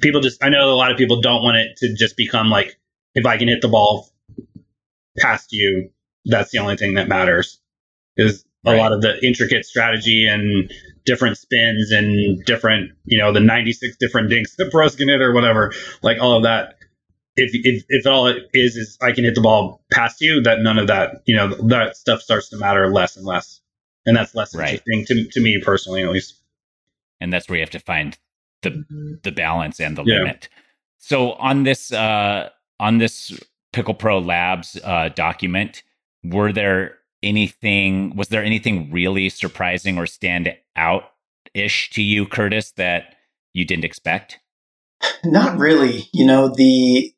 people 0.00 0.20
just? 0.20 0.42
I 0.42 0.48
know 0.48 0.70
a 0.70 0.76
lot 0.76 0.90
of 0.90 0.98
people 0.98 1.20
don't 1.20 1.42
want 1.42 1.56
it 1.56 1.76
to 1.78 1.94
just 1.94 2.16
become 2.16 2.50
like 2.50 2.78
if 3.14 3.26
I 3.26 3.36
can 3.36 3.48
hit 3.48 3.60
the 3.60 3.68
ball 3.68 4.08
past 5.18 5.52
you, 5.52 5.90
that's 6.24 6.50
the 6.50 6.58
only 6.58 6.76
thing 6.76 6.94
that 6.94 7.08
matters. 7.08 7.60
Is 8.16 8.44
a 8.64 8.76
lot 8.76 8.92
of 8.92 9.00
the 9.00 9.24
intricate 9.24 9.64
strategy 9.64 10.26
and 10.28 10.70
different 11.04 11.36
spins 11.38 11.90
and 11.90 12.44
different, 12.44 12.92
you 13.04 13.18
know, 13.18 13.32
the 13.32 13.40
96 13.40 13.96
different 13.98 14.30
dinks 14.30 14.54
the 14.56 14.68
pros 14.70 14.94
can 14.94 15.08
hit 15.08 15.20
or 15.20 15.32
whatever, 15.32 15.72
like 16.02 16.20
all 16.20 16.36
of 16.36 16.42
that. 16.44 16.76
If, 17.34 17.52
if, 17.54 17.84
if 17.88 18.06
all 18.06 18.26
it 18.26 18.50
is 18.52 18.76
is 18.76 18.98
I 19.00 19.12
can 19.12 19.24
hit 19.24 19.34
the 19.34 19.40
ball 19.40 19.82
past 19.90 20.20
you, 20.20 20.42
that 20.42 20.60
none 20.60 20.78
of 20.78 20.88
that, 20.88 21.22
you 21.24 21.34
know, 21.34 21.48
that 21.68 21.96
stuff 21.96 22.20
starts 22.20 22.50
to 22.50 22.58
matter 22.58 22.92
less 22.92 23.16
and 23.16 23.24
less 23.24 23.61
and 24.06 24.16
that's 24.16 24.34
less 24.34 24.54
right. 24.54 24.80
interesting 24.86 25.04
to 25.06 25.30
to 25.32 25.40
me 25.40 25.60
personally, 25.62 26.02
at 26.02 26.10
least. 26.10 26.40
And 27.20 27.32
that's 27.32 27.48
where 27.48 27.56
you 27.56 27.62
have 27.62 27.70
to 27.70 27.78
find 27.78 28.18
the 28.62 28.84
the 29.22 29.32
balance 29.32 29.80
and 29.80 29.96
the 29.96 30.04
yeah. 30.04 30.18
limit. 30.18 30.48
So 30.98 31.32
on 31.32 31.64
this 31.64 31.92
uh, 31.92 32.50
on 32.80 32.98
this 32.98 33.38
Pickle 33.72 33.94
Pro 33.94 34.18
Labs 34.18 34.78
uh, 34.84 35.08
document, 35.10 35.82
were 36.24 36.52
there 36.52 36.98
anything? 37.22 38.16
Was 38.16 38.28
there 38.28 38.44
anything 38.44 38.90
really 38.92 39.28
surprising 39.28 39.98
or 39.98 40.06
stand 40.06 40.54
out 40.76 41.04
ish 41.54 41.90
to 41.90 42.02
you, 42.02 42.26
Curtis, 42.26 42.72
that 42.72 43.16
you 43.52 43.64
didn't 43.64 43.84
expect? 43.84 44.38
Not 45.24 45.58
really. 45.58 46.08
You 46.12 46.26
know 46.26 46.48
the 46.48 47.12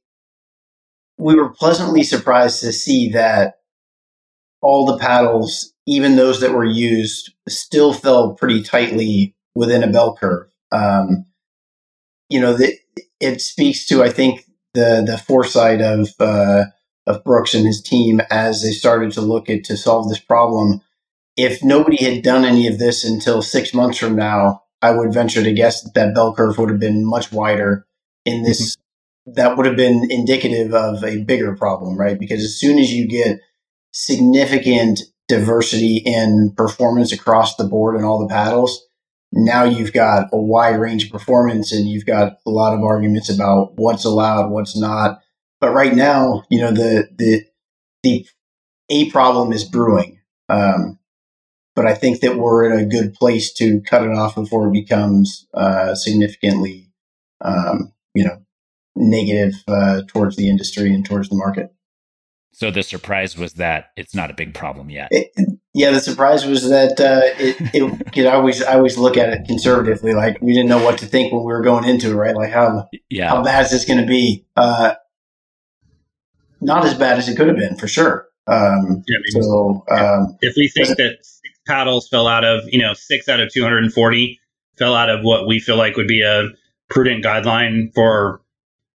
we 1.18 1.34
were 1.34 1.50
pleasantly 1.50 2.02
surprised 2.02 2.60
to 2.60 2.72
see 2.72 3.10
that 3.10 3.60
all 4.60 4.86
the 4.86 4.98
paddles 4.98 5.73
even 5.86 6.16
those 6.16 6.40
that 6.40 6.52
were 6.52 6.64
used 6.64 7.32
still 7.48 7.92
fell 7.92 8.34
pretty 8.34 8.62
tightly 8.62 9.34
within 9.54 9.82
a 9.82 9.90
bell 9.90 10.16
curve. 10.16 10.48
Um, 10.72 11.26
you 12.28 12.40
know, 12.40 12.54
the, 12.54 12.76
it 13.20 13.40
speaks 13.40 13.86
to 13.86 14.02
I 14.02 14.10
think 14.10 14.44
the 14.72 15.04
the 15.06 15.18
foresight 15.18 15.80
of 15.80 16.10
uh, 16.18 16.64
of 17.06 17.24
Brooks 17.24 17.54
and 17.54 17.66
his 17.66 17.82
team 17.82 18.20
as 18.30 18.62
they 18.62 18.72
started 18.72 19.12
to 19.12 19.20
look 19.20 19.48
at 19.50 19.64
to 19.64 19.76
solve 19.76 20.08
this 20.08 20.20
problem. 20.20 20.80
If 21.36 21.64
nobody 21.64 22.02
had 22.02 22.22
done 22.22 22.44
any 22.44 22.66
of 22.68 22.78
this 22.78 23.04
until 23.04 23.42
six 23.42 23.74
months 23.74 23.98
from 23.98 24.14
now, 24.14 24.62
I 24.80 24.92
would 24.92 25.12
venture 25.12 25.42
to 25.42 25.52
guess 25.52 25.82
that 25.82 25.94
that 25.94 26.14
bell 26.14 26.34
curve 26.34 26.58
would 26.58 26.70
have 26.70 26.80
been 26.80 27.04
much 27.04 27.32
wider. 27.32 27.86
In 28.24 28.42
this, 28.42 28.76
mm-hmm. 28.76 29.32
that 29.34 29.56
would 29.56 29.66
have 29.66 29.76
been 29.76 30.06
indicative 30.10 30.72
of 30.72 31.04
a 31.04 31.22
bigger 31.24 31.54
problem, 31.54 31.98
right? 31.98 32.18
Because 32.18 32.42
as 32.42 32.58
soon 32.58 32.78
as 32.78 32.90
you 32.92 33.06
get 33.06 33.40
significant 33.92 35.00
diversity 35.28 36.02
in 36.04 36.52
performance 36.56 37.12
across 37.12 37.56
the 37.56 37.64
board 37.64 37.96
and 37.96 38.04
all 38.04 38.20
the 38.20 38.32
paddles. 38.32 38.86
Now 39.32 39.64
you've 39.64 39.92
got 39.92 40.28
a 40.32 40.40
wide 40.40 40.78
range 40.78 41.06
of 41.06 41.10
performance 41.10 41.72
and 41.72 41.88
you've 41.88 42.06
got 42.06 42.38
a 42.46 42.50
lot 42.50 42.74
of 42.74 42.84
arguments 42.84 43.28
about 43.28 43.72
what's 43.76 44.04
allowed, 44.04 44.50
what's 44.50 44.76
not. 44.76 45.20
But 45.60 45.72
right 45.72 45.94
now, 45.94 46.44
you 46.50 46.60
know, 46.60 46.70
the, 46.70 47.08
the, 47.16 47.44
the, 48.02 48.26
a 48.90 49.10
problem 49.10 49.52
is 49.52 49.64
brewing. 49.64 50.20
Um, 50.48 50.98
but 51.74 51.86
I 51.86 51.94
think 51.94 52.20
that 52.20 52.36
we're 52.36 52.70
in 52.70 52.78
a 52.78 52.86
good 52.86 53.14
place 53.14 53.52
to 53.54 53.80
cut 53.80 54.02
it 54.02 54.12
off 54.12 54.36
before 54.36 54.68
it 54.68 54.72
becomes 54.72 55.46
uh, 55.54 55.94
significantly, 55.94 56.90
um, 57.40 57.92
you 58.14 58.24
know, 58.24 58.38
negative 58.94 59.54
uh, 59.66 60.02
towards 60.06 60.36
the 60.36 60.48
industry 60.48 60.92
and 60.94 61.04
towards 61.04 61.28
the 61.28 61.36
market. 61.36 61.74
So 62.54 62.70
the 62.70 62.84
surprise 62.84 63.36
was 63.36 63.54
that 63.54 63.90
it's 63.96 64.14
not 64.14 64.30
a 64.30 64.34
big 64.34 64.54
problem 64.54 64.88
yet. 64.88 65.08
It, 65.10 65.32
yeah, 65.72 65.90
the 65.90 65.98
surprise 65.98 66.46
was 66.46 66.68
that 66.70 67.00
uh, 67.00 67.22
it, 67.36 67.56
it 67.74 68.16
you 68.16 68.22
know, 68.22 68.30
I 68.30 68.34
always 68.34 68.62
I 68.62 68.74
always 68.74 68.96
look 68.96 69.16
at 69.16 69.28
it 69.30 69.46
conservatively. 69.46 70.14
Like 70.14 70.40
we 70.40 70.54
didn't 70.54 70.68
know 70.68 70.82
what 70.82 70.98
to 70.98 71.06
think 71.06 71.32
when 71.32 71.42
we 71.42 71.52
were 71.52 71.62
going 71.62 71.84
into 71.84 72.12
it, 72.12 72.14
right? 72.14 72.36
Like 72.36 72.52
how 72.52 72.88
yeah. 73.10 73.28
how 73.28 73.42
bad 73.42 73.64
is 73.64 73.72
this 73.72 73.84
going 73.84 74.00
to 74.00 74.06
be? 74.06 74.46
Uh, 74.56 74.94
not 76.60 76.84
as 76.84 76.94
bad 76.94 77.18
as 77.18 77.28
it 77.28 77.36
could 77.36 77.48
have 77.48 77.56
been 77.56 77.76
for 77.76 77.88
sure. 77.88 78.28
Um, 78.46 79.02
yeah, 79.08 79.18
so 79.40 79.84
um, 79.90 80.38
if 80.40 80.54
we 80.56 80.68
think 80.68 80.96
that 80.96 81.18
six 81.22 81.58
paddles 81.66 82.08
fell 82.08 82.28
out 82.28 82.44
of 82.44 82.62
you 82.68 82.78
know 82.78 82.94
six 82.94 83.28
out 83.28 83.40
of 83.40 83.52
two 83.52 83.64
hundred 83.64 83.82
and 83.82 83.92
forty 83.92 84.38
fell 84.78 84.94
out 84.94 85.10
of 85.10 85.24
what 85.24 85.48
we 85.48 85.58
feel 85.58 85.76
like 85.76 85.96
would 85.96 86.06
be 86.06 86.22
a 86.22 86.50
prudent 86.88 87.24
guideline 87.24 87.92
for 87.94 88.42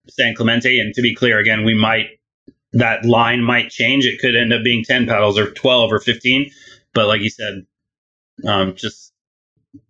San 0.09 0.33
Clemente, 0.33 0.79
and 0.79 0.93
to 0.95 1.01
be 1.01 1.13
clear, 1.13 1.39
again, 1.39 1.65
we 1.65 1.73
might 1.73 2.07
that 2.73 3.05
line 3.05 3.43
might 3.43 3.69
change. 3.69 4.05
It 4.05 4.19
could 4.19 4.35
end 4.35 4.53
up 4.53 4.63
being 4.63 4.83
10 4.83 5.07
paddles 5.07 5.37
or 5.37 5.51
12 5.51 5.91
or 5.91 5.99
15. 5.99 6.51
But 6.93 7.07
like 7.07 7.21
you 7.21 7.29
said, 7.29 7.65
um, 8.47 8.75
just 8.75 9.13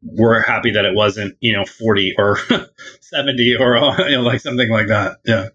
we're 0.02 0.42
happy 0.42 0.72
that 0.72 0.86
it 0.86 0.96
wasn't, 0.96 1.38
you 1.40 1.54
know, 1.54 1.66
40 1.66 2.16
or 2.18 2.38
70 3.02 3.56
or 3.60 3.76
you 4.10 4.16
know, 4.16 4.22
like 4.22 4.42
something 4.42 4.70
like 4.70 4.88
that. 4.88 5.18
Yeah. 5.26 5.50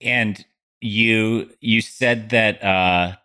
And 0.00 0.44
you 0.80 1.50
you 1.60 1.80
said 1.80 2.28
that 2.30 2.62
uh 2.62 3.16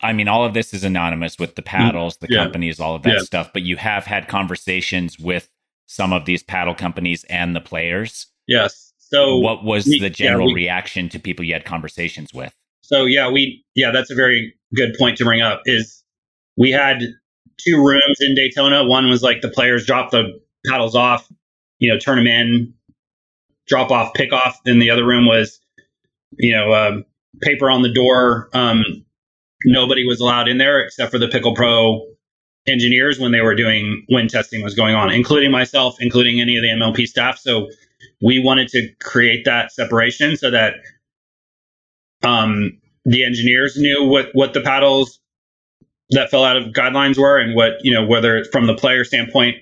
I 0.00 0.12
mean 0.12 0.26
all 0.26 0.44
of 0.44 0.52
this 0.52 0.74
is 0.74 0.82
anonymous 0.82 1.38
with 1.38 1.54
the 1.54 1.62
mm, 1.62 1.66
paddles, 1.66 2.16
the 2.16 2.26
yeah. 2.28 2.42
companies, 2.42 2.80
all 2.80 2.96
of 2.96 3.02
that 3.02 3.16
yeah. 3.18 3.22
stuff, 3.22 3.50
but 3.52 3.62
you 3.62 3.76
have 3.76 4.04
had 4.04 4.28
conversations 4.28 5.18
with 5.18 5.48
some 5.86 6.12
of 6.12 6.24
these 6.24 6.42
paddle 6.42 6.74
companies 6.74 7.24
and 7.24 7.54
the 7.54 7.60
players. 7.60 8.26
Yes. 8.48 8.85
So 9.08 9.38
what 9.38 9.62
was 9.62 9.86
we, 9.86 10.00
the 10.00 10.10
general 10.10 10.48
yeah, 10.48 10.54
we, 10.54 10.62
reaction 10.62 11.08
to 11.10 11.20
people 11.20 11.44
you 11.44 11.52
had 11.52 11.64
conversations 11.64 12.34
with? 12.34 12.52
So 12.80 13.04
yeah, 13.04 13.30
we 13.30 13.64
yeah, 13.74 13.90
that's 13.92 14.10
a 14.10 14.14
very 14.14 14.54
good 14.74 14.94
point 14.98 15.18
to 15.18 15.24
bring 15.24 15.40
up. 15.40 15.62
Is 15.64 16.02
we 16.56 16.72
had 16.72 17.00
two 17.58 17.84
rooms 17.84 18.18
in 18.20 18.34
Daytona. 18.34 18.84
One 18.84 19.08
was 19.08 19.22
like 19.22 19.42
the 19.42 19.48
players 19.48 19.86
drop 19.86 20.10
the 20.10 20.40
paddles 20.66 20.96
off, 20.96 21.30
you 21.78 21.92
know, 21.92 21.98
turn 21.98 22.16
them 22.16 22.26
in, 22.26 22.74
drop 23.66 23.90
off, 23.90 24.12
pick 24.14 24.32
off. 24.32 24.58
Then 24.64 24.80
the 24.80 24.90
other 24.90 25.06
room 25.06 25.26
was, 25.26 25.60
you 26.38 26.54
know, 26.54 26.72
um, 26.72 27.04
paper 27.42 27.70
on 27.70 27.82
the 27.82 27.92
door. 27.92 28.48
Um, 28.52 29.04
nobody 29.64 30.04
was 30.06 30.20
allowed 30.20 30.48
in 30.48 30.58
there 30.58 30.80
except 30.80 31.12
for 31.12 31.18
the 31.18 31.28
Pickle 31.28 31.54
Pro 31.54 32.06
engineers 32.66 33.20
when 33.20 33.30
they 33.30 33.40
were 33.40 33.54
doing 33.54 34.04
when 34.08 34.26
testing 34.26 34.62
was 34.64 34.74
going 34.74 34.96
on, 34.96 35.12
including 35.12 35.52
myself, 35.52 35.96
including 36.00 36.40
any 36.40 36.56
of 36.56 36.62
the 36.62 36.68
MLP 36.68 37.06
staff. 37.06 37.38
So 37.38 37.68
we 38.22 38.38
wanted 38.42 38.68
to 38.68 38.88
create 39.00 39.44
that 39.44 39.72
separation 39.72 40.36
so 40.36 40.50
that 40.50 40.74
um, 42.22 42.78
the 43.04 43.24
engineers 43.24 43.76
knew 43.76 44.04
what 44.04 44.30
what 44.32 44.54
the 44.54 44.60
paddles 44.60 45.20
that 46.10 46.30
fell 46.30 46.44
out 46.44 46.56
of 46.56 46.72
guidelines 46.72 47.18
were 47.18 47.38
and 47.38 47.54
what 47.54 47.72
you 47.82 47.92
know 47.92 48.06
whether 48.06 48.36
it's 48.36 48.48
from 48.48 48.66
the 48.66 48.74
player 48.74 49.04
standpoint 49.04 49.56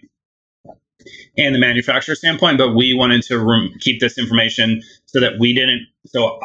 and 1.37 1.55
the 1.55 1.59
manufacturer 1.59 2.15
standpoint, 2.15 2.59
but 2.59 2.75
we 2.75 2.95
wanted 2.95 3.23
to 3.23 3.39
rem- 3.39 3.73
keep 3.81 4.01
this 4.01 4.19
information 4.19 4.83
so 5.07 5.21
that 5.21 5.35
we 5.39 5.53
didn't, 5.53 5.87
so 6.07 6.39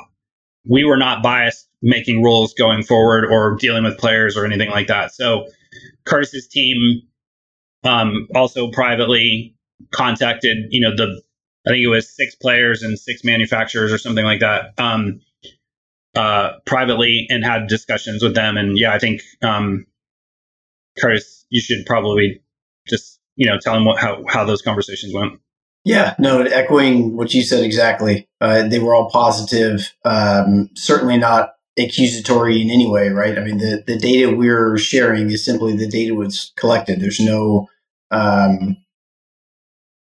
we 0.67 0.83
were 0.83 0.97
not 0.97 1.23
biased 1.23 1.67
making 1.81 2.23
rules 2.23 2.53
going 2.53 2.83
forward 2.83 3.25
or 3.25 3.55
dealing 3.55 3.83
with 3.83 3.97
players 3.97 4.35
or 4.35 4.45
anything 4.45 4.69
like 4.69 4.87
that. 4.87 5.13
So 5.13 5.47
Curtis's 6.05 6.47
team 6.47 7.01
um, 7.83 8.27
also 8.35 8.69
privately 8.71 9.55
contacted, 9.93 10.57
you 10.71 10.81
know, 10.81 10.95
the 10.95 11.21
I 11.67 11.71
think 11.71 11.83
it 11.83 11.87
was 11.87 12.09
six 12.15 12.35
players 12.35 12.83
and 12.83 12.97
six 12.97 13.23
manufacturers 13.23 13.91
or 13.91 13.97
something 13.97 14.25
like 14.25 14.39
that 14.39 14.73
um, 14.77 15.21
uh, 16.15 16.53
privately 16.65 17.27
and 17.29 17.43
had 17.43 17.67
discussions 17.67 18.23
with 18.23 18.33
them. 18.33 18.57
And 18.57 18.77
yeah, 18.77 18.93
I 18.93 18.99
think 18.99 19.21
um, 19.41 19.85
Curtis, 20.99 21.45
you 21.49 21.61
should 21.61 21.85
probably 21.85 22.41
just 22.87 23.19
you 23.35 23.47
know 23.47 23.57
tell 23.59 23.73
them 23.73 23.85
what, 23.85 23.99
how 23.99 24.23
how 24.27 24.45
those 24.45 24.61
conversations 24.61 25.13
went. 25.13 25.39
Yeah, 25.85 26.15
no, 26.19 26.41
echoing 26.41 27.15
what 27.15 27.33
you 27.33 27.41
said 27.41 27.63
exactly. 27.63 28.27
Uh, 28.41 28.67
they 28.67 28.79
were 28.79 28.93
all 28.93 29.09
positive. 29.09 29.93
Um, 30.03 30.69
certainly 30.75 31.17
not 31.17 31.53
accusatory 31.77 32.61
in 32.61 32.69
any 32.69 32.87
way, 32.87 33.09
right? 33.09 33.37
I 33.37 33.43
mean, 33.43 33.57
the, 33.57 33.83
the 33.87 33.97
data 33.97 34.35
we're 34.35 34.77
sharing 34.77 35.31
is 35.31 35.45
simply 35.45 35.75
the 35.75 35.87
data 35.87 36.13
was 36.13 36.51
collected. 36.57 36.99
There's 36.99 37.21
no 37.21 37.69
um, 38.11 38.77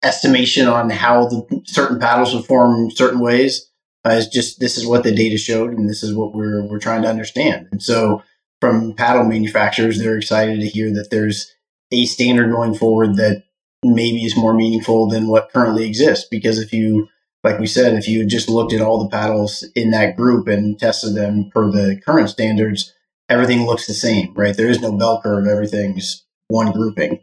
estimation 0.03 0.67
on 0.67 0.89
how 0.89 1.27
the 1.27 1.63
certain 1.65 1.99
paddles 1.99 2.33
would 2.33 2.45
form 2.45 2.91
certain 2.91 3.19
ways. 3.19 3.69
Uh, 4.05 4.15
it's 4.17 4.27
just 4.27 4.59
this 4.59 4.77
is 4.77 4.85
what 4.85 5.03
the 5.03 5.13
data 5.13 5.37
showed, 5.37 5.71
and 5.71 5.89
this 5.89 6.03
is 6.03 6.13
what 6.13 6.33
we're 6.33 6.63
we're 6.67 6.79
trying 6.79 7.01
to 7.01 7.09
understand. 7.09 7.67
And 7.71 7.81
so, 7.81 8.21
from 8.59 8.93
paddle 8.93 9.23
manufacturers, 9.23 9.97
they're 9.97 10.17
excited 10.17 10.59
to 10.59 10.67
hear 10.67 10.93
that 10.93 11.09
there's 11.09 11.53
a 11.91 12.05
standard 12.05 12.51
going 12.51 12.73
forward 12.73 13.15
that 13.15 13.43
maybe 13.83 14.23
is 14.25 14.35
more 14.35 14.53
meaningful 14.53 15.07
than 15.07 15.27
what 15.27 15.51
currently 15.51 15.85
exists. 15.85 16.27
Because 16.29 16.59
if 16.59 16.73
you, 16.73 17.07
like 17.43 17.59
we 17.59 17.67
said, 17.67 17.93
if 17.93 18.07
you 18.07 18.25
just 18.25 18.49
looked 18.49 18.73
at 18.73 18.81
all 18.81 19.03
the 19.03 19.09
paddles 19.09 19.65
in 19.75 19.91
that 19.91 20.17
group 20.17 20.47
and 20.47 20.77
tested 20.79 21.15
them 21.15 21.49
per 21.53 21.71
the 21.71 21.99
current 22.05 22.29
standards, 22.29 22.93
everything 23.29 23.65
looks 23.65 23.87
the 23.87 23.93
same, 23.93 24.33
right? 24.33 24.55
There 24.55 24.69
is 24.69 24.81
no 24.81 24.91
bell 24.97 25.21
curve. 25.21 25.47
Everything's 25.47 26.25
one 26.47 26.71
grouping. 26.71 27.19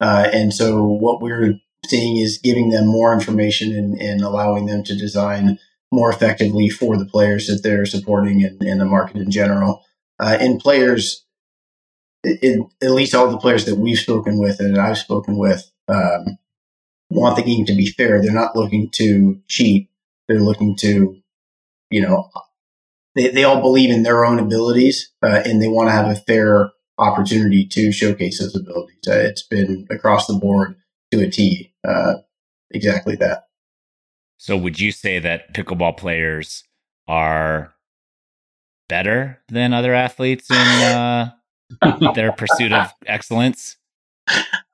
Uh, 0.00 0.28
and 0.32 0.52
so 0.52 0.82
what 0.84 1.20
we're 1.20 1.54
seeing 1.86 2.16
is 2.16 2.38
giving 2.38 2.70
them 2.70 2.86
more 2.86 3.12
information 3.12 3.74
and, 3.74 4.00
and 4.00 4.20
allowing 4.20 4.66
them 4.66 4.82
to 4.84 4.96
design 4.96 5.58
more 5.90 6.10
effectively 6.10 6.68
for 6.68 6.96
the 6.96 7.04
players 7.04 7.46
that 7.46 7.62
they're 7.62 7.86
supporting 7.86 8.44
and, 8.44 8.60
and 8.62 8.80
the 8.80 8.84
market 8.84 9.16
in 9.16 9.30
general. 9.30 9.84
Uh, 10.18 10.38
and 10.40 10.60
players, 10.60 11.24
at 12.24 12.90
least 12.90 13.14
all 13.14 13.30
the 13.30 13.38
players 13.38 13.64
that 13.64 13.76
we've 13.76 13.98
spoken 13.98 14.38
with 14.38 14.60
and 14.60 14.78
I've 14.78 14.98
spoken 14.98 15.36
with, 15.36 15.70
um, 15.88 16.38
want 17.10 17.36
the 17.36 17.42
game 17.42 17.66
to 17.66 17.74
be 17.74 17.86
fair. 17.86 18.22
They're 18.22 18.32
not 18.32 18.56
looking 18.56 18.88
to 18.90 19.40
cheat. 19.48 19.90
They're 20.28 20.40
looking 20.40 20.76
to, 20.76 21.16
you 21.90 22.00
know, 22.00 22.30
they, 23.14 23.28
they 23.28 23.44
all 23.44 23.60
believe 23.60 23.90
in 23.90 24.02
their 24.02 24.24
own 24.24 24.38
abilities 24.38 25.10
uh, 25.22 25.42
and 25.44 25.60
they 25.60 25.68
want 25.68 25.88
to 25.88 25.92
have 25.92 26.08
a 26.08 26.14
fair 26.14 26.70
opportunity 26.98 27.66
to 27.66 27.92
showcase 27.92 28.40
those 28.40 28.56
abilities. 28.56 29.00
Uh, 29.06 29.12
it's 29.12 29.42
been 29.42 29.86
across 29.90 30.26
the 30.26 30.34
board 30.34 30.76
to 31.10 31.20
a 31.20 31.28
T, 31.30 31.71
uh, 31.86 32.14
exactly 32.70 33.16
that. 33.16 33.44
So, 34.38 34.56
would 34.56 34.80
you 34.80 34.92
say 34.92 35.18
that 35.18 35.54
pickleball 35.54 35.96
players 35.96 36.64
are 37.06 37.74
better 38.88 39.40
than 39.48 39.72
other 39.72 39.94
athletes 39.94 40.50
in 40.50 40.56
uh, 40.56 41.30
their 42.14 42.32
pursuit 42.32 42.72
of 42.72 42.92
excellence? 43.06 43.76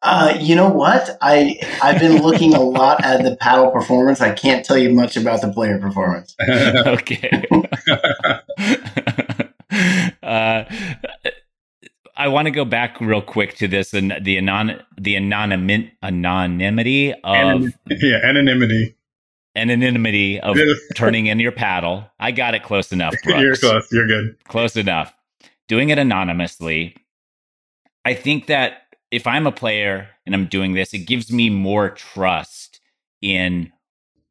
Uh, 0.02 0.36
you 0.40 0.54
know 0.54 0.68
what? 0.68 1.18
I 1.20 1.58
I've 1.82 1.98
been 1.98 2.22
looking 2.22 2.54
a 2.54 2.60
lot 2.60 3.04
at 3.04 3.24
the 3.24 3.36
paddle 3.36 3.70
performance. 3.70 4.20
I 4.20 4.32
can't 4.32 4.64
tell 4.64 4.78
you 4.78 4.90
much 4.90 5.16
about 5.16 5.40
the 5.40 5.52
player 5.52 5.78
performance. 5.78 6.36
okay. 6.86 7.44
uh, 10.22 10.64
I 12.18 12.28
want 12.28 12.46
to 12.46 12.50
go 12.50 12.64
back 12.64 13.00
real 13.00 13.22
quick 13.22 13.54
to 13.58 13.68
this 13.68 13.94
and 13.94 14.12
the 14.20 14.38
anon 14.38 14.82
the 14.98 15.16
anonymity 15.16 15.92
anonymity 16.02 17.12
of 17.12 17.22
Anon- 17.24 17.74
yeah 17.88 18.18
anonymity 18.24 18.96
anonymity 19.54 20.40
of 20.40 20.58
turning 20.94 21.26
in 21.26 21.38
your 21.38 21.52
paddle. 21.52 22.04
I 22.18 22.32
got 22.32 22.54
it 22.54 22.62
close 22.62 22.92
enough. 22.92 23.14
You're 23.24 23.56
close. 23.56 23.90
You're 23.92 24.06
good. 24.06 24.36
Close 24.44 24.76
enough. 24.76 25.14
Doing 25.68 25.90
it 25.90 25.98
anonymously. 25.98 26.96
I 28.04 28.14
think 28.14 28.46
that 28.46 28.82
if 29.10 29.26
I'm 29.26 29.46
a 29.46 29.52
player 29.52 30.08
and 30.26 30.34
I'm 30.34 30.46
doing 30.46 30.74
this, 30.74 30.94
it 30.94 31.06
gives 31.06 31.32
me 31.32 31.50
more 31.50 31.90
trust 31.90 32.80
in 33.20 33.72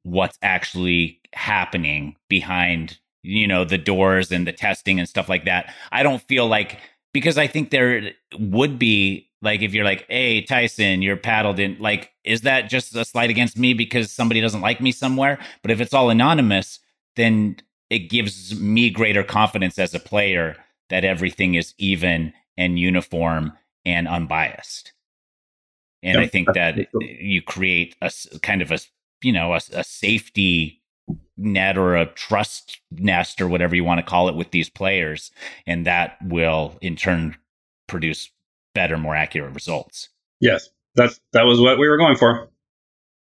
what's 0.03 0.37
actually 0.41 1.19
happening 1.33 2.15
behind 2.29 2.97
you 3.23 3.47
know 3.47 3.65
the 3.65 3.77
doors 3.77 4.31
and 4.31 4.47
the 4.47 4.53
testing 4.53 4.99
and 4.99 5.07
stuff 5.07 5.29
like 5.29 5.45
that. 5.45 5.73
I 5.91 6.03
don't 6.03 6.21
feel 6.21 6.47
like 6.47 6.79
because 7.13 7.37
I 7.37 7.47
think 7.47 7.69
there 7.69 8.11
would 8.37 8.77
be 8.77 9.29
like 9.41 9.61
if 9.61 9.73
you're 9.73 9.85
like, 9.85 10.05
hey 10.09 10.41
Tyson, 10.41 11.01
your 11.01 11.17
paddle 11.17 11.53
didn't 11.53 11.81
like, 11.81 12.11
is 12.23 12.41
that 12.41 12.69
just 12.69 12.95
a 12.95 13.05
slight 13.05 13.29
against 13.29 13.57
me 13.57 13.73
because 13.73 14.11
somebody 14.11 14.41
doesn't 14.41 14.61
like 14.61 14.81
me 14.81 14.91
somewhere? 14.91 15.39
But 15.61 15.71
if 15.71 15.81
it's 15.81 15.93
all 15.93 16.09
anonymous, 16.09 16.79
then 17.15 17.57
it 17.89 18.09
gives 18.09 18.59
me 18.59 18.89
greater 18.89 19.23
confidence 19.23 19.79
as 19.79 19.93
a 19.93 19.99
player 19.99 20.57
that 20.89 21.05
everything 21.05 21.55
is 21.55 21.73
even 21.77 22.33
and 22.57 22.79
uniform 22.79 23.53
and 23.85 24.07
unbiased. 24.07 24.93
And 26.03 26.19
I 26.19 26.27
think 26.27 26.53
that 26.53 26.87
you 27.01 27.41
create 27.41 27.95
a 28.01 28.11
kind 28.41 28.61
of 28.61 28.71
a 28.71 28.79
you 29.21 29.31
know 29.31 29.53
a, 29.53 29.61
a 29.73 29.83
safety 29.83 30.81
net 31.37 31.77
or 31.77 31.95
a 31.95 32.05
trust 32.05 32.79
nest 32.91 33.41
or 33.41 33.47
whatever 33.47 33.75
you 33.75 33.83
want 33.83 33.99
to 33.99 34.05
call 34.05 34.27
it 34.27 34.35
with 34.35 34.51
these 34.51 34.69
players 34.69 35.31
and 35.65 35.85
that 35.85 36.17
will 36.23 36.77
in 36.81 36.95
turn 36.95 37.37
produce 37.87 38.29
better 38.73 38.97
more 38.97 39.15
accurate 39.15 39.53
results. 39.53 40.09
Yes 40.39 40.69
that's 40.97 41.21
that 41.31 41.43
was 41.43 41.61
what 41.61 41.79
we 41.79 41.87
were 41.87 41.97
going 41.97 42.17
for. 42.17 42.49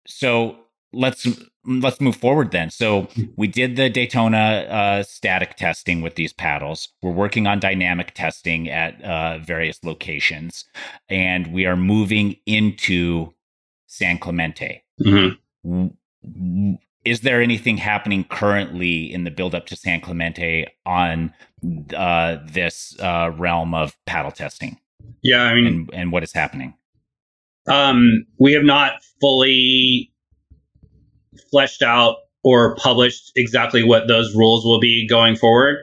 So 0.08 0.56
let's 0.92 1.26
let's 1.64 2.00
move 2.00 2.16
forward 2.16 2.50
then. 2.50 2.70
So 2.70 3.06
we 3.36 3.46
did 3.46 3.76
the 3.76 3.88
daytona 3.90 4.38
uh, 4.38 5.02
static 5.04 5.56
testing 5.56 6.00
with 6.00 6.16
these 6.16 6.32
paddles. 6.32 6.88
We're 7.02 7.12
working 7.12 7.46
on 7.46 7.60
dynamic 7.60 8.14
testing 8.14 8.68
at 8.68 9.00
uh, 9.04 9.38
various 9.38 9.84
locations 9.84 10.64
and 11.08 11.52
we 11.52 11.66
are 11.66 11.76
moving 11.76 12.36
into 12.46 13.34
san 13.86 14.18
clemente. 14.18 14.82
Mm-hmm 15.00 16.74
is 17.08 17.20
there 17.20 17.40
anything 17.40 17.78
happening 17.78 18.24
currently 18.24 19.12
in 19.12 19.24
the 19.24 19.30
build 19.30 19.54
up 19.54 19.66
to 19.66 19.76
San 19.76 20.00
Clemente 20.00 20.66
on 20.84 21.32
uh, 21.96 22.36
this 22.44 22.98
uh, 23.00 23.30
realm 23.36 23.74
of 23.74 23.96
paddle 24.06 24.30
testing? 24.30 24.78
Yeah, 25.22 25.42
I 25.42 25.54
mean, 25.54 25.66
and, 25.66 25.90
and 25.92 26.12
what 26.12 26.22
is 26.22 26.32
happening? 26.32 26.74
Um, 27.66 28.26
we 28.38 28.52
have 28.52 28.64
not 28.64 28.92
fully 29.20 30.12
fleshed 31.50 31.82
out 31.82 32.16
or 32.44 32.76
published 32.76 33.32
exactly 33.36 33.82
what 33.82 34.08
those 34.08 34.34
rules 34.34 34.64
will 34.64 34.80
be 34.80 35.06
going 35.08 35.36
forward. 35.36 35.78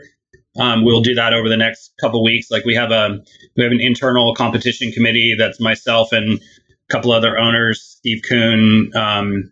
Um, 0.57 0.85
we'll 0.85 1.01
do 1.01 1.15
that 1.15 1.33
over 1.33 1.49
the 1.49 1.57
next 1.57 1.93
couple 1.99 2.23
weeks. 2.23 2.49
Like 2.49 2.65
we 2.65 2.75
have 2.75 2.91
a 2.91 3.19
we 3.57 3.63
have 3.63 3.71
an 3.71 3.81
internal 3.81 4.33
competition 4.35 4.91
committee 4.91 5.35
that's 5.37 5.59
myself 5.59 6.13
and 6.13 6.39
a 6.39 6.93
couple 6.93 7.11
other 7.11 7.37
owners, 7.37 7.81
Steve 7.81 8.21
Kuhn, 8.27 8.91
um, 8.95 9.51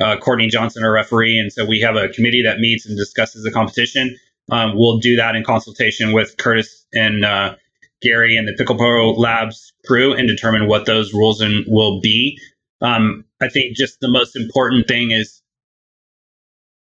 uh, 0.00 0.16
Courtney 0.18 0.48
Johnson, 0.48 0.84
our 0.84 0.92
referee. 0.92 1.38
And 1.38 1.52
so 1.52 1.64
we 1.64 1.80
have 1.80 1.96
a 1.96 2.08
committee 2.08 2.42
that 2.44 2.58
meets 2.58 2.86
and 2.86 2.96
discusses 2.96 3.44
the 3.44 3.50
competition. 3.50 4.16
Um, 4.50 4.72
we'll 4.74 4.98
do 4.98 5.16
that 5.16 5.36
in 5.36 5.44
consultation 5.44 6.12
with 6.12 6.36
Curtis 6.36 6.86
and 6.92 7.24
uh, 7.24 7.56
Gary 8.02 8.36
and 8.36 8.46
the 8.46 8.54
Pickle 8.56 8.76
Pro 8.76 9.12
Labs 9.12 9.72
crew 9.86 10.12
and 10.12 10.28
determine 10.28 10.68
what 10.68 10.86
those 10.86 11.14
rules 11.14 11.42
will 11.66 12.00
be. 12.00 12.38
Um, 12.80 13.24
I 13.40 13.48
think 13.48 13.76
just 13.76 14.00
the 14.00 14.10
most 14.10 14.36
important 14.36 14.86
thing 14.86 15.10
is 15.10 15.40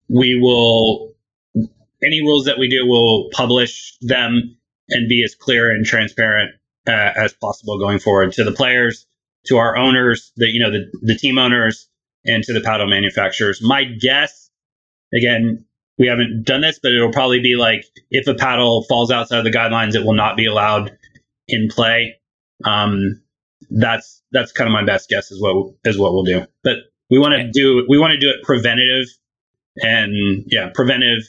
we 0.09 0.39
will 0.39 1.15
any 2.05 2.21
rules 2.21 2.45
that 2.45 2.59
we 2.59 2.69
do 2.69 2.87
will 2.87 3.31
publish 3.33 3.97
them 4.03 4.57
and 4.91 5.09
be 5.09 5.25
as 5.25 5.35
clear 5.35 5.71
and 5.71 5.85
transparent 5.85 6.53
uh, 6.87 7.13
as 7.17 7.33
possible 7.33 7.79
going 7.79 7.99
forward 7.99 8.33
to 8.33 8.45
the 8.45 8.53
players, 8.53 9.07
to 9.47 9.57
our 9.57 9.77
owners, 9.77 10.33
the 10.37 10.49
you 10.49 10.61
know 10.61 10.71
the 10.71 10.91
the 11.03 11.17
team 11.17 11.39
owners, 11.39 11.89
and 12.27 12.43
to 12.45 12.53
the 12.53 12.61
paddle 12.61 12.89
manufacturers. 12.89 13.61
My 13.62 13.85
guess, 13.85 14.51
again, 15.14 15.64
we 15.99 16.09
haven't 16.09 16.45
done 16.45 16.61
this, 16.61 16.79
but 16.83 16.93
it'll 16.93 17.12
probably 17.12 17.41
be 17.41 17.57
like 17.57 17.85
if 18.11 18.27
a 18.27 18.35
paddle 18.35 18.85
falls 18.85 19.11
outside 19.11 19.39
of 19.39 19.45
the 19.45 19.51
guidelines, 19.51 19.95
it 19.95 20.05
will 20.05 20.14
not 20.14 20.37
be 20.37 20.47
allowed 20.47 20.97
in 21.49 21.68
play. 21.68 22.20
Um, 22.64 23.22
that's 23.70 24.22
that's 24.33 24.53
kind 24.53 24.68
of 24.68 24.72
my 24.72 24.85
best 24.85 25.09
guess 25.09 25.31
is 25.31 25.41
what 25.41 25.74
is 25.85 25.99
what 25.99 26.12
we'll 26.12 26.24
do. 26.24 26.47
But 26.62 26.77
we 27.11 27.18
want 27.18 27.35
to 27.35 27.51
do 27.51 27.87
we 27.89 27.99
want 27.99 28.12
to 28.12 28.18
do 28.18 28.29
it 28.29 28.43
preventative 28.43 29.07
and 29.77 30.45
yeah, 30.47 30.70
preventive 30.74 31.22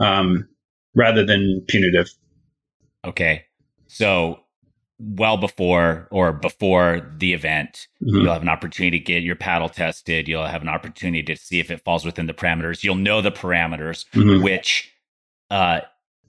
um, 0.00 0.48
rather 0.94 1.24
than 1.24 1.64
punitive. 1.66 2.10
Okay, 3.04 3.44
so 3.86 4.40
well 4.98 5.36
before 5.36 6.08
or 6.10 6.32
before 6.32 7.12
the 7.18 7.32
event. 7.32 7.86
Mhm. 8.02 8.22
You'll 8.22 8.32
have 8.32 8.42
an 8.42 8.48
opportunity 8.48 8.98
to 8.98 9.04
get 9.04 9.22
your 9.22 9.36
paddle 9.36 9.68
tested. 9.68 10.26
You'll 10.28 10.46
have 10.46 10.62
an 10.62 10.68
opportunity 10.68 11.22
to 11.22 11.36
see 11.36 11.60
if 11.60 11.70
it 11.70 11.84
falls 11.84 12.04
within 12.04 12.26
the 12.26 12.34
parameters. 12.34 12.82
You'll 12.82 12.96
know 12.96 13.20
the 13.20 13.30
parameters, 13.30 14.06
Mhm. 14.12 14.42
which 14.42 14.92
uh, 15.50 15.80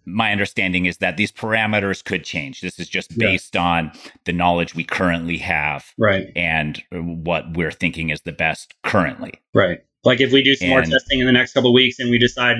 my 0.06 0.32
understanding 0.32 0.86
is 0.86 0.98
that 0.98 1.18
these 1.18 1.32
parameters 1.32 2.04
could 2.04 2.24
change. 2.24 2.62
This 2.62 2.80
is 2.80 2.88
just 2.88 3.12
Yeah. 3.12 3.28
based 3.28 3.58
on 3.58 3.92
the 4.26 4.32
knowledge 4.34 4.74
we 4.74 4.84
currently 4.84 5.38
have 5.40 5.88
Right. 5.98 6.28
and 6.36 6.82
what 6.92 7.54
we're 7.58 7.72
thinking 7.72 8.10
is 8.10 8.22
the 8.22 8.32
best 8.32 8.74
currently. 8.84 9.34
Right. 9.54 9.80
Like 10.06 10.22
if 10.22 10.32
we 10.32 10.42
do 10.42 10.56
some 10.56 10.70
more 10.70 10.82
testing 10.84 11.20
in 11.20 11.26
the 11.26 11.32
next 11.34 11.54
couple 11.54 11.72
of 11.72 11.74
weeks 11.74 12.00
and 12.00 12.10
we 12.10 12.18
decide 12.18 12.56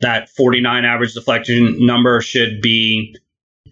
that 0.00 0.28
49 0.28 0.84
average 0.84 1.14
deflection 1.14 1.84
number 1.86 2.20
should 2.20 2.60
be 2.60 3.16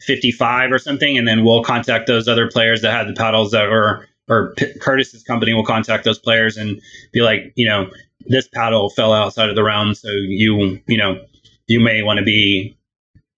55 0.02 0.72
or 0.72 0.78
something, 0.78 1.18
and 1.18 1.26
then 1.26 1.44
we'll 1.44 1.62
contact 1.62 2.06
those 2.06 2.28
other 2.28 2.48
players 2.50 2.82
that 2.82 2.92
had 2.92 3.08
the 3.08 3.14
paddles 3.14 3.52
that 3.52 3.68
were, 3.68 4.08
or 4.28 4.54
P- 4.56 4.78
Curtis's 4.80 5.22
company 5.22 5.54
will 5.54 5.64
contact 5.64 6.04
those 6.04 6.18
players 6.18 6.56
and 6.56 6.80
be 7.12 7.20
like, 7.20 7.52
you 7.56 7.66
know, 7.66 7.90
this 8.26 8.48
paddle 8.48 8.90
fell 8.90 9.12
outside 9.12 9.48
of 9.48 9.56
the 9.56 9.62
round, 9.62 9.96
so 9.96 10.08
you, 10.10 10.80
you 10.86 10.98
know, 10.98 11.20
you 11.66 11.80
may 11.80 12.02
want 12.02 12.18
to 12.18 12.24
be 12.24 12.76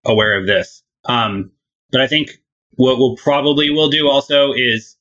aware 0.04 0.38
of 0.38 0.46
this. 0.46 0.82
Um, 1.04 1.50
but 1.90 2.00
I 2.00 2.06
think 2.06 2.38
what 2.76 2.98
we'll 2.98 3.16
probably 3.16 3.70
will 3.70 3.90
do 3.90 4.09
also 4.09 4.52
is 4.52 4.96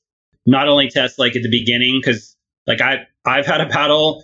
not 0.46 0.68
only 0.68 0.90
test 0.90 1.20
like 1.20 1.36
at 1.36 1.44
the 1.44 1.50
beginning 1.50 2.00
because 2.02 2.36
like 2.66 2.82
I 2.82 3.08
I've 3.26 3.46
had 3.46 3.62
a 3.62 3.68
paddle 3.68 4.24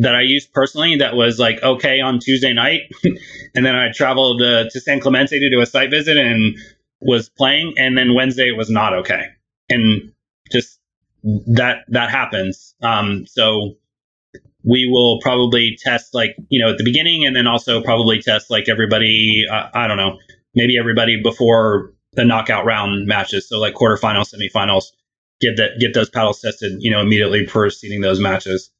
that 0.00 0.14
I 0.14 0.22
used 0.22 0.52
personally 0.52 0.96
that 0.96 1.14
was 1.14 1.38
like 1.38 1.62
okay 1.62 2.00
on 2.00 2.18
Tuesday 2.20 2.52
night, 2.52 2.82
and 3.54 3.66
then 3.66 3.76
I 3.76 3.92
traveled 3.92 4.40
uh, 4.40 4.64
to 4.70 4.80
San 4.80 5.00
Clemente 5.00 5.38
to 5.38 5.50
do 5.50 5.60
a 5.60 5.66
site 5.66 5.90
visit 5.90 6.16
and 6.16 6.56
was 7.00 7.28
playing, 7.28 7.74
and 7.76 7.96
then 7.96 8.14
Wednesday 8.14 8.48
it 8.48 8.56
was 8.56 8.70
not 8.70 8.94
okay, 8.94 9.26
and 9.68 10.12
just 10.50 10.80
that 11.22 11.84
that 11.88 12.10
happens. 12.10 12.74
Um, 12.82 13.26
so 13.26 13.76
we 14.64 14.88
will 14.90 15.20
probably 15.20 15.76
test 15.78 16.14
like 16.14 16.34
you 16.48 16.64
know 16.64 16.72
at 16.72 16.78
the 16.78 16.84
beginning, 16.84 17.26
and 17.26 17.36
then 17.36 17.46
also 17.46 17.82
probably 17.82 18.22
test 18.22 18.50
like 18.50 18.68
everybody. 18.70 19.44
Uh, 19.50 19.68
I 19.74 19.86
don't 19.86 19.98
know, 19.98 20.18
maybe 20.54 20.78
everybody 20.78 21.22
before 21.22 21.92
the 22.12 22.24
knockout 22.24 22.64
round 22.64 23.06
matches. 23.06 23.48
So 23.48 23.58
like 23.58 23.74
quarterfinals, 23.74 24.34
semifinals 24.34 24.84
get 25.42 25.58
that 25.58 25.78
get 25.78 25.92
those 25.92 26.08
paddles 26.08 26.40
tested, 26.40 26.78
you 26.78 26.90
know, 26.90 27.02
immediately 27.02 27.44
preceding 27.44 28.00
those 28.00 28.18
matches 28.18 28.70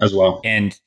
as 0.00 0.14
well. 0.14 0.40
And 0.44 0.78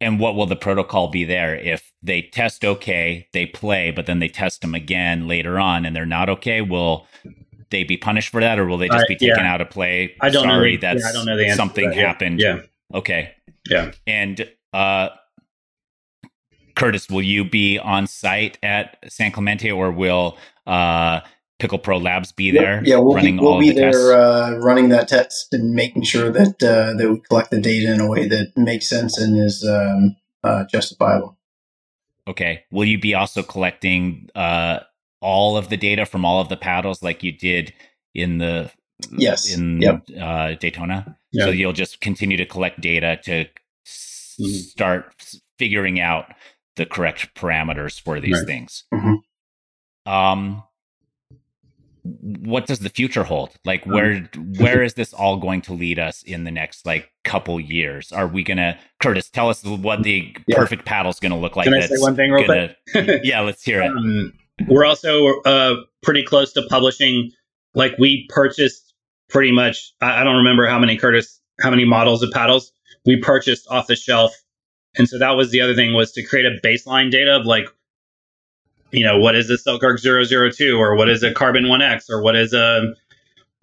and 0.00 0.18
what 0.18 0.34
will 0.34 0.46
the 0.46 0.56
protocol 0.56 1.08
be 1.08 1.24
there 1.24 1.54
if 1.54 1.92
they 2.02 2.22
test 2.22 2.64
okay, 2.64 3.28
they 3.32 3.46
play, 3.46 3.90
but 3.90 4.06
then 4.06 4.18
they 4.18 4.28
test 4.28 4.62
them 4.62 4.74
again 4.74 5.28
later 5.28 5.58
on 5.58 5.84
and 5.84 5.94
they're 5.94 6.06
not 6.06 6.28
okay? 6.30 6.62
Will 6.62 7.06
they 7.70 7.84
be 7.84 7.96
punished 7.96 8.30
for 8.30 8.40
that, 8.40 8.58
or 8.58 8.66
will 8.66 8.78
they 8.78 8.88
just 8.88 9.04
I- 9.04 9.08
be 9.08 9.16
taken 9.16 9.44
yeah. 9.44 9.52
out 9.52 9.60
of 9.60 9.70
play? 9.70 10.14
I 10.20 10.30
don't 10.30 10.44
Sorry, 10.44 10.76
know. 10.76 10.76
The, 10.76 10.80
that's 10.80 11.02
yeah, 11.02 11.08
I 11.08 11.12
don't 11.12 11.26
know 11.26 11.36
the 11.36 11.44
answer. 11.46 11.56
something 11.56 11.90
that. 11.90 11.96
Yeah. 11.96 12.06
happened. 12.06 12.40
Yeah. 12.40 12.60
Okay. 12.94 13.34
Yeah. 13.68 13.92
And 14.06 14.50
uh, 14.72 15.10
Curtis, 16.76 17.08
will 17.10 17.22
you 17.22 17.44
be 17.44 17.78
on 17.78 18.06
site 18.06 18.58
at 18.62 18.96
San 19.08 19.32
Clemente, 19.32 19.70
or 19.70 19.90
will 19.90 20.38
uh, 20.66 21.20
Pickle 21.60 21.78
Pro 21.78 21.98
Labs 21.98 22.32
be 22.32 22.50
there? 22.50 22.82
Yeah, 22.84 22.96
we'll 22.96 23.14
running 23.14 23.36
be, 23.36 23.42
we'll 23.42 23.52
all 23.54 23.60
be 23.60 23.70
the 23.70 23.74
there 23.80 24.12
uh, 24.12 24.56
running 24.56 24.88
that 24.90 25.08
test 25.08 25.52
and 25.52 25.72
making 25.74 26.02
sure 26.02 26.30
that 26.30 26.62
uh, 26.62 26.94
that 26.96 27.10
we 27.10 27.20
collect 27.20 27.50
the 27.50 27.60
data 27.60 27.92
in 27.92 28.00
a 28.00 28.08
way 28.08 28.26
that 28.28 28.56
makes 28.56 28.88
sense 28.88 29.18
and 29.18 29.38
is 29.38 29.64
um, 29.64 30.16
uh, 30.42 30.64
justifiable. 30.64 31.36
Okay. 32.26 32.64
Will 32.70 32.84
you 32.84 32.98
be 32.98 33.14
also 33.14 33.42
collecting 33.42 34.28
uh, 34.34 34.80
all 35.20 35.56
of 35.56 35.68
the 35.68 35.76
data 35.76 36.06
from 36.06 36.24
all 36.24 36.40
of 36.40 36.48
the 36.48 36.56
paddles 36.56 37.02
like 37.02 37.22
you 37.22 37.32
did 37.32 37.72
in 38.14 38.38
the 38.38 38.70
Yes. 39.16 39.54
in 39.56 39.80
Yep. 39.80 40.08
uh, 40.20 40.52
Daytona? 40.54 41.16
Yeah. 41.32 41.44
So 41.44 41.50
you'll 41.50 41.72
just 41.72 42.00
continue 42.00 42.36
to 42.36 42.44
collect 42.46 42.80
data 42.80 43.18
to 43.24 43.46
Mhm. 44.40 44.60
start 44.70 45.14
figuring 45.58 46.00
out 46.00 46.32
the 46.76 46.86
correct 46.86 47.34
parameters 47.34 48.00
for 48.00 48.20
these 48.20 48.38
Right. 48.38 48.46
things. 48.46 48.84
Mhm. 48.92 49.18
Um, 50.06 50.62
what 52.02 52.66
does 52.66 52.78
the 52.80 52.88
future 52.88 53.24
hold? 53.24 53.50
Like, 53.64 53.86
Um, 53.86 53.92
where 53.92 54.14
where 54.58 54.82
is 54.82 54.94
this 54.94 55.12
all 55.12 55.36
going 55.36 55.62
to 55.62 55.72
lead 55.72 55.98
us 55.98 56.22
in 56.22 56.44
the 56.44 56.50
next 56.50 56.86
like 56.86 57.10
couple 57.24 57.60
years? 57.60 58.12
Are 58.12 58.26
we 58.26 58.42
gonna, 58.42 58.78
Curtis? 59.02 59.28
Tell 59.28 59.48
us 59.48 59.64
what 59.64 60.02
the 60.02 60.34
Yeah. 60.46 60.56
perfect 60.56 60.84
paddle's 60.84 61.20
gonna 61.20 61.38
look 61.38 61.56
like. 61.56 61.64
Can 61.64 61.74
I 61.74 61.80
say 61.86 61.96
one 61.98 62.16
thing 62.16 62.30
real 62.30 62.46
gonna, 62.46 62.74
quick? 62.92 63.20
yeah, 63.24 63.40
let's 63.40 63.62
hear 63.62 63.82
it. 63.82 63.90
Um, 63.90 64.32
we're 64.66 64.84
also 64.84 65.40
uh, 65.42 65.76
pretty 66.02 66.22
close 66.22 66.52
to 66.54 66.62
publishing. 66.68 67.30
Like 67.74 67.96
we 67.98 68.26
purchased 68.30 68.94
pretty 69.28 69.52
much. 69.52 69.92
I, 70.00 70.20
I 70.20 70.24
don't 70.24 70.36
remember 70.36 70.66
how 70.66 70.78
many 70.78 70.96
Curtis, 70.96 71.40
how 71.60 71.70
many 71.70 71.84
models 71.84 72.22
of 72.22 72.30
paddles 72.32 72.72
we 73.06 73.16
purchased 73.16 73.66
off 73.70 73.86
the 73.86 73.96
shelf, 73.96 74.34
and 74.96 75.08
so 75.08 75.18
that 75.18 75.30
was 75.30 75.50
the 75.50 75.60
other 75.60 75.74
thing 75.74 75.94
was 75.94 76.12
to 76.12 76.22
create 76.22 76.46
a 76.46 76.58
baseline 76.66 77.10
data 77.10 77.36
of 77.36 77.46
like, 77.46 77.66
you 78.92 79.04
know, 79.04 79.18
what 79.18 79.36
is 79.36 79.50
a 79.50 79.58
Selkirk 79.58 80.00
002 80.00 80.76
or 80.76 80.96
what 80.96 81.08
is 81.08 81.22
a 81.22 81.32
CRBN 81.32 81.66
1X 81.66 82.10
or 82.10 82.22
what 82.22 82.36
is 82.36 82.52
a 82.52 82.94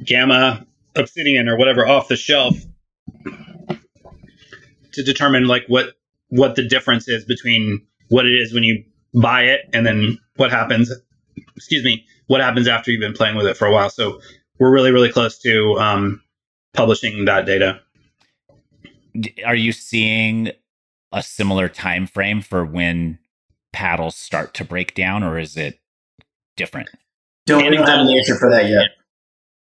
Gamma 0.04 0.66
Obsidian 0.96 1.48
or 1.48 1.58
whatever 1.58 1.88
off 1.88 2.08
the 2.08 2.16
shelf 2.16 2.56
to 4.94 5.04
determine 5.04 5.46
like 5.46 5.66
what 5.68 5.94
what 6.30 6.56
the 6.56 6.68
difference 6.68 7.08
is 7.08 7.24
between 7.24 7.86
what 8.10 8.26
it 8.26 8.34
is 8.34 8.54
when 8.54 8.64
you 8.64 8.84
buy 9.14 9.44
it 9.44 9.62
and 9.74 9.86
then 9.86 10.20
what 10.36 10.52
happens 10.52 10.92
excuse 11.56 11.84
me 11.84 12.06
what 12.28 12.42
happens 12.42 12.68
after 12.68 12.92
you've 12.92 13.02
been 13.02 13.14
playing 13.14 13.36
with 13.36 13.48
it 13.48 13.58
for 13.58 13.66
a 13.66 13.72
while. 13.72 13.90
So 13.90 14.22
we're 14.60 14.72
really 14.72 14.92
really 14.92 15.12
close 15.12 15.40
to 15.40 15.78
um, 15.80 16.22
publishing 16.74 17.26
that 17.26 17.46
data. 17.46 17.82
Are 19.46 19.56
you 19.56 19.72
seeing 19.72 20.52
a 21.12 21.24
similar 21.24 21.70
time 21.70 22.06
frame 22.06 22.42
for 22.42 22.64
when 22.64 23.18
paddles 23.78 24.16
start 24.16 24.56
to 24.56 24.66
break 24.66 24.96
down, 24.96 25.24
or 25.24 25.38
is 25.38 25.56
it 25.56 25.80
different? 26.56 26.90
Don't 27.46 27.64
we 27.64 27.78
don't 27.78 27.88
have 27.88 28.00
an 28.00 28.10
answer 28.10 28.36
for 28.36 28.50
that 28.52 28.68
yet. 28.68 28.90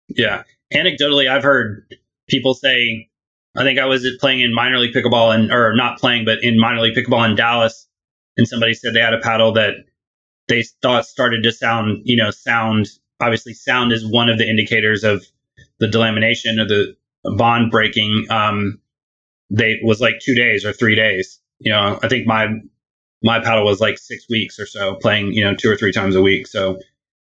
yeah 0.07 0.43
anecdotally 0.73 1.29
i've 1.29 1.43
heard 1.43 1.85
people 2.27 2.53
say 2.53 3.09
i 3.57 3.63
think 3.63 3.79
i 3.79 3.85
was 3.85 4.07
playing 4.19 4.41
in 4.41 4.53
minor 4.53 4.77
league 4.77 4.93
pickleball 4.93 5.33
and 5.33 5.51
or 5.51 5.75
not 5.75 5.99
playing 5.99 6.25
but 6.25 6.43
in 6.43 6.59
minor 6.59 6.81
league 6.81 6.95
pickleball 6.95 7.27
in 7.29 7.35
dallas 7.35 7.87
and 8.37 8.47
somebody 8.47 8.73
said 8.73 8.93
they 8.93 8.99
had 8.99 9.13
a 9.13 9.19
paddle 9.19 9.53
that 9.53 9.73
they 10.47 10.63
thought 10.81 11.05
started 11.05 11.43
to 11.43 11.51
sound 11.51 12.01
you 12.05 12.15
know 12.15 12.31
sound 12.31 12.87
obviously 13.19 13.53
sound 13.53 13.91
is 13.91 14.09
one 14.09 14.29
of 14.29 14.37
the 14.37 14.47
indicators 14.49 15.03
of 15.03 15.25
the 15.79 15.87
delamination 15.87 16.59
or 16.59 16.67
the 16.67 16.95
bond 17.37 17.71
breaking 17.71 18.25
um 18.29 18.79
they 19.49 19.79
was 19.83 19.99
like 19.99 20.19
two 20.21 20.35
days 20.35 20.65
or 20.65 20.71
three 20.71 20.95
days 20.95 21.39
you 21.59 21.71
know 21.71 21.99
i 22.03 22.07
think 22.07 22.25
my 22.25 22.47
my 23.25 23.39
paddle 23.41 23.65
was 23.65 23.81
like 23.81 23.97
six 23.97 24.25
weeks 24.29 24.57
or 24.59 24.65
so 24.65 24.95
playing 24.95 25.33
you 25.33 25.43
know 25.43 25.53
two 25.53 25.69
or 25.69 25.75
three 25.75 25.91
times 25.91 26.15
a 26.15 26.21
week 26.21 26.47
so 26.47 26.77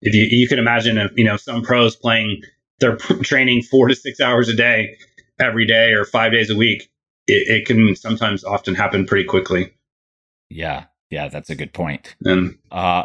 if 0.03 0.14
you 0.14 0.24
you 0.24 0.48
can 0.48 0.59
imagine 0.59 0.98
if 0.98 1.12
you 1.16 1.24
know 1.24 1.36
some 1.36 1.62
pros 1.62 1.94
playing 1.94 2.42
they're 2.80 2.96
training 3.22 3.62
four 3.62 3.86
to 3.88 3.94
six 3.94 4.18
hours 4.20 4.48
a 4.48 4.57
day 4.57 4.96
every 5.38 5.66
day 5.66 5.92
or 5.92 6.05
five 6.05 6.32
days 6.32 6.51
a 6.51 6.57
week 6.57 6.90
it, 7.26 7.61
it 7.61 7.66
can 7.66 7.94
sometimes 7.94 8.42
often 8.44 8.74
happen 8.74 9.05
pretty 9.07 9.24
quickly 9.24 9.72
Yeah, 10.48 10.84
yeah, 11.11 11.28
that's 11.28 11.51
a 11.51 11.55
good 11.55 11.72
point. 11.72 12.16
and 12.24 12.57
Uh, 12.72 13.05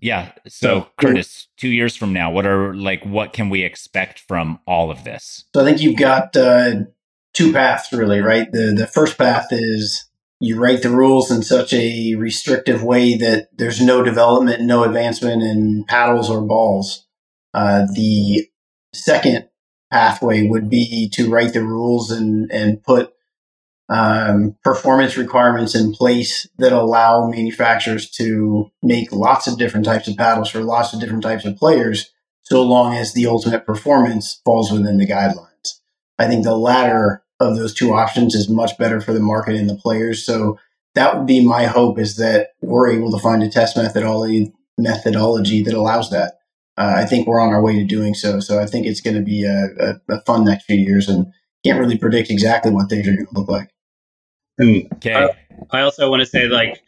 yeah. 0.00 0.32
So, 0.46 0.66
So- 0.82 0.86
Curtis, 0.98 1.48
two 1.56 1.68
years 1.68 1.96
from 1.96 2.12
now, 2.12 2.30
what 2.30 2.46
are 2.46 2.74
like 2.74 3.04
what 3.04 3.32
can 3.32 3.48
we 3.50 3.62
expect 3.64 4.20
from 4.20 4.58
all 4.66 4.90
of 4.90 5.04
this? 5.04 5.44
So 5.54 5.62
I 5.62 5.64
think 5.64 5.80
you've 5.80 5.96
got 5.98 6.36
uh, 6.36 6.84
two 7.34 7.52
paths, 7.52 7.92
really, 7.92 8.20
right? 8.20 8.50
The 8.52 8.72
the 8.76 8.86
first 8.86 9.16
path 9.18 9.48
is 9.50 10.05
you 10.40 10.60
write 10.60 10.82
the 10.82 10.90
rules 10.90 11.30
in 11.30 11.42
such 11.42 11.72
a 11.72 12.14
restrictive 12.16 12.82
way 12.82 13.16
that 13.16 13.48
there's 13.56 13.80
no 13.80 14.02
development, 14.02 14.62
no 14.62 14.84
advancement 14.84 15.42
in 15.42 15.84
paddles 15.88 16.30
or 16.30 16.42
balls. 16.42 17.06
Uh, 17.54 17.86
the 17.94 18.46
second 18.92 19.48
pathway 19.90 20.46
would 20.46 20.68
be 20.68 21.08
to 21.10 21.30
write 21.30 21.52
the 21.52 21.62
rules 21.62 22.10
and 22.10 22.50
and 22.52 22.82
put 22.82 23.12
um, 23.88 24.56
performance 24.64 25.16
requirements 25.16 25.74
in 25.74 25.92
place 25.92 26.46
that 26.58 26.72
allow 26.72 27.28
manufacturers 27.28 28.10
to 28.10 28.70
make 28.82 29.12
lots 29.12 29.46
of 29.46 29.58
different 29.58 29.86
types 29.86 30.08
of 30.08 30.16
paddles 30.16 30.50
for 30.50 30.60
lots 30.60 30.92
of 30.92 31.00
different 31.00 31.22
types 31.22 31.44
of 31.44 31.56
players, 31.56 32.10
so 32.42 32.62
long 32.62 32.94
as 32.94 33.12
the 33.12 33.26
ultimate 33.26 33.64
performance 33.64 34.40
falls 34.44 34.72
within 34.72 34.98
the 34.98 35.06
guidelines. 35.06 35.80
I 36.18 36.26
think 36.26 36.44
the 36.44 36.56
latter 36.56 37.22
of 37.40 37.56
those 37.56 37.74
two 37.74 37.92
options 37.92 38.34
is 38.34 38.48
much 38.48 38.76
better 38.78 39.00
for 39.00 39.12
the 39.12 39.20
market 39.20 39.56
and 39.56 39.68
the 39.68 39.76
players. 39.76 40.24
So 40.24 40.58
that 40.94 41.16
would 41.16 41.26
be 41.26 41.44
my 41.44 41.66
hope 41.66 41.98
is 41.98 42.16
that 42.16 42.50
we're 42.62 42.90
able 42.90 43.10
to 43.12 43.18
find 43.18 43.42
a 43.42 43.50
test 43.50 43.76
methodology 43.76 44.52
methodology 44.78 45.62
that 45.62 45.74
allows 45.74 46.10
that. 46.10 46.38
Uh, 46.76 46.94
I 46.96 47.06
think 47.06 47.26
we're 47.26 47.40
on 47.40 47.52
our 47.52 47.62
way 47.62 47.76
to 47.76 47.84
doing 47.84 48.14
so. 48.14 48.40
So 48.40 48.60
I 48.60 48.66
think 48.66 48.86
it's 48.86 49.00
going 49.00 49.16
to 49.16 49.22
be 49.22 49.44
a, 49.44 49.68
a, 49.80 50.14
a 50.16 50.20
fun 50.22 50.44
next 50.44 50.64
few 50.64 50.76
years 50.76 51.08
and 51.08 51.32
can't 51.64 51.78
really 51.78 51.96
predict 51.96 52.30
exactly 52.30 52.70
what 52.70 52.88
things 52.88 53.08
are 53.08 53.14
going 53.14 53.26
to 53.26 53.32
look 53.34 53.48
like. 53.48 53.70
and 54.58 54.86
Okay. 54.94 55.14
Uh, 55.14 55.28
I 55.70 55.80
also 55.80 56.10
want 56.10 56.20
to 56.20 56.26
say 56.26 56.48
like 56.48 56.82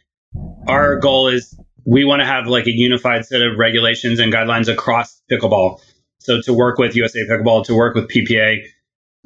our 0.67 0.97
goal 0.97 1.27
is 1.27 1.57
we 1.85 2.05
want 2.05 2.19
to 2.19 2.25
have 2.25 2.45
like 2.45 2.67
a 2.67 2.71
unified 2.71 3.25
set 3.25 3.41
of 3.41 3.57
regulations 3.57 4.19
and 4.19 4.31
guidelines 4.31 4.71
across 4.71 5.21
pickleball. 5.31 5.79
So 6.19 6.41
to 6.41 6.53
work 6.53 6.77
with 6.77 6.95
USA 6.95 7.25
Pickleball, 7.27 7.65
to 7.65 7.75
work 7.75 7.95
with 7.95 8.09
PPA, 8.09 8.59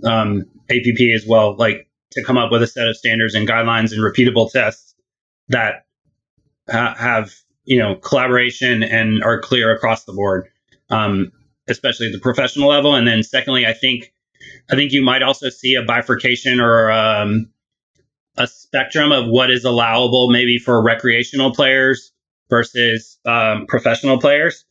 um, 0.03 0.45
APP 0.69 0.99
as 1.15 1.25
well, 1.27 1.55
like 1.55 1.89
to 2.11 2.23
come 2.23 2.37
up 2.37 2.51
with 2.51 2.63
a 2.63 2.67
set 2.67 2.87
of 2.87 2.95
standards 2.95 3.35
and 3.35 3.47
guidelines 3.47 3.91
and 3.91 4.01
repeatable 4.01 4.51
tests 4.51 4.95
that 5.49 5.85
ha- 6.69 6.95
have 6.97 7.33
you 7.65 7.79
know 7.79 7.95
collaboration 7.95 8.83
and 8.83 9.23
are 9.23 9.39
clear 9.39 9.73
across 9.73 10.05
the 10.05 10.13
board, 10.13 10.47
um, 10.89 11.31
especially 11.67 12.07
at 12.07 12.13
the 12.13 12.19
professional 12.19 12.69
level. 12.69 12.95
And 12.95 13.07
then 13.07 13.23
secondly, 13.23 13.65
I 13.65 13.73
think 13.73 14.13
I 14.71 14.75
think 14.75 14.91
you 14.91 15.03
might 15.03 15.23
also 15.23 15.49
see 15.49 15.75
a 15.75 15.83
bifurcation 15.83 16.59
or 16.59 16.91
um, 16.91 17.49
a 18.37 18.47
spectrum 18.47 19.11
of 19.11 19.27
what 19.27 19.51
is 19.51 19.63
allowable, 19.63 20.29
maybe 20.29 20.57
for 20.57 20.81
recreational 20.83 21.53
players 21.53 22.11
versus 22.49 23.19
um, 23.25 23.65
professional 23.67 24.19
players. 24.19 24.65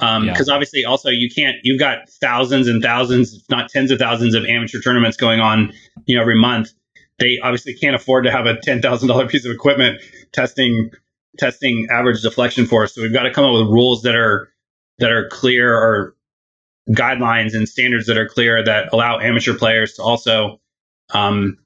Because 0.00 0.16
um, 0.16 0.24
yeah. 0.24 0.54
obviously, 0.54 0.84
also 0.86 1.10
you 1.10 1.28
can't. 1.28 1.56
You've 1.62 1.78
got 1.78 2.08
thousands 2.08 2.68
and 2.68 2.82
thousands, 2.82 3.34
if 3.34 3.42
not 3.50 3.68
tens 3.68 3.90
of 3.90 3.98
thousands, 3.98 4.34
of 4.34 4.46
amateur 4.46 4.80
tournaments 4.80 5.18
going 5.18 5.40
on, 5.40 5.74
you 6.06 6.16
know, 6.16 6.22
every 6.22 6.40
month. 6.40 6.70
They 7.18 7.38
obviously 7.42 7.74
can't 7.74 7.94
afford 7.94 8.24
to 8.24 8.32
have 8.32 8.46
a 8.46 8.58
ten 8.58 8.80
thousand 8.80 9.08
dollar 9.08 9.28
piece 9.28 9.44
of 9.44 9.52
equipment 9.52 10.00
testing 10.32 10.90
testing 11.38 11.88
average 11.90 12.22
deflection 12.22 12.64
force. 12.64 12.94
So 12.94 13.02
we've 13.02 13.12
got 13.12 13.24
to 13.24 13.32
come 13.32 13.44
up 13.44 13.52
with 13.52 13.68
rules 13.68 14.02
that 14.02 14.16
are 14.16 14.50
that 15.00 15.12
are 15.12 15.28
clear 15.28 15.74
or 15.74 16.16
guidelines 16.88 17.54
and 17.54 17.68
standards 17.68 18.06
that 18.06 18.16
are 18.16 18.28
clear 18.28 18.64
that 18.64 18.88
allow 18.92 19.18
amateur 19.18 19.54
players 19.54 19.94
to 19.94 20.02
also 20.02 20.60
um, 21.12 21.58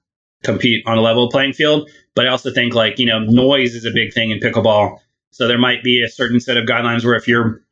compete 0.42 0.86
on 0.86 0.98
a 0.98 1.00
level 1.00 1.30
playing 1.30 1.52
field. 1.52 1.88
But 2.16 2.26
I 2.26 2.30
also 2.30 2.52
think 2.52 2.74
like 2.74 2.98
you 2.98 3.06
know 3.06 3.20
noise 3.20 3.76
is 3.76 3.84
a 3.84 3.92
big 3.92 4.12
thing 4.12 4.30
in 4.30 4.40
pickleball. 4.40 4.98
So 5.30 5.48
there 5.48 5.58
might 5.58 5.82
be 5.82 6.02
a 6.04 6.08
certain 6.08 6.40
set 6.40 6.56
of 6.56 6.64
guidelines 6.64 7.04
where 7.04 7.14
if 7.14 7.26
you're 7.26 7.63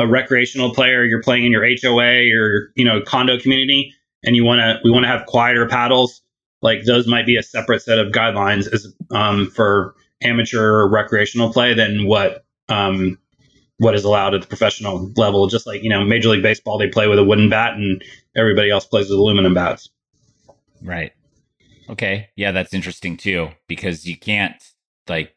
a 0.00 0.06
recreational 0.06 0.74
player, 0.74 1.04
you're 1.04 1.22
playing 1.22 1.44
in 1.44 1.52
your 1.52 1.64
HOA 1.64 2.34
or 2.34 2.72
you 2.74 2.84
know 2.84 3.02
condo 3.02 3.38
community, 3.38 3.94
and 4.24 4.34
you 4.34 4.44
want 4.44 4.60
to 4.60 4.80
we 4.82 4.90
want 4.90 5.04
to 5.04 5.08
have 5.08 5.26
quieter 5.26 5.68
paddles. 5.68 6.22
Like 6.62 6.84
those 6.84 7.06
might 7.06 7.26
be 7.26 7.36
a 7.36 7.42
separate 7.42 7.82
set 7.82 7.98
of 7.98 8.12
guidelines 8.12 8.72
as 8.72 8.92
um, 9.10 9.50
for 9.50 9.94
amateur 10.22 10.88
recreational 10.88 11.52
play 11.52 11.74
than 11.74 12.06
what 12.06 12.44
um, 12.68 13.18
what 13.78 13.94
is 13.94 14.04
allowed 14.04 14.34
at 14.34 14.40
the 14.40 14.46
professional 14.46 15.12
level. 15.16 15.46
Just 15.46 15.66
like 15.66 15.82
you 15.82 15.90
know, 15.90 16.04
Major 16.04 16.30
League 16.30 16.42
Baseball, 16.42 16.78
they 16.78 16.88
play 16.88 17.06
with 17.06 17.18
a 17.18 17.24
wooden 17.24 17.50
bat, 17.50 17.74
and 17.74 18.02
everybody 18.34 18.70
else 18.70 18.86
plays 18.86 19.10
with 19.10 19.18
aluminum 19.18 19.54
bats. 19.54 19.90
Right. 20.82 21.12
Okay. 21.90 22.28
Yeah, 22.36 22.52
that's 22.52 22.72
interesting 22.72 23.16
too 23.16 23.50
because 23.68 24.06
you 24.06 24.16
can't 24.16 24.62
like 25.08 25.34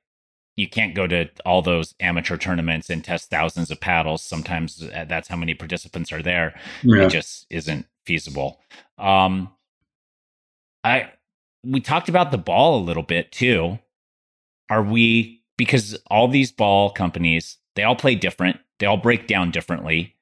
you 0.56 0.68
can't 0.70 0.94
go 0.94 1.08
to 1.08 1.30
all 1.46 1.62
those 1.62 1.96
amateur 2.00 2.38
tournaments 2.38 2.90
and 2.90 3.04
test 3.04 3.30
thousands 3.30 3.72
of 3.72 3.80
paddles. 3.80 4.22
Sometimes 4.22 4.84
uh, 4.84 5.06
that's 5.08 5.28
how 5.28 5.36
many 5.36 5.54
participants 5.54 6.12
are 6.12 6.22
there. 6.22 6.60
Yeah. 6.84 7.06
It 7.06 7.10
just 7.10 7.48
isn't 7.50 7.88
feasible. 8.06 8.60
Um, 8.98 9.50
I 10.84 11.12
we 11.64 11.80
talked 11.80 12.10
about 12.10 12.32
the 12.32 12.38
ball 12.38 12.78
a 12.78 12.84
little 12.84 13.04
bit 13.04 13.32
too. 13.32 13.80
Are 14.70 14.84
we 14.84 15.42
because 15.58 15.98
all 16.08 16.28
these 16.28 16.52
ball 16.52 16.92
companies 16.92 17.58
they 17.76 17.84
all 17.84 17.96
play 17.96 18.16
different. 18.16 18.60
They 18.80 18.86
all 18.86 18.98
break 18.98 19.28
down 19.28 19.52
differently 19.52 20.16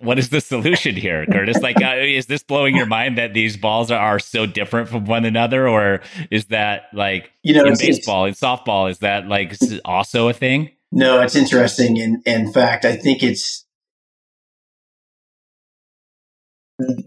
what 0.00 0.18
is 0.18 0.28
the 0.28 0.40
solution 0.40 0.94
here, 0.94 1.24
Curtis? 1.26 1.58
Like, 1.62 1.80
uh, 1.82 1.96
is 1.96 2.26
this 2.26 2.42
blowing 2.42 2.76
your 2.76 2.86
mind 2.86 3.18
that 3.18 3.32
these 3.34 3.56
balls 3.56 3.90
are, 3.90 3.98
are, 3.98 4.18
so 4.18 4.46
different 4.46 4.88
from 4.88 5.06
one 5.06 5.24
another, 5.24 5.66
or 5.66 6.00
is 6.30 6.46
that 6.46 6.84
like 6.92 7.30
you 7.42 7.54
know 7.54 7.64
in 7.64 7.74
baseball, 7.78 8.26
in 8.26 8.34
softball, 8.34 8.90
is 8.90 8.98
that 8.98 9.26
like 9.26 9.56
also 9.84 10.28
a 10.28 10.32
thing? 10.32 10.70
No, 10.92 11.20
it's 11.22 11.36
interesting. 11.36 11.96
In 11.96 12.22
in 12.26 12.52
fact, 12.52 12.84
I 12.84 12.96
think 12.96 13.22
it's 13.22 13.64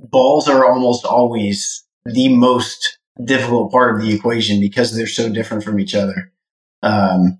balls 0.09 0.47
are 0.47 0.65
almost 0.65 1.05
always 1.05 1.85
the 2.05 2.29
most 2.29 2.97
difficult 3.23 3.71
part 3.71 3.95
of 3.95 4.01
the 4.01 4.13
equation 4.13 4.59
because 4.59 4.95
they're 4.95 5.07
so 5.07 5.29
different 5.29 5.63
from 5.63 5.79
each 5.79 5.93
other. 5.93 6.31
Um, 6.81 7.39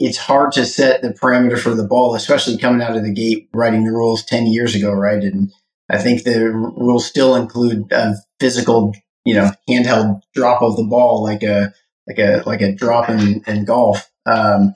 it's 0.00 0.16
hard 0.16 0.50
to 0.52 0.64
set 0.64 1.02
the 1.02 1.10
parameter 1.10 1.58
for 1.58 1.74
the 1.74 1.86
ball, 1.86 2.14
especially 2.14 2.56
coming 2.56 2.80
out 2.80 2.96
of 2.96 3.04
the 3.04 3.12
gate 3.12 3.50
writing 3.52 3.84
the 3.84 3.92
rules 3.92 4.24
10 4.24 4.46
years 4.46 4.74
ago, 4.74 4.90
right? 4.90 5.22
And 5.22 5.52
I 5.90 5.98
think 5.98 6.24
the 6.24 6.50
rules 6.50 7.04
still 7.04 7.36
include 7.36 7.92
a 7.92 8.14
physical, 8.40 8.94
you 9.26 9.34
know, 9.34 9.50
handheld 9.68 10.22
drop 10.34 10.62
of 10.62 10.76
the 10.76 10.84
ball, 10.84 11.22
like 11.22 11.42
a, 11.42 11.74
like 12.08 12.18
a, 12.18 12.42
like 12.46 12.62
a 12.62 12.74
drop 12.74 13.10
in, 13.10 13.42
in 13.46 13.66
golf. 13.66 14.10
Um, 14.24 14.74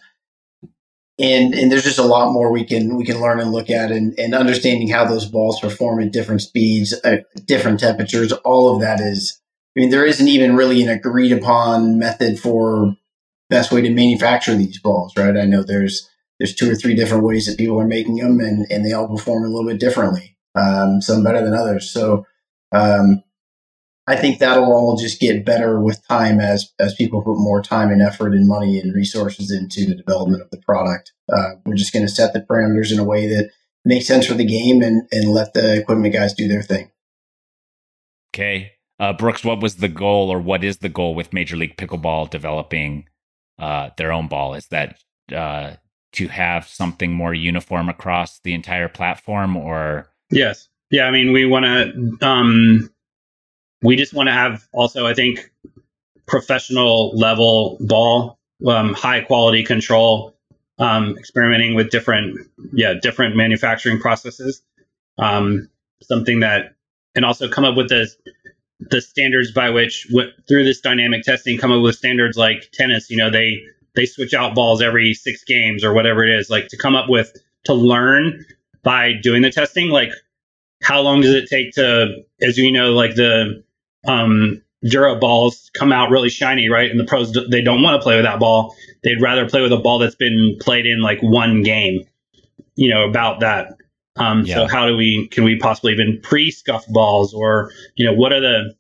and, 1.19 1.55
and 1.55 1.73
there's 1.73 1.85
just 1.85 1.99
a 1.99 2.03
lot 2.03 2.33
more 2.33 2.53
we 2.53 2.65
can, 2.65 2.95
we 2.97 3.05
can 3.07 3.19
learn 3.19 3.41
and 3.41 3.51
look 3.51 3.71
at 3.71 3.91
and, 3.91 4.19
and 4.19 4.35
understanding 4.35 4.89
how 4.89 5.07
those 5.07 5.25
balls 5.25 5.59
perform 5.59 6.03
at 6.03 6.13
different 6.13 6.43
speeds, 6.43 6.93
uh, 7.03 7.19
different 7.47 7.81
temperatures. 7.81 8.33
All 8.33 8.75
of 8.75 8.83
that 8.83 9.01
is, 9.01 9.41
I 9.75 9.81
mean, 9.81 9.91
there 9.91 10.05
isn't 10.05 10.29
even 10.29 10.55
really 10.55 10.83
an 10.83 10.91
agreed 10.91 11.33
upon 11.33 11.99
method 11.99 12.39
for 12.39 12.95
best 13.51 13.73
way 13.73 13.83
to 13.83 13.91
manufacture 13.91 14.55
these 14.55 14.81
balls, 14.81 15.17
right? 15.17 15.37
I 15.37 15.45
know 15.45 15.63
there's 15.63 16.09
there's 16.39 16.55
two 16.55 16.71
or 16.71 16.75
three 16.75 16.95
different 16.95 17.25
ways 17.25 17.47
that 17.47 17.59
people 17.59 17.81
are 17.81 17.87
making 17.87 18.17
them, 18.17 18.41
and 18.41 18.67
and 18.71 18.85
they 18.85 18.93
all 18.93 19.09
perform 19.09 19.45
a 19.45 19.49
little 19.49 19.69
bit 19.69 19.81
differently. 19.81 20.37
Um, 20.57 21.01
some 21.01 21.25
better 21.25 21.45
than 21.45 21.55
others. 21.55 21.91
So 21.91 22.27
um, 22.73 23.23
I 24.07 24.17
think 24.17 24.39
that'll 24.39 24.73
all 24.73 24.97
just 24.97 25.21
get 25.21 25.45
better 25.45 25.81
with 25.81 26.07
time 26.07 26.41
as 26.41 26.73
as 26.79 26.95
people 26.95 27.23
put 27.23 27.39
more 27.39 27.63
time 27.63 27.91
and 27.91 28.03
effort 28.03 28.35
and 28.35 28.47
money 28.47 28.79
and 28.79 28.95
resources 28.95 29.51
into 29.51 29.87
the 29.87 29.95
development 29.95 30.43
of 30.43 30.51
the 30.51 30.59
product. 30.59 31.13
Uh, 31.33 31.53
we're 31.65 31.75
just 31.75 31.93
going 31.93 32.07
to 32.07 32.13
set 32.13 32.33
the 32.33 32.41
parameters 32.41 32.93
in 32.93 32.99
a 32.99 33.05
way 33.05 33.27
that 33.29 33.51
makes 33.85 34.07
sense 34.07 34.27
for 34.27 34.35
the 34.35 34.45
game 34.45 34.83
and 34.83 35.09
and 35.11 35.31
let 35.31 35.55
the 35.55 35.79
equipment 35.79 36.13
guys 36.13 36.35
do 36.35 36.49
their 36.49 36.63
thing. 36.63 36.91
Okay. 38.35 38.73
Uh, 39.01 39.13
Brooks, 39.13 39.45
what 39.45 39.61
was 39.61 39.77
the 39.77 39.89
goal 39.89 40.31
or 40.31 40.39
what 40.39 40.63
is 40.63 40.79
the 40.79 40.89
goal 40.89 41.15
with 41.15 41.33
Major 41.33 41.57
League 41.57 41.77
Pickleball 41.77 42.31
developing 42.31 43.09
uh, 43.59 43.91
their 43.97 44.13
own 44.13 44.29
ball? 44.29 44.55
Is 44.55 44.67
that 44.69 44.99
uh, 45.35 45.75
to 46.13 46.29
have 46.29 46.69
something 46.69 47.13
more 47.13 47.35
uniform 47.35 47.89
across 47.89 48.41
the 48.41 48.55
entire 48.55 48.89
platform, 48.89 49.57
or 49.57 50.11
yes, 50.31 50.69
yeah. 50.91 51.05
I 51.05 51.11
mean, 51.11 51.33
we 51.33 51.45
want 51.47 51.65
to. 51.65 52.27
Um, 52.27 52.91
we 53.83 53.97
just 53.97 54.15
want 54.15 54.29
to 54.29 54.33
have 54.33 54.67
also, 54.73 55.07
I 55.07 55.15
think, 55.15 55.51
professional 56.27 57.15
level 57.17 57.77
ball, 57.81 58.39
um, 58.67 58.95
high 58.95 59.21
quality 59.21 59.63
control, 59.63 60.35
um, 60.79 61.19
experimenting 61.19 61.75
with 61.75 61.91
different, 61.91 62.39
yeah, 62.73 62.95
different 62.95 63.37
manufacturing 63.37 64.01
processes. 64.01 64.63
Um, 65.19 65.69
something 66.03 66.41
that, 66.41 66.75
and 67.15 67.25
also 67.25 67.49
come 67.49 67.65
up 67.65 67.77
with 67.77 67.89
this 67.89 68.17
the 68.91 69.01
standards 69.01 69.53
by 69.53 69.71
which 69.71 70.07
through 70.49 70.65
this 70.65 70.81
dynamic 70.81 71.23
testing 71.23 71.59
come 71.59 71.73
up 71.73 71.83
with 71.83 71.95
standards 71.95 72.37
like 72.37 72.71
tennis 72.73 73.11
you 73.11 73.17
know 73.17 73.31
they 73.31 73.63
they 73.95 74.07
switch 74.07 74.35
out 74.35 74.55
balls 74.55 74.83
every 74.83 75.15
six 75.15 75.45
games 75.45 75.85
or 75.85 75.93
whatever 75.93 76.25
it 76.25 76.31
is 76.31 76.51
like 76.51 76.69
to 76.69 76.77
come 76.77 76.95
up 76.95 77.09
with 77.09 77.33
to 77.65 77.75
learn 77.75 78.45
by 78.83 79.13
doing 79.23 79.43
the 79.43 79.51
testing 79.51 79.89
like 79.89 80.11
how 80.83 81.01
long 81.01 81.21
does 81.21 81.35
it 81.35 81.49
take 81.49 81.73
to 81.73 82.25
as 82.43 82.59
you 82.59 82.73
know 82.73 82.93
like 82.93 83.15
the 83.15 83.63
um 84.07 84.61
dura 84.89 85.17
balls 85.17 85.71
come 85.75 85.93
out 85.93 86.11
really 86.11 86.29
shiny 86.29 86.69
right? 86.69 86.91
And 86.91 87.01
the 87.01 87.05
pros 87.05 87.33
they 87.51 87.63
don't 87.63 87.83
want 87.83 88.01
to 88.01 88.03
play 88.05 88.17
with 88.17 88.25
that 88.25 88.39
ball. 88.39 88.77
They'd 89.03 89.21
rather 89.21 89.49
play 89.49 89.63
with 89.63 89.73
a 89.73 89.79
ball 89.79 89.99
that's 89.99 90.15
been 90.15 90.59
played 90.61 90.87
in 90.87 91.01
like 91.01 91.21
one 91.23 91.63
game 91.63 92.07
you 92.77 92.91
know 92.91 93.09
about 93.09 93.41
that 93.41 93.77
um, 94.17 94.45
yeah. 94.45 94.55
So 94.55 94.67
how 94.67 94.87
do 94.87 94.97
we 94.97 95.29
can 95.29 95.45
we 95.45 95.59
possibly 95.59 95.93
even 95.93 96.21
pre 96.23 96.51
scuff 96.51 96.87
balls 96.89 97.35
or 97.35 97.71
you 97.97 98.07
know 98.07 98.15
what 98.15 98.33
are 98.33 98.41
the 98.41 98.75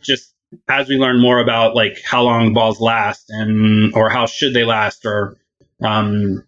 just 0.00 0.34
as 0.68 0.88
we 0.88 0.96
learn 0.96 1.20
more 1.20 1.38
about 1.38 1.74
like 1.74 2.00
how 2.04 2.22
long 2.22 2.52
balls 2.52 2.80
last 2.80 3.26
and 3.28 3.94
or 3.94 4.10
how 4.10 4.26
should 4.26 4.54
they 4.54 4.64
last 4.64 5.04
or 5.04 5.36
um, 5.82 6.42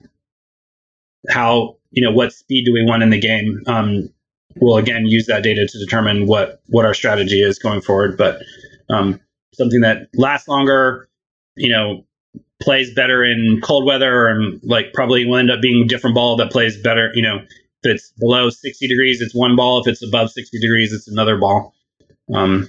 how 1.28 1.76
you 1.90 2.02
know 2.02 2.12
what 2.12 2.32
speed 2.32 2.64
do 2.64 2.72
we 2.72 2.84
want 2.84 3.02
in 3.02 3.10
the 3.10 3.20
game 3.20 3.62
um, 3.66 4.08
we'll 4.56 4.76
again 4.76 5.06
use 5.06 5.26
that 5.26 5.42
data 5.42 5.66
to 5.66 5.78
determine 5.78 6.26
what 6.26 6.62
what 6.66 6.84
our 6.84 6.94
strategy 6.94 7.42
is 7.42 7.58
going 7.58 7.80
forward 7.80 8.16
but 8.16 8.38
um, 8.90 9.20
something 9.54 9.80
that 9.80 10.08
lasts 10.14 10.48
longer 10.48 11.08
you 11.56 11.70
know 11.70 12.04
plays 12.60 12.94
better 12.94 13.24
in 13.24 13.60
cold 13.62 13.84
weather 13.84 14.26
and 14.28 14.60
like 14.62 14.92
probably 14.92 15.26
will 15.26 15.36
end 15.36 15.50
up 15.50 15.60
being 15.60 15.84
a 15.84 15.88
different 15.88 16.14
ball 16.14 16.36
that 16.36 16.50
plays 16.50 16.80
better 16.80 17.10
you 17.14 17.22
know 17.22 17.40
if 17.82 17.90
it's 17.90 18.12
below 18.18 18.48
60 18.50 18.88
degrees, 18.88 19.20
it's 19.20 19.34
one 19.34 19.56
ball. 19.56 19.80
If 19.80 19.88
it's 19.88 20.02
above 20.02 20.30
60 20.30 20.58
degrees, 20.60 20.92
it's 20.92 21.08
another 21.08 21.36
ball. 21.36 21.74
Um, 22.34 22.68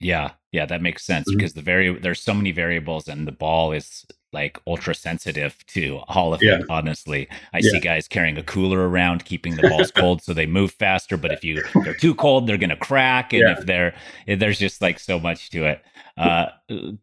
yeah, 0.00 0.32
yeah, 0.52 0.66
that 0.66 0.82
makes 0.82 1.04
sense 1.04 1.28
mm-hmm. 1.28 1.38
because 1.38 1.54
the 1.54 1.62
very 1.62 1.98
there's 1.98 2.20
so 2.20 2.34
many 2.34 2.52
variables, 2.52 3.08
and 3.08 3.26
the 3.26 3.32
ball 3.32 3.72
is 3.72 4.06
like 4.32 4.60
ultra 4.66 4.94
sensitive 4.94 5.56
to 5.68 6.00
all 6.08 6.34
of 6.34 6.42
Yeah. 6.42 6.56
it. 6.56 6.66
Honestly, 6.68 7.28
I 7.54 7.58
Yeah. 7.58 7.70
see 7.70 7.80
guys 7.80 8.08
carrying 8.08 8.36
a 8.36 8.42
cooler 8.42 8.88
around, 8.88 9.24
keeping 9.24 9.56
the 9.56 9.68
balls 9.68 9.90
cold 9.90 10.22
so 10.22 10.34
they 10.34 10.46
move 10.46 10.72
faster. 10.72 11.16
But 11.16 11.32
if 11.32 11.44
you 11.44 11.62
they're 11.84 11.94
too 11.94 12.14
cold, 12.14 12.46
they're 12.46 12.58
gonna 12.58 12.76
crack. 12.76 13.32
And 13.32 13.42
Yeah. 13.42 13.58
if 13.58 13.66
they're 13.66 13.94
there's 14.26 14.58
just 14.58 14.82
like 14.82 14.98
so 14.98 15.18
much 15.18 15.50
to 15.50 15.64
it. 15.66 15.82
Uh, 16.16 16.46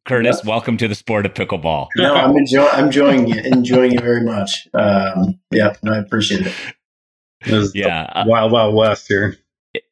Curtis, 0.05 0.43
welcome 0.43 0.77
to 0.77 0.87
the 0.87 0.95
sport 0.95 1.25
of 1.25 1.33
pickleball. 1.35 1.87
No, 1.97 2.15
I'm 2.15 2.35
enjoying 2.35 2.69
I'm 2.71 2.85
enjoying 2.85 3.29
it, 3.29 3.45
enjoying 3.45 3.93
it 3.93 4.01
very 4.01 4.23
much. 4.23 4.67
Um, 4.73 5.39
yeah, 5.51 5.73
no, 5.83 5.93
I 5.93 5.97
appreciate 5.97 6.47
it. 6.47 6.53
It 7.45 7.51
was 7.51 7.75
Yeah, 7.75 8.03
uh, 8.03 8.23
Wild 8.25 8.51
Wild 8.51 8.75
West 8.75 9.07
here. 9.07 9.37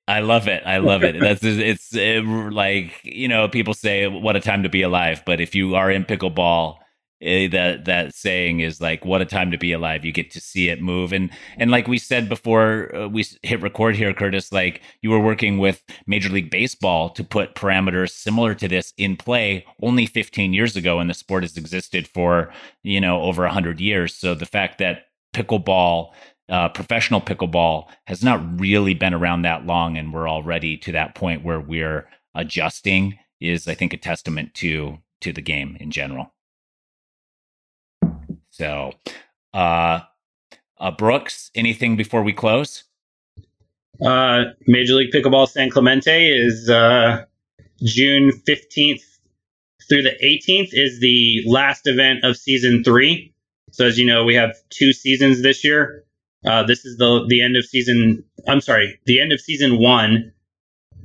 I 0.08 0.22
love 0.22 0.48
it. 0.48 0.64
I 0.66 0.78
love 0.78 1.04
it. 1.04 1.20
That's 1.20 1.42
it's 1.44 1.96
it, 1.96 2.26
like 2.26 3.00
you 3.04 3.28
know 3.28 3.48
people 3.48 3.74
say 3.74 4.08
what 4.08 4.36
a 4.36 4.40
time 4.40 4.64
to 4.64 4.70
be 4.70 4.82
alive, 4.82 5.22
but 5.26 5.40
if 5.40 5.54
you 5.54 5.76
are 5.76 5.92
in 5.92 6.04
pickleball, 6.04 6.78
eh, 7.22 7.48
that 7.50 7.86
that 7.86 8.16
saying 8.16 8.60
is 8.60 8.82
like 8.82 9.06
what 9.06 9.22
a 9.22 9.26
time 9.26 9.52
to 9.52 9.58
be 9.58 9.72
alive. 9.72 10.06
You 10.06 10.12
get 10.12 10.32
to 10.32 10.42
see 10.42 10.70
it 10.70 10.82
move, 10.82 11.14
and 11.14 11.30
and 11.58 11.72
like 11.72 11.88
we 11.88 11.98
said 11.98 12.30
before 12.30 12.96
uh, 12.96 13.08
we 13.08 13.26
hit 13.44 13.62
record 13.62 13.96
here, 13.96 14.14
Curtis. 14.14 14.52
Like 14.52 14.82
you 15.02 15.10
were 15.10 15.20
working 15.20 15.58
with 15.58 15.84
Major 16.08 16.30
League 16.30 16.52
Baseball 16.52 17.10
to 17.12 17.24
put 17.24 17.56
parameters 17.56 18.12
similar 18.12 18.54
to 18.56 18.68
this 18.68 18.94
in 18.98 19.18
play 19.18 19.66
only 19.82 20.06
15 20.06 20.54
years 20.54 20.76
ago, 20.76 21.00
and 21.00 21.10
the 21.10 21.14
sport 21.14 21.44
has 21.44 21.58
existed 21.58 22.08
for 22.08 22.52
you 22.84 23.02
know 23.02 23.22
over 23.24 23.44
100 23.44 23.80
years. 23.80 24.16
So 24.16 24.36
the 24.36 24.46
fact 24.46 24.78
that 24.80 25.06
pickleball 25.34 26.12
uh, 26.50 26.68
professional 26.70 27.22
pickleball 27.22 27.88
has 28.08 28.24
not 28.24 28.60
really 28.60 28.94
been 28.94 29.14
around 29.14 29.44
that 29.44 29.66
long, 29.66 29.98
and 29.98 30.14
we're 30.14 30.30
already 30.30 30.78
to 30.78 30.92
that 30.92 31.16
point 31.16 31.44
where 31.44 31.62
we're 31.62 32.10
adjusting 32.36 33.18
is, 33.40 33.68
I 33.68 33.74
think, 33.74 33.94
a 33.94 33.98
testament 33.98 34.54
to 34.56 35.00
to 35.22 35.32
the 35.32 35.42
game 35.42 35.78
in 35.80 35.92
general. 35.92 36.34
So, 38.62 38.94
uh, 39.56 40.02
uh, 40.80 40.92
Brooks, 40.92 41.50
anything 41.56 41.96
before 41.96 42.22
we 42.22 42.32
close? 42.32 42.84
Uh, 44.06 44.44
Major 44.68 44.94
League 44.94 45.12
Pickleball 45.12 45.50
San 45.50 45.72
Clemente 45.72 46.28
is 46.28 46.70
uh, 46.70 47.26
June 47.84 48.30
15th 48.48 49.02
through 49.90 50.04
the 50.04 50.12
18th 50.24 50.70
is 50.74 51.00
the 51.00 51.44
last 51.48 51.88
event 51.88 52.24
of 52.24 52.38
season 52.38 52.84
three. 52.84 53.34
So 53.72 53.88
as 53.88 53.98
you 53.98 54.06
know, 54.06 54.26
we 54.26 54.36
have 54.36 54.56
two 54.70 54.94
seasons 54.94 55.42
this 55.42 55.64
year. 55.64 56.04
Uh, 56.46 56.62
this 56.62 56.86
is 56.86 56.98
the 56.98 57.26
the 57.28 57.42
end 57.42 57.58
of 57.58 57.66
season. 57.66 58.24
I'm 58.48 58.62
sorry, 58.62 59.00
the 59.08 59.20
end 59.20 59.32
of 59.32 59.42
season 59.42 59.82
one 59.82 60.34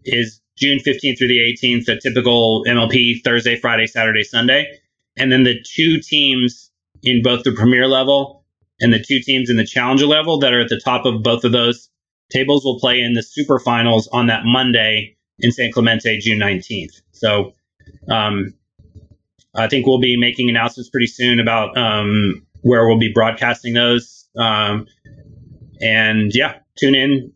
is 0.05 0.43
June 0.59 0.79
15th 0.81 1.17
through 1.17 1.29
the 1.29 1.57
18th, 1.59 1.89
a 1.89 1.99
typical 1.99 2.65
MLP 2.67 3.25
Thursday, 3.25 3.59
Friday, 3.59 3.87
Saturday, 3.87 4.25
Sunday, 4.25 4.79
and 5.17 5.33
then 5.33 5.45
the 5.45 5.59
two 5.75 6.01
teams 6.01 6.71
in 7.03 7.23
both 7.23 7.45
the 7.45 7.53
Premier 7.53 7.87
level 7.87 8.45
and 8.81 8.93
the 8.93 9.03
two 9.03 9.21
teams 9.21 9.51
in 9.51 9.57
the 9.57 9.67
Challenger 9.67 10.07
level 10.07 10.39
that 10.41 10.53
are 10.53 10.61
at 10.61 10.69
the 10.69 10.81
top 10.83 11.07
of 11.07 11.23
both 11.23 11.45
of 11.45 11.53
those 11.53 11.89
tables 12.31 12.65
will 12.65 12.79
play 12.79 13.01
in 13.01 13.15
the 13.15 13.23
super 13.23 13.59
finals 13.59 14.09
on 14.13 14.27
that 14.27 14.43
Monday 14.45 15.17
in 15.39 15.53
San 15.53 15.71
Clemente, 15.73 16.19
June 16.19 16.39
19th. 16.39 17.01
So 17.13 17.53
um, 18.09 18.55
I 19.55 19.69
think 19.69 19.87
we'll 19.87 20.01
be 20.01 20.17
making 20.19 20.49
announcements 20.51 20.91
pretty 20.91 21.07
soon 21.07 21.41
about 21.41 21.77
um, 21.77 22.47
where 22.63 22.87
we'll 22.87 22.99
be 22.99 23.13
broadcasting 23.13 23.75
those. 23.75 24.29
Um, 24.37 24.87
and 25.81 26.33
yeah, 26.35 26.59
tune 26.79 26.95
in 26.95 27.33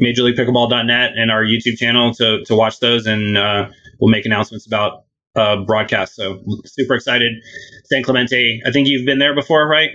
majorleaguepickleball.net 0.00 1.12
and 1.16 1.30
our 1.30 1.44
YouTube 1.44 1.76
channel 1.76 2.12
to, 2.14 2.44
to 2.44 2.56
watch 2.56 2.80
those. 2.80 3.06
And 3.06 3.36
uh, 3.36 3.68
we'll 4.00 4.10
make 4.10 4.26
announcements 4.26 4.66
about 4.66 5.04
uh, 5.36 5.64
broadcast. 5.64 6.14
So 6.16 6.42
super 6.64 6.94
excited. 6.94 7.32
San 7.84 8.02
Clemente, 8.02 8.60
I 8.66 8.70
think 8.70 8.88
you've 8.88 9.04
been 9.06 9.18
there 9.18 9.34
before, 9.34 9.66
right? 9.68 9.90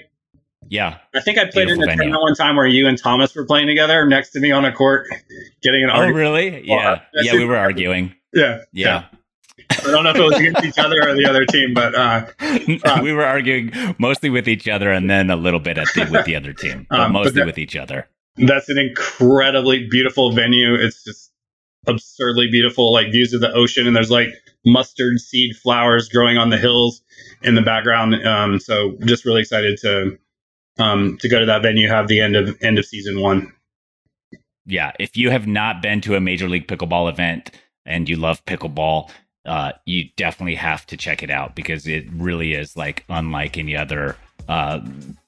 Yeah, 0.68 0.98
I 1.16 1.22
think 1.22 1.38
I 1.40 1.46
played 1.46 1.66
Beautiful 1.68 1.84
in 1.84 1.90
a 1.90 1.92
venue. 1.94 1.98
tournament 2.04 2.22
one 2.22 2.36
time 2.36 2.56
where 2.56 2.68
you 2.68 2.88
and 2.88 2.96
Thomas 2.98 3.34
were 3.34 3.46
playing 3.46 3.68
together 3.68 4.06
next 4.06 4.32
to 4.32 4.40
me 4.40 4.52
on 4.52 4.66
a 4.66 4.72
court, 4.72 5.08
getting 5.64 5.84
an 5.84 5.90
Oh, 5.90 5.94
argument. 5.94 6.16
really? 6.18 6.68
Yeah, 6.68 7.02
that's 7.14 7.26
yeah. 7.28 7.34
We 7.34 7.46
were 7.46 7.58
arguing. 7.58 8.14
Yeah, 8.34 8.60
Yeah, 8.72 9.06
I 9.72 9.76
don't 9.90 10.04
know 10.04 10.12
if 10.12 10.18
it 10.18 10.22
was 10.22 10.38
against 10.38 10.64
each 10.66 10.78
other 10.78 10.98
or 11.02 11.16
the 11.16 11.26
other 11.28 11.46
team, 11.46 11.74
but 11.74 11.96
uh, 11.96 13.00
we 13.02 13.14
were 13.14 13.26
arguing 13.26 13.72
mostly 13.98 14.30
with 14.30 14.48
each 14.48 14.68
other, 14.68 14.92
and 14.92 15.10
then 15.10 15.32
a 15.32 15.36
little 15.36 15.60
bit 15.60 15.80
at 15.80 15.88
the, 15.96 16.08
with 16.12 16.26
the 16.26 16.36
other 16.36 16.54
team, 16.54 16.86
but 16.90 17.00
Um, 17.00 17.14
but 17.14 17.20
mostly 17.24 17.40
that- 17.42 17.46
with 17.48 17.58
each 17.58 17.76
other. 17.76 18.08
that's 18.38 18.70
an 18.70 18.78
incredibly 18.78 19.88
beautiful 19.90 20.32
venue. 20.34 20.76
It's 20.76 21.04
just 21.04 21.32
absurdly 21.88 22.48
beautiful, 22.52 22.92
like 22.94 23.12
views 23.12 23.34
of 23.34 23.42
the 23.42 23.52
ocean, 23.54 23.88
and 23.88 23.96
there's 23.96 24.12
like 24.12 24.30
mustard 24.66 25.20
seed 25.20 25.56
flowers 25.56 26.10
growing 26.10 26.38
on 26.38 26.50
the 26.50 26.58
hills 26.58 27.02
in 27.42 27.56
the 27.56 27.62
background. 27.62 28.16
Um, 28.26 28.60
so 28.60 28.98
just 29.06 29.26
really 29.26 29.42
excited 29.42 29.78
to 29.82 30.18
um, 30.78 31.18
to 31.22 31.30
go 31.30 31.40
to 31.40 31.46
that 31.46 31.62
venue. 31.62 31.88
Have 31.88 32.08
the 32.08 32.22
end 32.22 32.36
of 32.36 32.58
end 32.62 32.80
of 32.80 32.86
season 32.86 33.22
one. 33.22 33.54
yeah, 34.66 34.92
if 35.00 35.18
you 35.18 35.32
have 35.32 35.48
not 35.48 35.82
been 35.82 36.02
to 36.02 36.16
a 36.16 36.20
major 36.22 36.48
league 36.48 36.68
pickleball 36.68 37.10
event 37.10 37.52
and 37.86 38.08
you 38.08 38.16
love 38.16 38.44
pickleball, 38.46 39.10
uh, 39.46 39.72
you 39.86 40.06
definitely 40.16 40.56
have 40.56 40.86
to 40.88 40.98
check 40.98 41.24
it 41.24 41.32
out 41.32 41.56
because 41.56 41.88
it 41.88 42.06
really 42.14 42.54
is 42.54 42.78
like 42.78 43.04
unlike 43.10 43.58
any 43.58 43.76
other 43.76 44.16
uh, 44.48 44.80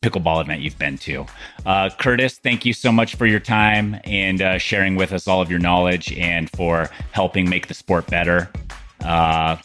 pickleball 0.03 0.41
event 0.41 0.61
you've 0.61 0.77
been 0.77 0.97
to. 0.97 1.25
Uh, 1.65 1.89
Curtis, 1.99 2.37
thank 2.37 2.65
you 2.65 2.73
so 2.73 2.91
much 2.91 3.15
for 3.15 3.25
your 3.25 3.39
time 3.39 3.99
and 4.03 4.41
uh, 4.41 4.57
sharing 4.57 4.95
with 4.95 5.11
us 5.11 5.27
all 5.27 5.41
of 5.41 5.49
your 5.49 5.59
knowledge 5.59 6.11
and 6.13 6.49
for 6.51 6.89
helping 7.11 7.49
make 7.49 7.67
the 7.67 7.73
sport 7.73 8.07
better. 8.07 8.49
Uh, 9.03 9.57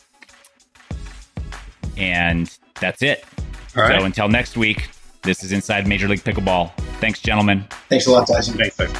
and 1.96 2.56
that's 2.80 3.02
it. 3.02 3.24
All 3.76 3.82
right. 3.82 4.00
So 4.00 4.06
until 4.06 4.28
next 4.28 4.56
week, 4.56 4.88
this 5.22 5.42
is 5.42 5.52
Inside 5.52 5.86
Major 5.86 6.08
League 6.08 6.24
Pickleball. 6.24 6.72
Thanks, 7.00 7.20
gentlemen. 7.20 7.66
Thanks 7.88 8.06
a 8.06 8.10
lot, 8.10 8.26
Tyson. 8.26 8.56
Thanks. 8.56 8.76
Tyson. 8.76 8.96